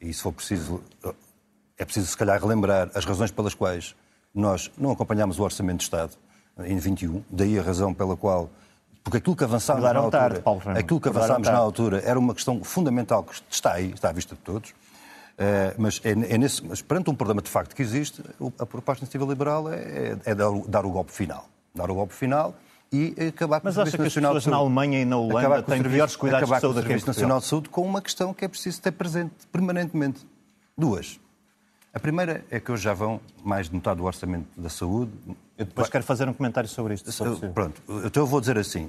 E 0.00 0.12
se 0.12 0.22
for 0.22 0.32
preciso, 0.32 0.82
é 1.78 1.84
preciso 1.84 2.06
se 2.06 2.16
calhar 2.16 2.40
relembrar 2.40 2.90
as 2.94 3.04
razões 3.04 3.30
pelas 3.30 3.54
quais 3.54 3.94
nós 4.34 4.70
não 4.78 4.90
acompanhámos 4.90 5.38
o 5.38 5.42
orçamento 5.42 5.78
de 5.78 5.84
Estado 5.84 6.12
em 6.64 6.76
21, 6.76 7.22
daí 7.30 7.58
a 7.58 7.62
razão 7.62 7.92
pela 7.94 8.16
qual 8.16 8.50
porque 9.02 9.18
aquilo 9.18 9.34
que 9.34 9.44
avançámos 9.44 9.82
na 9.82 9.98
altura, 9.98 10.40
tarde, 10.40 10.78
aquilo 10.78 11.00
que 11.00 11.08
avançámos 11.08 11.48
na 11.48 11.56
altura 11.56 12.02
era 12.04 12.18
uma 12.18 12.34
questão 12.34 12.62
fundamental 12.62 13.24
que 13.24 13.34
está 13.50 13.72
aí, 13.72 13.92
está 13.92 14.10
à 14.10 14.12
vista 14.12 14.34
de 14.34 14.40
todos. 14.42 14.70
Uh, 14.70 15.72
mas, 15.78 16.00
é, 16.04 16.10
é 16.10 16.38
nesse, 16.38 16.62
mas 16.66 16.82
perante 16.82 17.08
um 17.08 17.14
problema 17.14 17.40
de 17.40 17.48
facto 17.48 17.74
que 17.74 17.80
existe, 17.80 18.22
a 18.58 18.66
proposta 18.66 19.04
iniciativa 19.04 19.24
liberal 19.24 19.72
é, 19.72 20.18
é 20.26 20.34
dar, 20.34 20.50
o, 20.50 20.68
dar, 20.68 20.84
o 20.84 20.90
golpe 20.90 21.12
final. 21.12 21.48
Dar 21.74 21.90
o 21.90 21.94
golpe 21.94 22.12
final 22.12 22.54
e 22.92 23.14
acabar 23.28 23.60
com 23.60 23.68
mas 23.68 23.78
o 23.78 23.86
Serviço 23.86 23.88
acha 23.88 23.96
que 23.96 24.02
Nacional 24.02 24.36
as 24.36 24.42
pessoas 24.42 24.42
de 24.42 24.44
Saúde. 24.44 24.50
na 24.50 24.56
Alemanha 24.56 25.00
e 25.00 25.04
na 25.04 25.16
Holanda 25.16 25.62
têm 25.62 25.82
piores 25.82 26.16
cuidados 26.16 26.50
de 26.50 26.60
saúde 26.60 26.74
com 26.74 26.80
o 26.80 26.82
Serviço? 26.82 27.06
Nacional 27.06 27.38
de 27.40 27.46
Saúde 27.46 27.68
com 27.70 27.82
uma 27.82 28.02
questão 28.02 28.34
que 28.34 28.44
é 28.44 28.48
preciso 28.48 28.82
ter 28.82 28.92
presente 28.92 29.32
permanentemente. 29.50 30.26
Duas. 30.76 31.18
A 31.94 31.98
primeira 31.98 32.44
é 32.50 32.60
que 32.60 32.70
hoje 32.70 32.84
já 32.84 32.92
vão 32.92 33.20
mais 33.42 33.68
de 33.68 33.74
metade 33.74 33.96
do 33.98 34.04
orçamento 34.04 34.46
da 34.56 34.68
saúde. 34.68 35.10
Eu 35.60 35.66
depois 35.66 35.90
quero 35.90 36.02
fazer 36.02 36.26
um 36.26 36.32
comentário 36.32 36.66
sobre 36.70 36.94
isto. 36.94 37.12
Se 37.12 37.22
Pronto, 37.52 37.82
então 38.06 38.22
eu 38.22 38.26
vou 38.26 38.40
dizer 38.40 38.56
assim. 38.56 38.86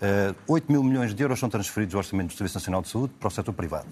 Uh, 0.00 0.34
8 0.48 0.72
mil 0.72 0.82
milhões 0.82 1.14
de 1.14 1.22
euros 1.22 1.38
são 1.38 1.50
transferidos 1.50 1.92
do 1.92 1.98
orçamento 1.98 2.28
do 2.28 2.32
Serviço 2.32 2.56
Nacional 2.56 2.80
de 2.80 2.88
Saúde 2.88 3.12
para 3.20 3.28
o 3.28 3.30
setor 3.30 3.52
privado. 3.52 3.86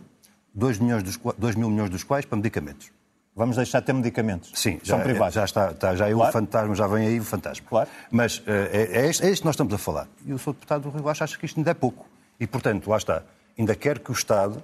2, 0.55 0.79
milhões 0.79 1.03
dos, 1.03 1.19
2 1.37 1.57
mil 1.57 1.69
milhões 1.69 1.91
dos 1.91 2.03
quais 2.03 2.25
para 2.25 2.37
medicamentos. 2.37 2.91
Vamos 3.37 3.57
deixar 3.57 3.81
de 3.81 3.87
ter 3.87 3.93
medicamentos. 3.93 4.51
Sim, 4.55 4.81
são 4.83 4.97
já, 4.97 5.05
privados. 5.05 5.35
Já 5.35 5.45
está, 5.45 5.71
está 5.73 5.95
já 5.95 6.09
é 6.09 6.13
Claro. 6.15 6.31
o 6.31 6.33
fantasma, 6.33 6.75
já 6.75 6.87
vem 6.87 7.07
aí 7.07 7.21
o 7.21 7.25
fantasma. 7.25 7.67
Claro. 7.69 7.91
Mas 8.11 8.39
uh, 8.39 8.45
é, 8.47 9.03
é, 9.03 9.11
este, 9.11 9.25
é 9.25 9.29
este 9.29 9.43
que 9.43 9.45
nós 9.45 9.55
estamos 9.55 9.75
a 9.75 9.79
falar. 9.79 10.09
E 10.25 10.33
o 10.33 10.39
Sr. 10.39 10.53
Deputado 10.53 10.83
do 10.85 10.91
Rio 10.91 11.03
Baixo 11.03 11.23
acha 11.25 11.37
que 11.37 11.45
isto 11.45 11.59
ainda 11.59 11.73
é 11.73 11.75
pouco. 11.75 12.07
E, 12.41 12.47
portanto, 12.47 12.89
lá 12.89 12.97
está. 12.97 13.23
Ainda 13.59 13.75
quer 13.75 13.99
que 13.99 14.11
o 14.11 14.15
Estado 14.15 14.63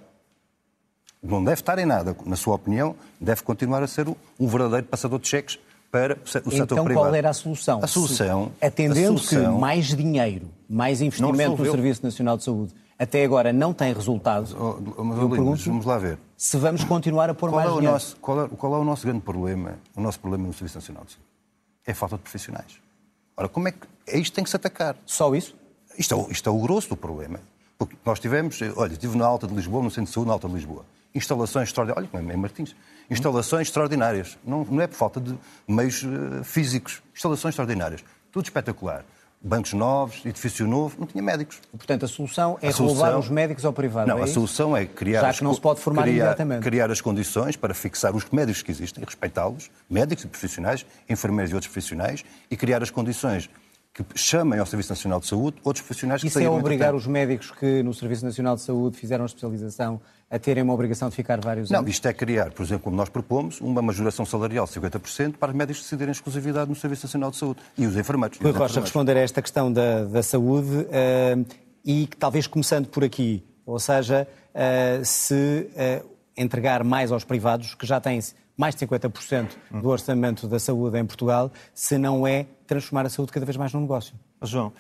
não 1.23 1.45
deve 1.45 1.61
estar 1.61 1.79
em 1.79 1.85
nada, 1.85 2.17
na 2.25 2.37
sua 2.37 2.55
opinião, 2.55 2.97
deve 3.21 3.43
continuar 3.43 3.83
a 3.83 3.87
ser 3.87 4.09
um 4.09 4.49
verdadeiro 4.49 4.87
passador 4.87 5.19
de 5.19 5.29
cheques 5.29 5.59
para 5.91 6.19
o 6.25 6.29
setor 6.29 6.53
então, 6.55 6.85
privado. 6.85 7.07
qual 7.07 7.15
era 7.15 7.31
a 7.31 7.33
solução? 7.33 7.81
A 7.83 7.87
solução... 7.87 8.53
Se, 8.61 8.67
atendendo 8.67 9.01
a 9.19 9.23
solução, 9.23 9.55
que 9.55 9.61
mais 9.61 9.87
dinheiro, 9.87 10.49
mais 10.69 11.01
investimento 11.01 11.63
no. 11.63 11.71
Serviço 11.71 12.05
Nacional 12.05 12.37
de 12.37 12.45
Saúde 12.45 12.75
até 12.99 13.25
agora 13.25 13.53
não 13.53 13.73
tem 13.73 13.93
resultado, 13.95 14.55
Oh, 14.59 15.05
mas, 15.05 15.19
eu 15.19 15.29
pergunto 15.31 15.63
vamos 15.65 15.87
lá 15.87 15.99
ver. 15.99 16.19
se 16.37 16.57
vamos 16.57 16.83
continuar 16.85 17.31
a 17.31 17.35
pôr 17.35 17.49
Qual 17.51 17.57
mais 17.61 17.69
é, 17.69 17.73
dinheiro. 17.75 17.93
nosso, 17.93 18.17
qual, 18.17 18.45
é, 18.45 18.49
qual 18.49 18.75
é 18.75 18.79
o 18.79 18.85
nosso 18.85 19.07
grande 19.07 19.21
problema? 19.21 19.79
O 19.97 20.01
nosso 20.01 20.19
problema 20.19 20.47
no 20.47 20.53
Serviço 20.53 20.77
Nacional 20.79 21.05
de 21.05 21.13
Saúde 21.13 21.27
é 21.87 21.93
a 21.93 21.95
falta 21.95 22.17
de 22.17 22.23
profissionais. 22.23 22.73
Ora, 23.37 23.49
como 23.49 23.69
é 23.69 23.73
que 23.73 23.79
é 24.09 24.19
isto 24.19 24.33
que 24.33 24.35
tem 24.37 24.45
que 24.45 24.51
se 24.51 24.57
atacar? 24.57 24.97
Só 25.07 25.33
isso? 25.35 25.55
Isto 25.97 26.15
é, 26.15 26.17
o- 26.19 26.31
isto 26.31 26.49
é 26.49 26.53
o 26.53 26.59
grosso 26.59 26.89
do 26.91 26.97
problema. 26.97 27.39
Porque 27.79 27.95
nós 28.05 28.19
tivemos, 28.19 28.61
eh, 28.61 28.73
olha, 28.77 28.93
estive 28.93 29.17
na 29.17 29.25
Alta 29.25 29.47
de 29.47 29.55
Lisboa, 29.55 29.83
no 29.83 29.91
Centro 29.91 30.07
de 30.07 30.15
Saúde 30.15 30.27
na 30.27 30.33
Alta 30.35 30.49
de 30.49 30.55
Lisboa. 30.55 30.85
Instalações 31.15 31.69
extraordinárias, 31.69 32.11
olha, 32.13 32.21
como 32.21 32.31
é 32.31 32.35
em 32.35 32.39
Martins, 32.39 32.77
instalações 33.11 33.69
extraordinárias. 33.69 34.39
Não, 34.45 34.65
não 34.65 34.81
é 34.81 34.87
por 34.87 34.97
falta 34.97 35.21
de 35.21 35.37
meios 35.67 36.05
eh, 36.05 36.45
físicos. 36.45 37.03
Instalações 37.15 37.53
extraordinárias. 37.53 38.05
Tudo 38.31 38.45
espetacular. 38.45 39.05
Bancos 39.41 39.73
novos, 39.73 40.27
edifício 40.27 40.67
novo, 40.67 40.97
não 40.99 41.07
tinha 41.07 41.23
médicos. 41.23 41.61
Portanto, 41.71 42.05
a 42.05 42.09
solução 42.09 42.59
é 42.61 42.69
A 42.69 42.73
solução- 42.73 42.97
roubar 43.05 43.19
os 43.19 43.29
médicos 43.29 43.65
ao 43.65 43.73
privado. 43.73 44.09
Não, 44.09 44.19
é 44.19 44.25
a 44.25 44.27
solução 44.27 44.77
é 44.77 44.85
criar... 44.85 45.21
Já 45.21 45.29
as 45.29 45.39
que 45.39 45.45
não 45.45 45.55
se 45.55 45.61
pode 45.61 45.81
formar 45.81 46.03
criar, 46.03 46.15
imediatamente. 46.17 46.63
Criar 46.63 46.91
as 46.91 47.01
condições 47.01 47.57
para 47.57 47.73
fixar 47.73 48.15
os 48.17 48.29
médicos 48.31 48.63
que 48.63 48.71
existem, 48.73 49.03
respeitá-los, 49.05 49.71
médicos 49.89 50.25
e 50.25 50.29
profissionais, 50.29 50.85
enfermeiros 51.09 51.53
e 51.53 51.55
outros 51.55 51.73
profissionais, 51.73 52.25
e 52.51 52.57
criar 52.57 52.83
as 52.83 52.91
condições 52.91 53.49
que 54.05 54.19
chamem 54.19 54.59
ao 54.59 54.67
Serviço 54.67 54.91
Nacional 54.91 55.21
de 55.21 55.27
Saúde 55.27 55.57
outros 55.65 55.85
profissionais 55.85 56.21
que 56.21 56.29
Isso 56.29 56.39
é 56.39 56.43
saíram 56.43 56.57
obrigar 56.59 56.89
entretanto. 56.89 57.01
os 57.01 57.07
médicos 57.07 57.51
que 57.51 57.83
no 57.83 57.93
Serviço 57.95 58.25
Nacional 58.25 58.57
de 58.57 58.63
Saúde 58.63 58.97
fizeram 58.97 59.25
a 59.25 59.27
especialização 59.27 60.01
a 60.31 60.39
terem 60.39 60.63
uma 60.63 60.75
obrigação 60.75 61.09
de 61.09 61.15
ficar 61.17 61.41
vários 61.41 61.71
Não, 61.71 61.79
anos? 61.81 61.91
isto 61.91 62.07
é 62.07 62.13
criar, 62.13 62.51
por 62.51 62.63
exemplo, 62.63 62.85
como 62.85 62.97
nós 62.97 63.09
propomos, 63.09 63.61
uma 63.61 63.81
majoração 63.81 64.27
salarial 64.27 64.67
de 64.67 64.73
50% 64.73 65.37
para 65.39 65.51
os 65.51 65.57
médicos 65.57 65.83
decidirem 65.83 66.13
exclusividade 66.13 66.69
no 66.69 66.77
Serviço 66.77 67.07
Nacional 67.07 67.31
de 67.31 67.39
Saúde. 67.39 67.61
E 67.79 67.87
os 67.87 67.97
enfermeiros. 67.97 68.39
Rui 68.39 68.53
Rocha, 68.53 68.81
responder 68.81 69.17
a 69.17 69.21
esta 69.21 69.41
questão 69.41 69.73
da, 69.73 70.05
da 70.05 70.23
saúde 70.23 70.87
eh, 70.91 71.37
e 71.85 72.07
que 72.07 72.17
talvez 72.17 72.47
começando 72.47 72.87
por 72.89 73.03
aqui, 73.05 73.43
ou 73.65 73.79
seja, 73.79 74.29
eh, 74.55 75.01
se 75.03 75.71
eh, 75.75 76.03
entregar 76.37 76.85
mais 76.85 77.11
aos 77.11 77.25
privados, 77.25 77.75
que 77.75 77.87
já 77.87 77.99
têm 78.01 78.21
mais 78.57 78.75
de 78.75 78.87
50% 78.87 79.49
do 79.81 79.89
orçamento 79.89 80.47
da 80.47 80.59
saúde 80.59 80.99
em 80.99 81.07
Portugal, 81.07 81.51
se 81.73 81.97
não 81.97 82.27
é 82.27 82.47
transformar 82.69 83.07
a 83.07 83.09
saúde 83.09 83.33
cada 83.33 83.45
vez 83.45 83.57
mais 83.57 83.73
num 83.73 83.81
negócio. 83.81 84.15
João, 84.43 84.73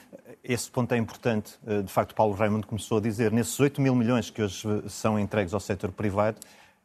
esse 0.44 0.70
ponto 0.70 0.92
é 0.94 0.98
importante. 0.98 1.58
Eh, 1.66 1.82
De 1.82 1.90
facto, 1.92 2.14
Paulo 2.14 2.34
Raimundo 2.34 2.66
começou 2.66 2.98
a 2.98 3.00
dizer, 3.00 3.32
nesses 3.32 3.58
8 3.58 3.80
mil 3.80 3.94
milhões 3.94 4.30
que 4.30 4.42
hoje 4.42 4.62
são 4.88 5.18
entregues 5.18 5.52
ao 5.52 5.60
setor 5.60 5.90
privado, 5.90 6.38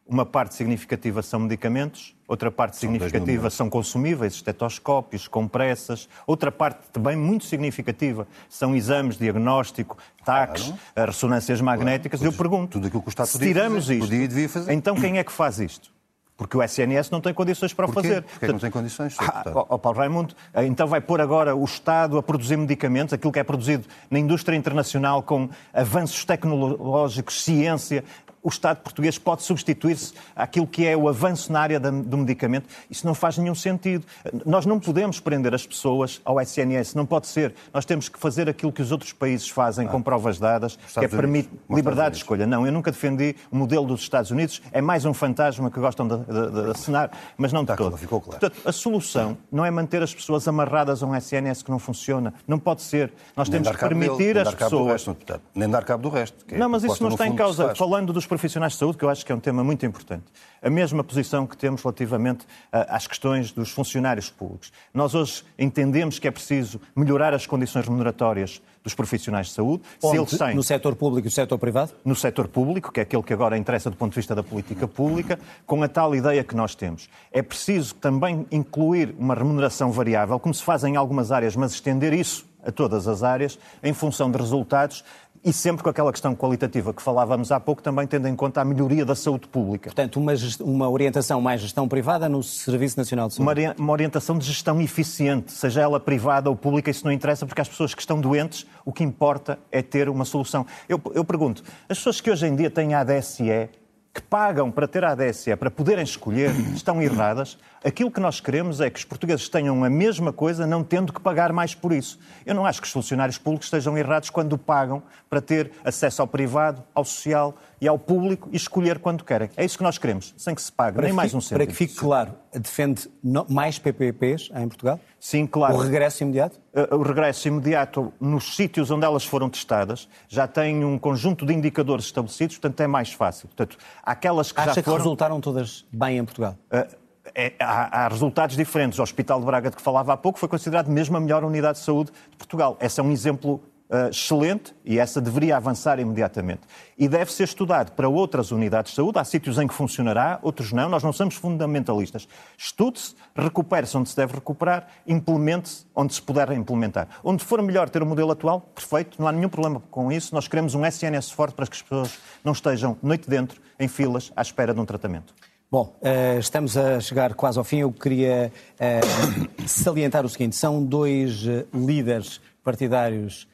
uma 0.06 0.26
parte 0.26 0.54
significativa 0.54 1.22
são 1.22 1.40
medicamentos, 1.40 2.14
outra 2.28 2.50
parte 2.50 2.74
mil 2.86 2.92
significativa 2.92 3.48
são 3.48 3.70
consumíveis, 3.70 4.34
estetoscópios, 4.34 5.26
compressas, 5.26 6.08
outra 6.26 6.52
parte 6.52 6.90
também 6.92 7.16
muito 7.16 7.46
significativa 7.46 8.26
são 8.48 8.74
exames, 8.76 9.16
diagnóstico, 9.16 9.96
taques, 10.24 10.74
eh, 10.94 11.04
ressonâncias 11.06 11.60
magnéticas. 11.60 12.20
Eu 12.22 12.32
pergunto, 12.32 12.72
tudo 12.72 12.86
aquilo 12.86 13.02
que 13.02 13.08
o 13.08 13.10
Estado 13.10 13.28
se 13.28 13.38
tiramos 13.38 13.84
fazer, 13.84 13.94
isto, 13.94 14.08
podia 14.08 14.28
devia 14.28 14.48
fazer. 14.48 14.72
então 14.72 14.94
quem 14.94 15.18
é 15.18 15.24
que 15.24 15.32
faz 15.32 15.58
isto? 15.58 15.93
Porque 16.36 16.56
o 16.56 16.62
SNS 16.62 17.10
não 17.10 17.20
tem 17.20 17.32
condições 17.32 17.72
para 17.72 17.86
o 17.86 17.92
Porquê? 17.92 18.08
fazer. 18.08 18.22
Porquê 18.22 18.46
que 18.46 18.52
não 18.52 18.58
tem 18.58 18.70
condições. 18.70 19.16
Ah, 19.20 19.44
Paulo 19.78 19.98
Raimundo, 19.98 20.34
eh, 20.52 20.66
então 20.66 20.86
vai 20.86 21.00
pôr 21.00 21.20
agora 21.20 21.54
o 21.54 21.64
Estado 21.64 22.18
a 22.18 22.22
produzir 22.22 22.56
medicamentos, 22.56 23.14
aquilo 23.14 23.32
que 23.32 23.38
é 23.38 23.44
produzido 23.44 23.86
na 24.10 24.18
indústria 24.18 24.56
internacional 24.56 25.22
com 25.22 25.48
avanços 25.72 26.24
tecnológicos, 26.24 27.44
ciência. 27.44 28.02
O 28.44 28.48
Estado 28.50 28.76
português 28.82 29.18
pode 29.18 29.42
substituir-se 29.42 30.12
àquilo 30.36 30.66
que 30.66 30.86
é 30.86 30.94
o 30.94 31.08
avanço 31.08 31.50
na 31.50 31.60
área 31.60 31.80
do 31.80 32.18
medicamento. 32.18 32.68
Isso 32.90 33.06
não 33.06 33.14
faz 33.14 33.38
nenhum 33.38 33.54
sentido. 33.54 34.04
Nós 34.44 34.66
não 34.66 34.78
podemos 34.78 35.18
prender 35.18 35.54
as 35.54 35.66
pessoas 35.66 36.20
ao 36.24 36.38
SNS, 36.38 36.94
não 36.94 37.06
pode 37.06 37.26
ser. 37.26 37.54
Nós 37.72 37.86
temos 37.86 38.08
que 38.08 38.18
fazer 38.18 38.46
aquilo 38.48 38.70
que 38.70 38.82
os 38.82 38.92
outros 38.92 39.12
países 39.14 39.48
fazem 39.48 39.88
com 39.88 40.02
provas 40.02 40.38
dadas, 40.38 40.76
que 40.92 41.04
é 41.04 41.08
permite 41.08 41.48
liberdade 41.70 42.12
de 42.12 42.16
escolha. 42.18 42.46
Não, 42.46 42.66
eu 42.66 42.72
nunca 42.72 42.92
defendi 42.92 43.34
o 43.50 43.56
modelo 43.56 43.86
dos 43.86 44.02
Estados 44.02 44.30
Unidos, 44.30 44.60
é 44.72 44.82
mais 44.82 45.06
um 45.06 45.14
fantasma 45.14 45.70
que 45.70 45.80
gostam 45.80 46.06
de, 46.06 46.18
de, 46.18 46.50
de 46.64 46.70
assinar, 46.70 47.10
mas 47.38 47.50
não 47.50 47.64
de 47.64 47.72
Está 47.72 47.82
todo. 47.82 47.96
ficou 47.96 48.20
claro. 48.20 48.38
Portanto, 48.40 48.68
a 48.68 48.72
solução 48.72 49.38
não 49.50 49.64
é 49.64 49.70
manter 49.70 50.02
as 50.02 50.14
pessoas 50.14 50.46
amarradas 50.46 51.02
a 51.02 51.06
um 51.06 51.14
SNS 51.16 51.62
que 51.62 51.70
não 51.70 51.78
funciona. 51.78 52.34
Não 52.46 52.58
pode 52.58 52.82
ser. 52.82 53.10
Nós 53.34 53.48
Nem 53.48 53.62
temos 53.62 53.76
que 53.76 53.88
dele, 53.88 54.00
permitir 54.06 54.34
cabo 54.34 54.50
do 54.50 54.56
pessoas. 54.56 54.92
resto. 54.92 55.40
Nem 55.54 55.70
dar 55.70 55.82
cabo 55.84 56.02
do 56.02 56.08
resto. 56.10 56.44
é 56.50 56.58
Não, 56.58 56.68
mas 56.68 56.84
isso 56.84 57.02
não 57.02 57.10
está 57.10 57.26
em 57.26 57.34
causa. 57.34 57.74
Falando 57.74 58.12
dos 58.12 58.26
profissionais 58.34 58.72
de 58.72 58.78
saúde, 58.78 58.98
que 58.98 59.04
eu 59.04 59.08
acho 59.08 59.24
que 59.24 59.30
é 59.30 59.34
um 59.34 59.40
tema 59.40 59.62
muito 59.62 59.86
importante. 59.86 60.24
A 60.60 60.68
mesma 60.68 61.04
posição 61.04 61.46
que 61.46 61.56
temos 61.56 61.82
relativamente 61.82 62.44
ah, 62.72 62.96
às 62.96 63.06
questões 63.06 63.52
dos 63.52 63.70
funcionários 63.70 64.28
públicos. 64.28 64.72
Nós 64.92 65.14
hoje 65.14 65.44
entendemos 65.58 66.18
que 66.18 66.26
é 66.26 66.30
preciso 66.30 66.80
melhorar 66.96 67.32
as 67.32 67.46
condições 67.46 67.84
remuneratórias 67.84 68.60
dos 68.82 68.92
profissionais 68.92 69.46
de 69.46 69.52
saúde. 69.52 69.84
Se 70.00 70.06
Onde? 70.06 70.18
eles 70.18 70.38
têm 70.38 70.54
No 70.54 70.62
setor 70.62 70.94
público 70.96 71.26
e 71.26 71.30
no 71.30 71.32
setor 71.32 71.58
privado? 71.58 71.92
no 72.04 72.14
setor 72.16 72.48
público, 72.48 72.92
que 72.92 73.00
é 73.00 73.02
aquele 73.04 73.22
que 73.22 73.32
agora 73.32 73.56
interessa 73.56 73.88
do 73.88 73.96
ponto 73.96 74.10
de 74.10 74.16
vista 74.16 74.34
da 74.34 74.42
política 74.42 74.86
pública, 74.88 75.38
com 75.64 75.82
a 75.82 75.88
tal 75.88 76.14
ideia 76.14 76.42
que 76.42 76.56
nós 76.56 76.74
temos. 76.74 77.08
É 77.32 77.40
preciso 77.40 77.94
também 77.94 78.46
incluir 78.50 79.14
uma 79.18 79.34
remuneração 79.34 79.90
variável, 79.92 80.38
como 80.40 80.52
se 80.52 80.62
faz 80.62 80.84
em 80.84 80.96
algumas 80.96 81.30
áreas, 81.32 81.56
mas 81.56 81.72
estender 81.72 82.12
isso 82.12 82.46
a 82.66 82.72
todas 82.72 83.06
as 83.06 83.22
áreas, 83.22 83.58
em 83.82 83.92
função 83.92 84.30
de 84.30 84.38
resultados 84.38 85.04
e 85.44 85.52
sempre 85.52 85.82
com 85.82 85.90
aquela 85.90 86.10
questão 86.10 86.34
qualitativa 86.34 86.94
que 86.94 87.02
falávamos 87.02 87.52
há 87.52 87.60
pouco, 87.60 87.82
também 87.82 88.06
tendo 88.06 88.26
em 88.26 88.34
conta 88.34 88.62
a 88.62 88.64
melhoria 88.64 89.04
da 89.04 89.14
saúde 89.14 89.46
pública. 89.46 89.90
Portanto, 89.90 90.16
uma, 90.16 90.32
uma 90.60 90.88
orientação 90.88 91.38
mais 91.40 91.60
gestão 91.60 91.86
privada 91.86 92.28
no 92.30 92.42
Serviço 92.42 92.96
Nacional 92.96 93.28
de 93.28 93.34
Saúde. 93.34 93.60
Uma, 93.60 93.74
uma 93.78 93.92
orientação 93.92 94.38
de 94.38 94.46
gestão 94.46 94.80
eficiente, 94.80 95.52
seja 95.52 95.82
ela 95.82 96.00
privada 96.00 96.48
ou 96.48 96.56
pública, 96.56 96.90
isso 96.90 97.04
não 97.04 97.12
interessa, 97.12 97.44
porque 97.44 97.60
às 97.60 97.68
pessoas 97.68 97.94
que 97.94 98.00
estão 98.00 98.18
doentes, 98.18 98.66
o 98.86 98.92
que 98.92 99.04
importa 99.04 99.58
é 99.70 99.82
ter 99.82 100.08
uma 100.08 100.24
solução. 100.24 100.66
Eu, 100.88 100.98
eu 101.14 101.24
pergunto, 101.24 101.62
as 101.90 101.98
pessoas 101.98 102.22
que 102.22 102.30
hoje 102.30 102.46
em 102.46 102.56
dia 102.56 102.70
têm 102.70 102.94
a 102.94 103.00
ADSE, 103.00 103.68
que 104.14 104.22
pagam 104.22 104.70
para 104.70 104.86
ter 104.86 105.04
a 105.04 105.10
ADSE, 105.10 105.56
para 105.56 105.70
poderem 105.70 106.04
escolher, 106.04 106.52
estão 106.72 107.02
erradas. 107.02 107.58
Aquilo 107.84 108.10
que 108.10 108.18
nós 108.18 108.40
queremos 108.40 108.80
é 108.80 108.88
que 108.88 108.98
os 108.98 109.04
portugueses 109.04 109.46
tenham 109.46 109.84
a 109.84 109.90
mesma 109.90 110.32
coisa, 110.32 110.66
não 110.66 110.82
tendo 110.82 111.12
que 111.12 111.20
pagar 111.20 111.52
mais 111.52 111.74
por 111.74 111.92
isso. 111.92 112.18
Eu 112.46 112.54
não 112.54 112.64
acho 112.64 112.80
que 112.80 112.86
os 112.86 112.92
funcionários 112.92 113.36
públicos 113.36 113.66
estejam 113.66 113.96
errados 113.98 114.30
quando 114.30 114.56
pagam 114.56 115.02
para 115.28 115.38
ter 115.42 115.70
acesso 115.84 116.22
ao 116.22 116.26
privado, 116.26 116.82
ao 116.94 117.04
social 117.04 117.54
e 117.82 117.86
ao 117.86 117.98
público 117.98 118.48
e 118.50 118.56
escolher 118.56 118.98
quando 118.98 119.22
querem. 119.22 119.50
É 119.54 119.66
isso 119.66 119.76
que 119.76 119.84
nós 119.84 119.98
queremos, 119.98 120.32
sem 120.38 120.54
que 120.54 120.62
se 120.62 120.72
pague, 120.72 120.96
nem 120.98 121.10
que 121.10 121.12
mais 121.12 121.26
fique- 121.30 121.36
um 121.36 121.40
cêntimo. 121.42 121.58
Para 121.58 121.66
que 121.66 121.74
fique 121.74 121.94
claro, 121.94 122.32
defende 122.54 123.10
mais 123.50 123.78
PPPs 123.78 124.50
em 124.54 124.66
Portugal? 124.66 124.98
Sim, 125.20 125.46
claro. 125.46 125.74
O 125.74 125.78
regresso 125.78 126.22
imediato? 126.22 126.58
Uh, 126.72 126.96
o 126.96 127.02
regresso 127.02 127.48
imediato 127.48 128.14
nos 128.18 128.56
sítios 128.56 128.90
onde 128.90 129.04
elas 129.04 129.26
foram 129.26 129.50
testadas 129.50 130.08
já 130.26 130.48
tem 130.48 130.82
um 130.86 130.98
conjunto 130.98 131.44
de 131.44 131.52
indicadores 131.52 132.06
estabelecidos, 132.06 132.56
portanto 132.56 132.80
é 132.80 132.86
mais 132.86 133.12
fácil. 133.12 133.46
Portanto, 133.48 133.76
aquelas 134.02 134.50
que 134.52 134.60
Acha 134.60 134.70
já 134.70 134.74
que 134.76 134.82
foram... 134.84 134.96
resultaram 134.96 135.38
todas 135.38 135.84
bem 135.92 136.16
em 136.16 136.24
Portugal? 136.24 136.56
Uh, 136.72 137.03
é- 137.34 137.52
há, 137.60 138.04
há 138.04 138.08
resultados 138.08 138.56
diferentes. 138.56 138.98
O 138.98 139.02
Hospital 139.02 139.40
de 139.40 139.46
Braga, 139.46 139.70
de 139.70 139.76
que 139.76 139.82
falava 139.82 140.12
há 140.12 140.16
pouco, 140.16 140.38
foi 140.38 140.48
considerado 140.48 140.88
mesmo 140.88 141.16
a 141.16 141.20
melhor 141.20 141.44
unidade 141.44 141.78
de 141.78 141.84
saúde 141.84 142.10
de 142.30 142.36
Portugal. 142.36 142.76
Esse 142.80 143.00
é 143.00 143.02
um 143.02 143.12
exemplo 143.12 143.62
uh, 143.88 144.08
excelente 144.10 144.74
e 144.84 144.98
essa 144.98 145.20
deveria 145.20 145.56
avançar 145.56 145.98
imediatamente. 145.98 146.62
E 146.98 147.08
deve 147.08 147.32
ser 147.32 147.44
estudado 147.44 147.92
para 147.92 148.08
outras 148.08 148.50
unidades 148.50 148.92
de 148.92 148.96
saúde. 148.96 149.18
Há 149.18 149.24
sítios 149.24 149.58
em 149.58 149.66
que 149.66 149.74
funcionará, 149.74 150.38
outros 150.42 150.72
não. 150.72 150.88
Nós 150.88 151.02
não 151.02 151.12
somos 151.12 151.34
fundamentalistas. 151.34 152.28
Estude-se, 152.56 153.14
recupere-se 153.34 153.96
onde 153.96 154.08
se 154.08 154.16
deve 154.16 154.34
recuperar, 154.34 154.86
implemente-se 155.06 155.86
onde 155.94 156.14
se 156.14 156.22
puder 156.22 156.50
implementar. 156.52 157.08
Onde 157.22 157.44
for 157.44 157.60
melhor 157.62 157.88
ter 157.88 158.02
o 158.02 158.06
modelo 158.06 158.32
atual, 158.32 158.60
perfeito, 158.60 159.20
não 159.20 159.28
há 159.28 159.32
nenhum 159.32 159.48
problema 159.48 159.82
com 159.90 160.10
isso. 160.12 160.34
Nós 160.34 160.48
queremos 160.48 160.74
um 160.74 160.84
SNS 160.84 161.30
forte 161.30 161.54
para 161.54 161.66
que 161.66 161.74
as 161.74 161.82
pessoas 161.82 162.18
não 162.42 162.52
estejam 162.52 162.96
noite 163.02 163.28
dentro, 163.28 163.60
em 163.78 163.88
filas, 163.88 164.32
à 164.36 164.42
espera 164.42 164.72
de 164.72 164.80
um 164.80 164.84
tratamento. 164.84 165.34
Bom, 165.74 165.92
eh, 166.02 166.36
estamos 166.38 166.76
a 166.76 167.00
chegar 167.00 167.34
quase 167.34 167.58
ao 167.58 167.64
fim. 167.64 167.78
Eu 167.78 167.90
queria 167.90 168.52
eh, 168.78 169.00
salientar 169.66 170.24
o 170.24 170.28
seguinte: 170.28 170.54
são 170.54 170.80
dois 170.80 171.44
eh, 171.48 171.66
líderes 171.74 172.40
partidários 172.62 173.48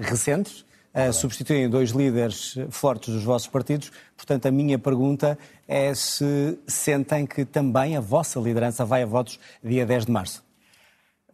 recentes, 0.00 0.64
substituem 1.12 1.68
dois 1.68 1.90
líderes 1.90 2.56
fortes 2.70 3.12
dos 3.12 3.22
vossos 3.22 3.48
partidos. 3.48 3.92
Portanto, 4.16 4.46
a 4.46 4.50
minha 4.50 4.78
pergunta 4.78 5.38
é 5.68 5.92
se 5.92 6.58
sentem 6.66 7.26
que 7.26 7.44
também 7.44 7.98
a 7.98 8.00
vossa 8.00 8.40
liderança 8.40 8.86
vai 8.86 9.02
a 9.02 9.06
votos 9.06 9.38
dia 9.62 9.84
10 9.84 10.06
de 10.06 10.10
março. 10.10 10.47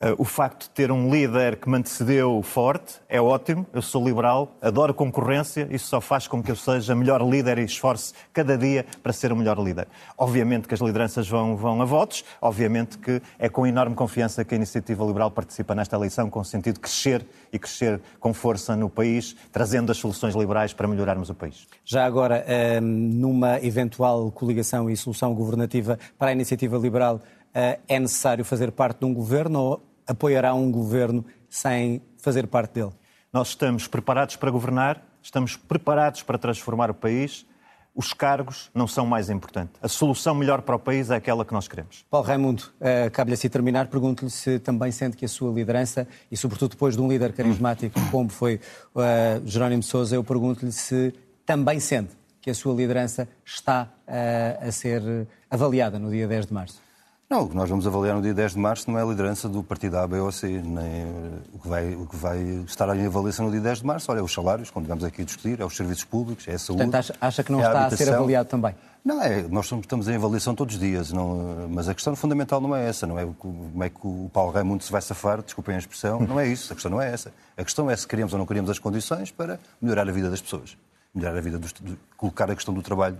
Uh, 0.02 0.14
O 0.18 0.24
facto 0.24 0.64
de 0.64 0.70
ter 0.70 0.90
um 0.90 1.09
líder 1.09 1.57
que 1.57 1.68
me 1.68 1.76
antecedeu 1.78 2.42
forte 2.42 2.94
é 3.09 3.20
ótimo. 3.20 3.66
Eu 3.72 3.80
sou 3.80 4.04
liberal, 4.04 4.57
adoro 4.61 4.92
concorrência. 4.92 5.68
Isso 5.70 5.87
só 5.87 6.00
faz 6.00 6.26
com 6.26 6.42
que 6.42 6.50
eu 6.50 6.57
seja 6.57 6.94
melhor 6.94 7.22
líder 7.22 7.59
e 7.59 7.64
esforce 7.64 8.12
cada 8.33 8.59
dia 8.59 8.85
para 9.02 9.12
ser 9.12 9.33
o 9.33 9.37
melhor 9.37 9.59
líder. 9.59 9.87
Obviamente 10.18 10.66
que 10.66 10.74
as 10.74 10.80
lideranças 10.80 11.28
vão, 11.28 11.57
vão 11.57 11.80
a 11.80 11.85
votos. 11.85 12.24
Obviamente 12.40 12.98
que 12.98 13.22
é 13.38 13.48
com 13.48 13.66
enorme 13.66 13.94
confiança 13.94 14.44
que 14.44 14.54
a 14.54 14.57
Iniciativa 14.57 15.04
Liberal 15.04 15.30
participa 15.30 15.74
nesta 15.74 15.94
eleição, 15.96 16.28
com 16.28 16.40
o 16.40 16.44
sentido 16.44 16.74
de 16.74 16.80
crescer 16.80 17.24
e 17.52 17.59
crescer 17.59 18.00
com 18.18 18.35
força 18.35 18.74
no 18.74 18.90
país, 18.90 19.37
trazendo 19.52 19.92
as 19.92 19.98
soluções 19.98 20.35
liberais 20.35 20.72
para 20.72 20.88
melhorarmos 20.88 21.30
o 21.30 21.35
país. 21.35 21.66
Já 21.85 22.04
agora, 22.04 22.44
eh, 22.48 22.80
numa 22.80 23.61
eventual 23.64 24.30
coligação 24.33 24.90
e 24.90 24.96
solução 24.96 25.33
governativa 25.35 25.98
para 26.18 26.30
a 26.30 26.33
iniciativa 26.33 26.76
liberal, 26.76 27.20
eh, 27.22 27.43
é 27.54 28.00
necessário 28.00 28.44
fazer 28.44 28.72
parte 28.72 28.98
de 28.98 29.04
um 29.04 29.14
governo 29.14 29.60
ou 29.60 29.86
apoiará 30.06 30.52
um 30.54 30.70
governo 30.70 31.24
sem 31.48 32.02
fazer 32.18 32.46
parte 32.48 32.74
dele? 32.74 32.92
Nós 33.34 33.48
estamos 33.48 33.88
preparados 33.88 34.36
para 34.36 34.48
governar, 34.48 35.02
estamos 35.20 35.56
preparados 35.56 36.22
para 36.22 36.38
transformar 36.38 36.88
o 36.88 36.94
país. 36.94 37.44
Os 37.92 38.12
cargos 38.12 38.70
não 38.72 38.86
são 38.86 39.04
mais 39.04 39.28
importantes. 39.28 39.74
A 39.82 39.88
solução 39.88 40.36
melhor 40.36 40.62
para 40.62 40.76
o 40.76 40.78
país 40.78 41.10
é 41.10 41.16
aquela 41.16 41.44
que 41.44 41.52
nós 41.52 41.66
queremos. 41.66 42.04
Paulo 42.08 42.24
Raimundo, 42.26 42.64
eh, 42.80 43.10
cabe-lhe 43.10 43.34
assim 43.34 43.48
terminar. 43.48 43.88
Pergunto-lhe 43.88 44.30
se 44.30 44.60
também 44.60 44.92
sente 44.92 45.16
que 45.16 45.24
a 45.24 45.28
sua 45.28 45.52
liderança, 45.52 46.06
e 46.30 46.36
sobretudo 46.36 46.70
depois 46.72 46.94
de 46.94 47.02
um 47.02 47.08
líder 47.08 47.32
carismático 47.32 48.00
como 48.12 48.28
foi 48.28 48.60
eh, 48.96 49.40
Jerónimo 49.44 49.82
Sousa, 49.82 50.14
eu 50.14 50.22
pergunto-lhe 50.22 50.70
se 50.70 51.12
também 51.44 51.80
sente 51.80 52.16
que 52.40 52.50
a 52.50 52.54
sua 52.54 52.72
liderança 52.72 53.28
está 53.44 53.88
eh, 54.06 54.58
a 54.60 54.70
ser 54.70 55.26
avaliada 55.50 55.98
no 55.98 56.08
dia 56.08 56.28
10 56.28 56.46
de 56.46 56.54
março. 56.54 56.83
Não, 57.28 57.42
o 57.42 57.48
que 57.48 57.56
nós 57.56 57.68
vamos 57.68 57.87
avaliar 57.87 58.14
no 58.14 58.22
dia 58.22 58.34
10 58.34 58.52
de 58.52 58.58
março 58.58 58.90
não 58.90 58.98
é 58.98 59.02
a 59.02 59.06
liderança 59.06 59.48
do 59.48 59.62
partido 59.62 59.96
A, 59.96 60.06
B 60.06 60.18
ou 60.18 60.30
C. 60.30 60.46
Nem, 60.46 61.06
o, 61.54 61.58
que 61.58 61.68
vai, 61.68 61.94
o 61.94 62.06
que 62.06 62.16
vai 62.16 62.38
estar 62.66 62.94
em 62.94 63.06
avaliação 63.06 63.46
no 63.46 63.50
dia 63.50 63.60
10 63.60 63.78
de 63.78 63.87
março, 63.87 64.12
olha, 64.12 64.20
é 64.20 64.22
os 64.22 64.32
salários, 64.32 64.70
como 64.70 64.84
tivemos 64.84 65.04
aqui 65.04 65.22
a 65.22 65.24
discutir, 65.24 65.60
é 65.60 65.64
os 65.64 65.74
serviços 65.74 66.04
públicos, 66.04 66.46
é 66.46 66.54
a 66.54 66.58
saúde. 66.58 66.82
Portanto, 66.82 66.94
acha, 66.96 67.14
acha 67.20 67.42
que 67.42 67.50
não 67.50 67.60
é 67.60 67.64
a 67.64 67.66
está 67.68 67.79
a 67.79 67.83
habitação. 67.87 68.06
ser 68.06 68.14
avaliado 68.14 68.48
também? 68.48 68.75
Não, 69.04 69.20
é, 69.20 69.42
nós 69.42 69.70
estamos 69.70 70.08
em 70.08 70.16
avaliação 70.16 70.54
todos 70.54 70.77
os 70.77 70.81
dias, 70.81 71.12
não, 71.12 71.68
mas 71.68 71.88
a 71.88 71.94
questão 71.94 72.16
fundamental 72.16 72.58
não 72.58 72.75
é 72.75 72.88
essa, 72.88 73.06
não 73.06 73.18
é 73.18 73.27
como 73.38 73.85
é 73.85 73.90
que 73.90 74.00
o 74.02 74.31
Paulo 74.33 74.50
Raimundo 74.50 74.83
se 74.83 74.90
vai 74.90 75.02
safar, 75.02 75.42
desculpem 75.42 75.75
a 75.75 75.79
expressão, 75.79 76.20
não 76.20 76.40
é 76.40 76.48
isso, 76.48 76.72
a 76.72 76.77
questão 76.77 76.90
não 76.90 77.02
é 77.02 77.12
essa. 77.12 77.31
A 77.54 77.62
questão 77.62 77.90
é 77.90 77.96
se 77.96 78.08
queremos 78.08 78.33
ou 78.33 78.38
não 78.38 78.46
queremos 78.46 78.70
as 78.70 78.79
condições 78.79 79.31
para 79.31 79.60
melhorar 79.81 80.08
a 80.08 80.12
vida 80.12 80.31
das 80.31 80.40
pessoas, 80.40 80.77
melhorar 81.14 81.37
a 81.37 81.40
vida 81.42 81.58
dos, 81.58 81.75
colocar 82.16 82.50
a 82.50 82.54
questão 82.54 82.72
do 82.72 82.81
trabalho, 82.81 83.18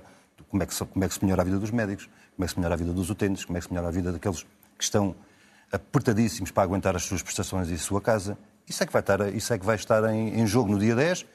como 0.49 0.63
é, 0.63 0.67
que 0.67 0.75
se, 0.75 0.85
como 0.85 1.05
é 1.05 1.09
que 1.09 1.15
se 1.15 1.23
melhora 1.25 1.43
a 1.43 1.45
vida 1.45 1.59
dos 1.59 1.71
médicos, 1.71 2.09
como 2.35 2.45
é 2.45 2.47
que 2.47 2.53
se 2.53 2.59
melhora 2.59 2.75
a 2.75 2.79
vida 2.79 2.93
dos 2.93 3.11
utentes, 3.11 3.45
como 3.45 3.57
é 3.57 3.61
que 3.61 3.67
se 3.67 3.73
melhora 3.73 3.89
a 3.89 3.93
vida 3.93 4.13
daqueles 4.13 4.43
que 4.77 4.85
estão 4.85 5.15
apertadíssimos 5.73 6.51
para 6.51 6.63
aguentar 6.63 6.95
as 6.95 7.03
suas 7.05 7.23
prestações 7.23 7.71
e 7.71 7.75
a 7.75 7.79
sua 7.79 8.01
casa. 8.01 8.39
Isso 8.69 8.83
é 8.83 8.87
que 8.87 8.93
vai 8.93 9.01
estar, 9.01 9.35
isso 9.35 9.53
é 9.53 9.59
que 9.59 9.67
vai 9.67 9.77
estar 9.77 10.05
em, 10.13 10.41
em 10.41 10.47
jogo 10.47 10.71
no 10.71 10.79
dia 10.79 10.95
10 10.95 11.27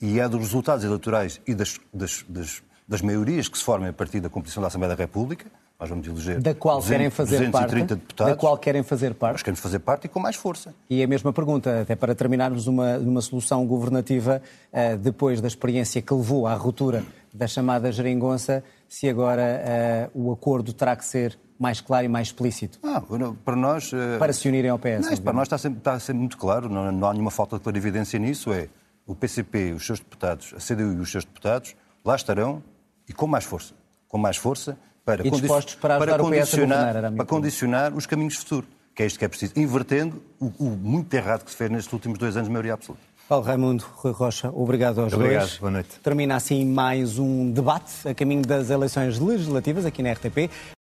e 0.00 0.20
é 0.20 0.28
dos 0.28 0.40
resultados 0.40 0.84
eleitorais 0.84 1.40
e 1.46 1.54
das, 1.54 1.80
das, 1.92 2.24
das, 2.28 2.62
das 2.86 3.02
maiorias 3.02 3.48
que 3.48 3.56
se 3.58 3.64
formem 3.64 3.88
a 3.88 3.92
partir 3.92 4.20
da 4.20 4.28
composição 4.28 4.60
da 4.60 4.68
Assembleia 4.68 4.94
da 4.94 5.02
República. 5.02 5.46
Nós 5.78 5.90
vamos 5.90 6.06
eleger 6.06 6.40
Da 6.40 6.54
qual 6.54 6.76
200, 6.78 6.96
querem 6.96 7.10
fazer 7.10 7.36
230 7.38 7.86
parte? 7.88 8.00
deputados. 8.00 8.32
Da 8.32 8.38
qual 8.38 8.56
querem 8.56 8.82
fazer 8.82 9.08
Nós 9.10 9.18
parte? 9.18 9.44
queremos 9.44 9.60
fazer 9.60 9.78
parte 9.78 10.04
e 10.06 10.08
com 10.08 10.18
mais 10.18 10.34
força. 10.34 10.74
E 10.88 11.02
a 11.02 11.06
mesma 11.06 11.34
pergunta, 11.34 11.82
até 11.82 11.94
para 11.94 12.14
terminarmos 12.14 12.66
numa, 12.66 12.96
numa 12.96 13.20
solução 13.20 13.66
governativa, 13.66 14.40
eh, 14.72 14.96
depois 14.96 15.40
da 15.42 15.48
experiência 15.48 16.00
que 16.00 16.14
levou 16.14 16.46
à 16.46 16.54
ruptura 16.54 17.04
da 17.36 17.46
chamada 17.46 17.90
geringonça, 17.92 18.64
se 18.88 19.08
agora 19.08 19.42
eh, 19.42 20.10
o 20.14 20.32
acordo 20.32 20.72
terá 20.72 20.96
que 20.96 21.04
ser 21.04 21.38
mais 21.58 21.80
claro 21.80 22.04
e 22.04 22.08
mais 22.08 22.28
explícito 22.28 22.78
Ah, 22.82 23.02
para 23.44 23.56
nós. 23.56 23.92
eh, 23.92 24.18
para 24.18 24.32
se 24.32 24.48
unirem 24.48 24.70
ao 24.70 24.78
PS. 24.78 25.10
Não, 25.10 25.16
para 25.18 25.32
nós 25.32 25.42
está 25.44 25.58
sempre, 25.58 25.78
está 25.78 25.98
sempre 25.98 26.20
muito 26.20 26.36
claro, 26.36 26.68
não, 26.68 26.90
não 26.92 27.08
há 27.08 27.12
nenhuma 27.12 27.30
falta 27.30 27.56
de 27.56 27.62
clarividência 27.62 28.18
nisso. 28.18 28.52
É 28.52 28.68
o 29.06 29.14
PCP, 29.14 29.72
os 29.72 29.86
seus 29.86 29.98
deputados, 30.00 30.52
a 30.56 30.58
CDU 30.58 30.92
e 30.94 31.00
os 31.00 31.10
seus 31.10 31.24
deputados, 31.24 31.76
lá 32.04 32.16
estarão 32.16 32.62
e 33.08 33.12
com 33.12 33.26
mais 33.26 33.44
força. 33.44 33.74
Com 34.08 34.18
mais 34.18 34.36
força 34.36 34.76
para, 35.04 35.22
dispostos 35.22 35.74
para 35.76 35.96
ajudar 35.96 36.20
o 36.20 36.24
PS 36.24 36.24
a 36.24 36.40
condicionar, 36.40 36.86
governar, 36.86 37.12
para 37.12 37.24
condicionar 37.26 37.94
os 37.94 38.06
caminhos 38.06 38.34
de 38.34 38.40
futuro. 38.40 38.66
Que 38.94 39.02
é 39.02 39.06
isto 39.06 39.18
que 39.18 39.24
é 39.24 39.28
preciso. 39.28 39.52
Invertendo 39.56 40.22
o, 40.40 40.46
o 40.58 40.70
muito 40.70 41.12
errado 41.12 41.44
que 41.44 41.50
se 41.50 41.56
fez 41.56 41.70
nestes 41.70 41.92
últimos 41.92 42.18
dois 42.18 42.34
anos 42.36 42.48
de 42.48 42.52
maioria 42.52 42.72
absoluta. 42.74 43.04
Paulo 43.28 43.44
Raimundo, 43.44 43.84
Rui 43.96 44.12
Rocha, 44.12 44.52
obrigado 44.54 45.00
aos 45.00 45.12
Obrigado, 45.12 45.40
dois. 45.40 45.58
boa 45.58 45.72
noite. 45.72 45.98
Termina 46.00 46.36
assim 46.36 46.64
mais 46.64 47.18
um 47.18 47.50
debate 47.50 48.06
a 48.08 48.14
caminho 48.14 48.42
das 48.42 48.70
eleições 48.70 49.18
legislativas 49.18 49.84
aqui 49.84 50.00
na 50.00 50.12
RTP. 50.12 50.48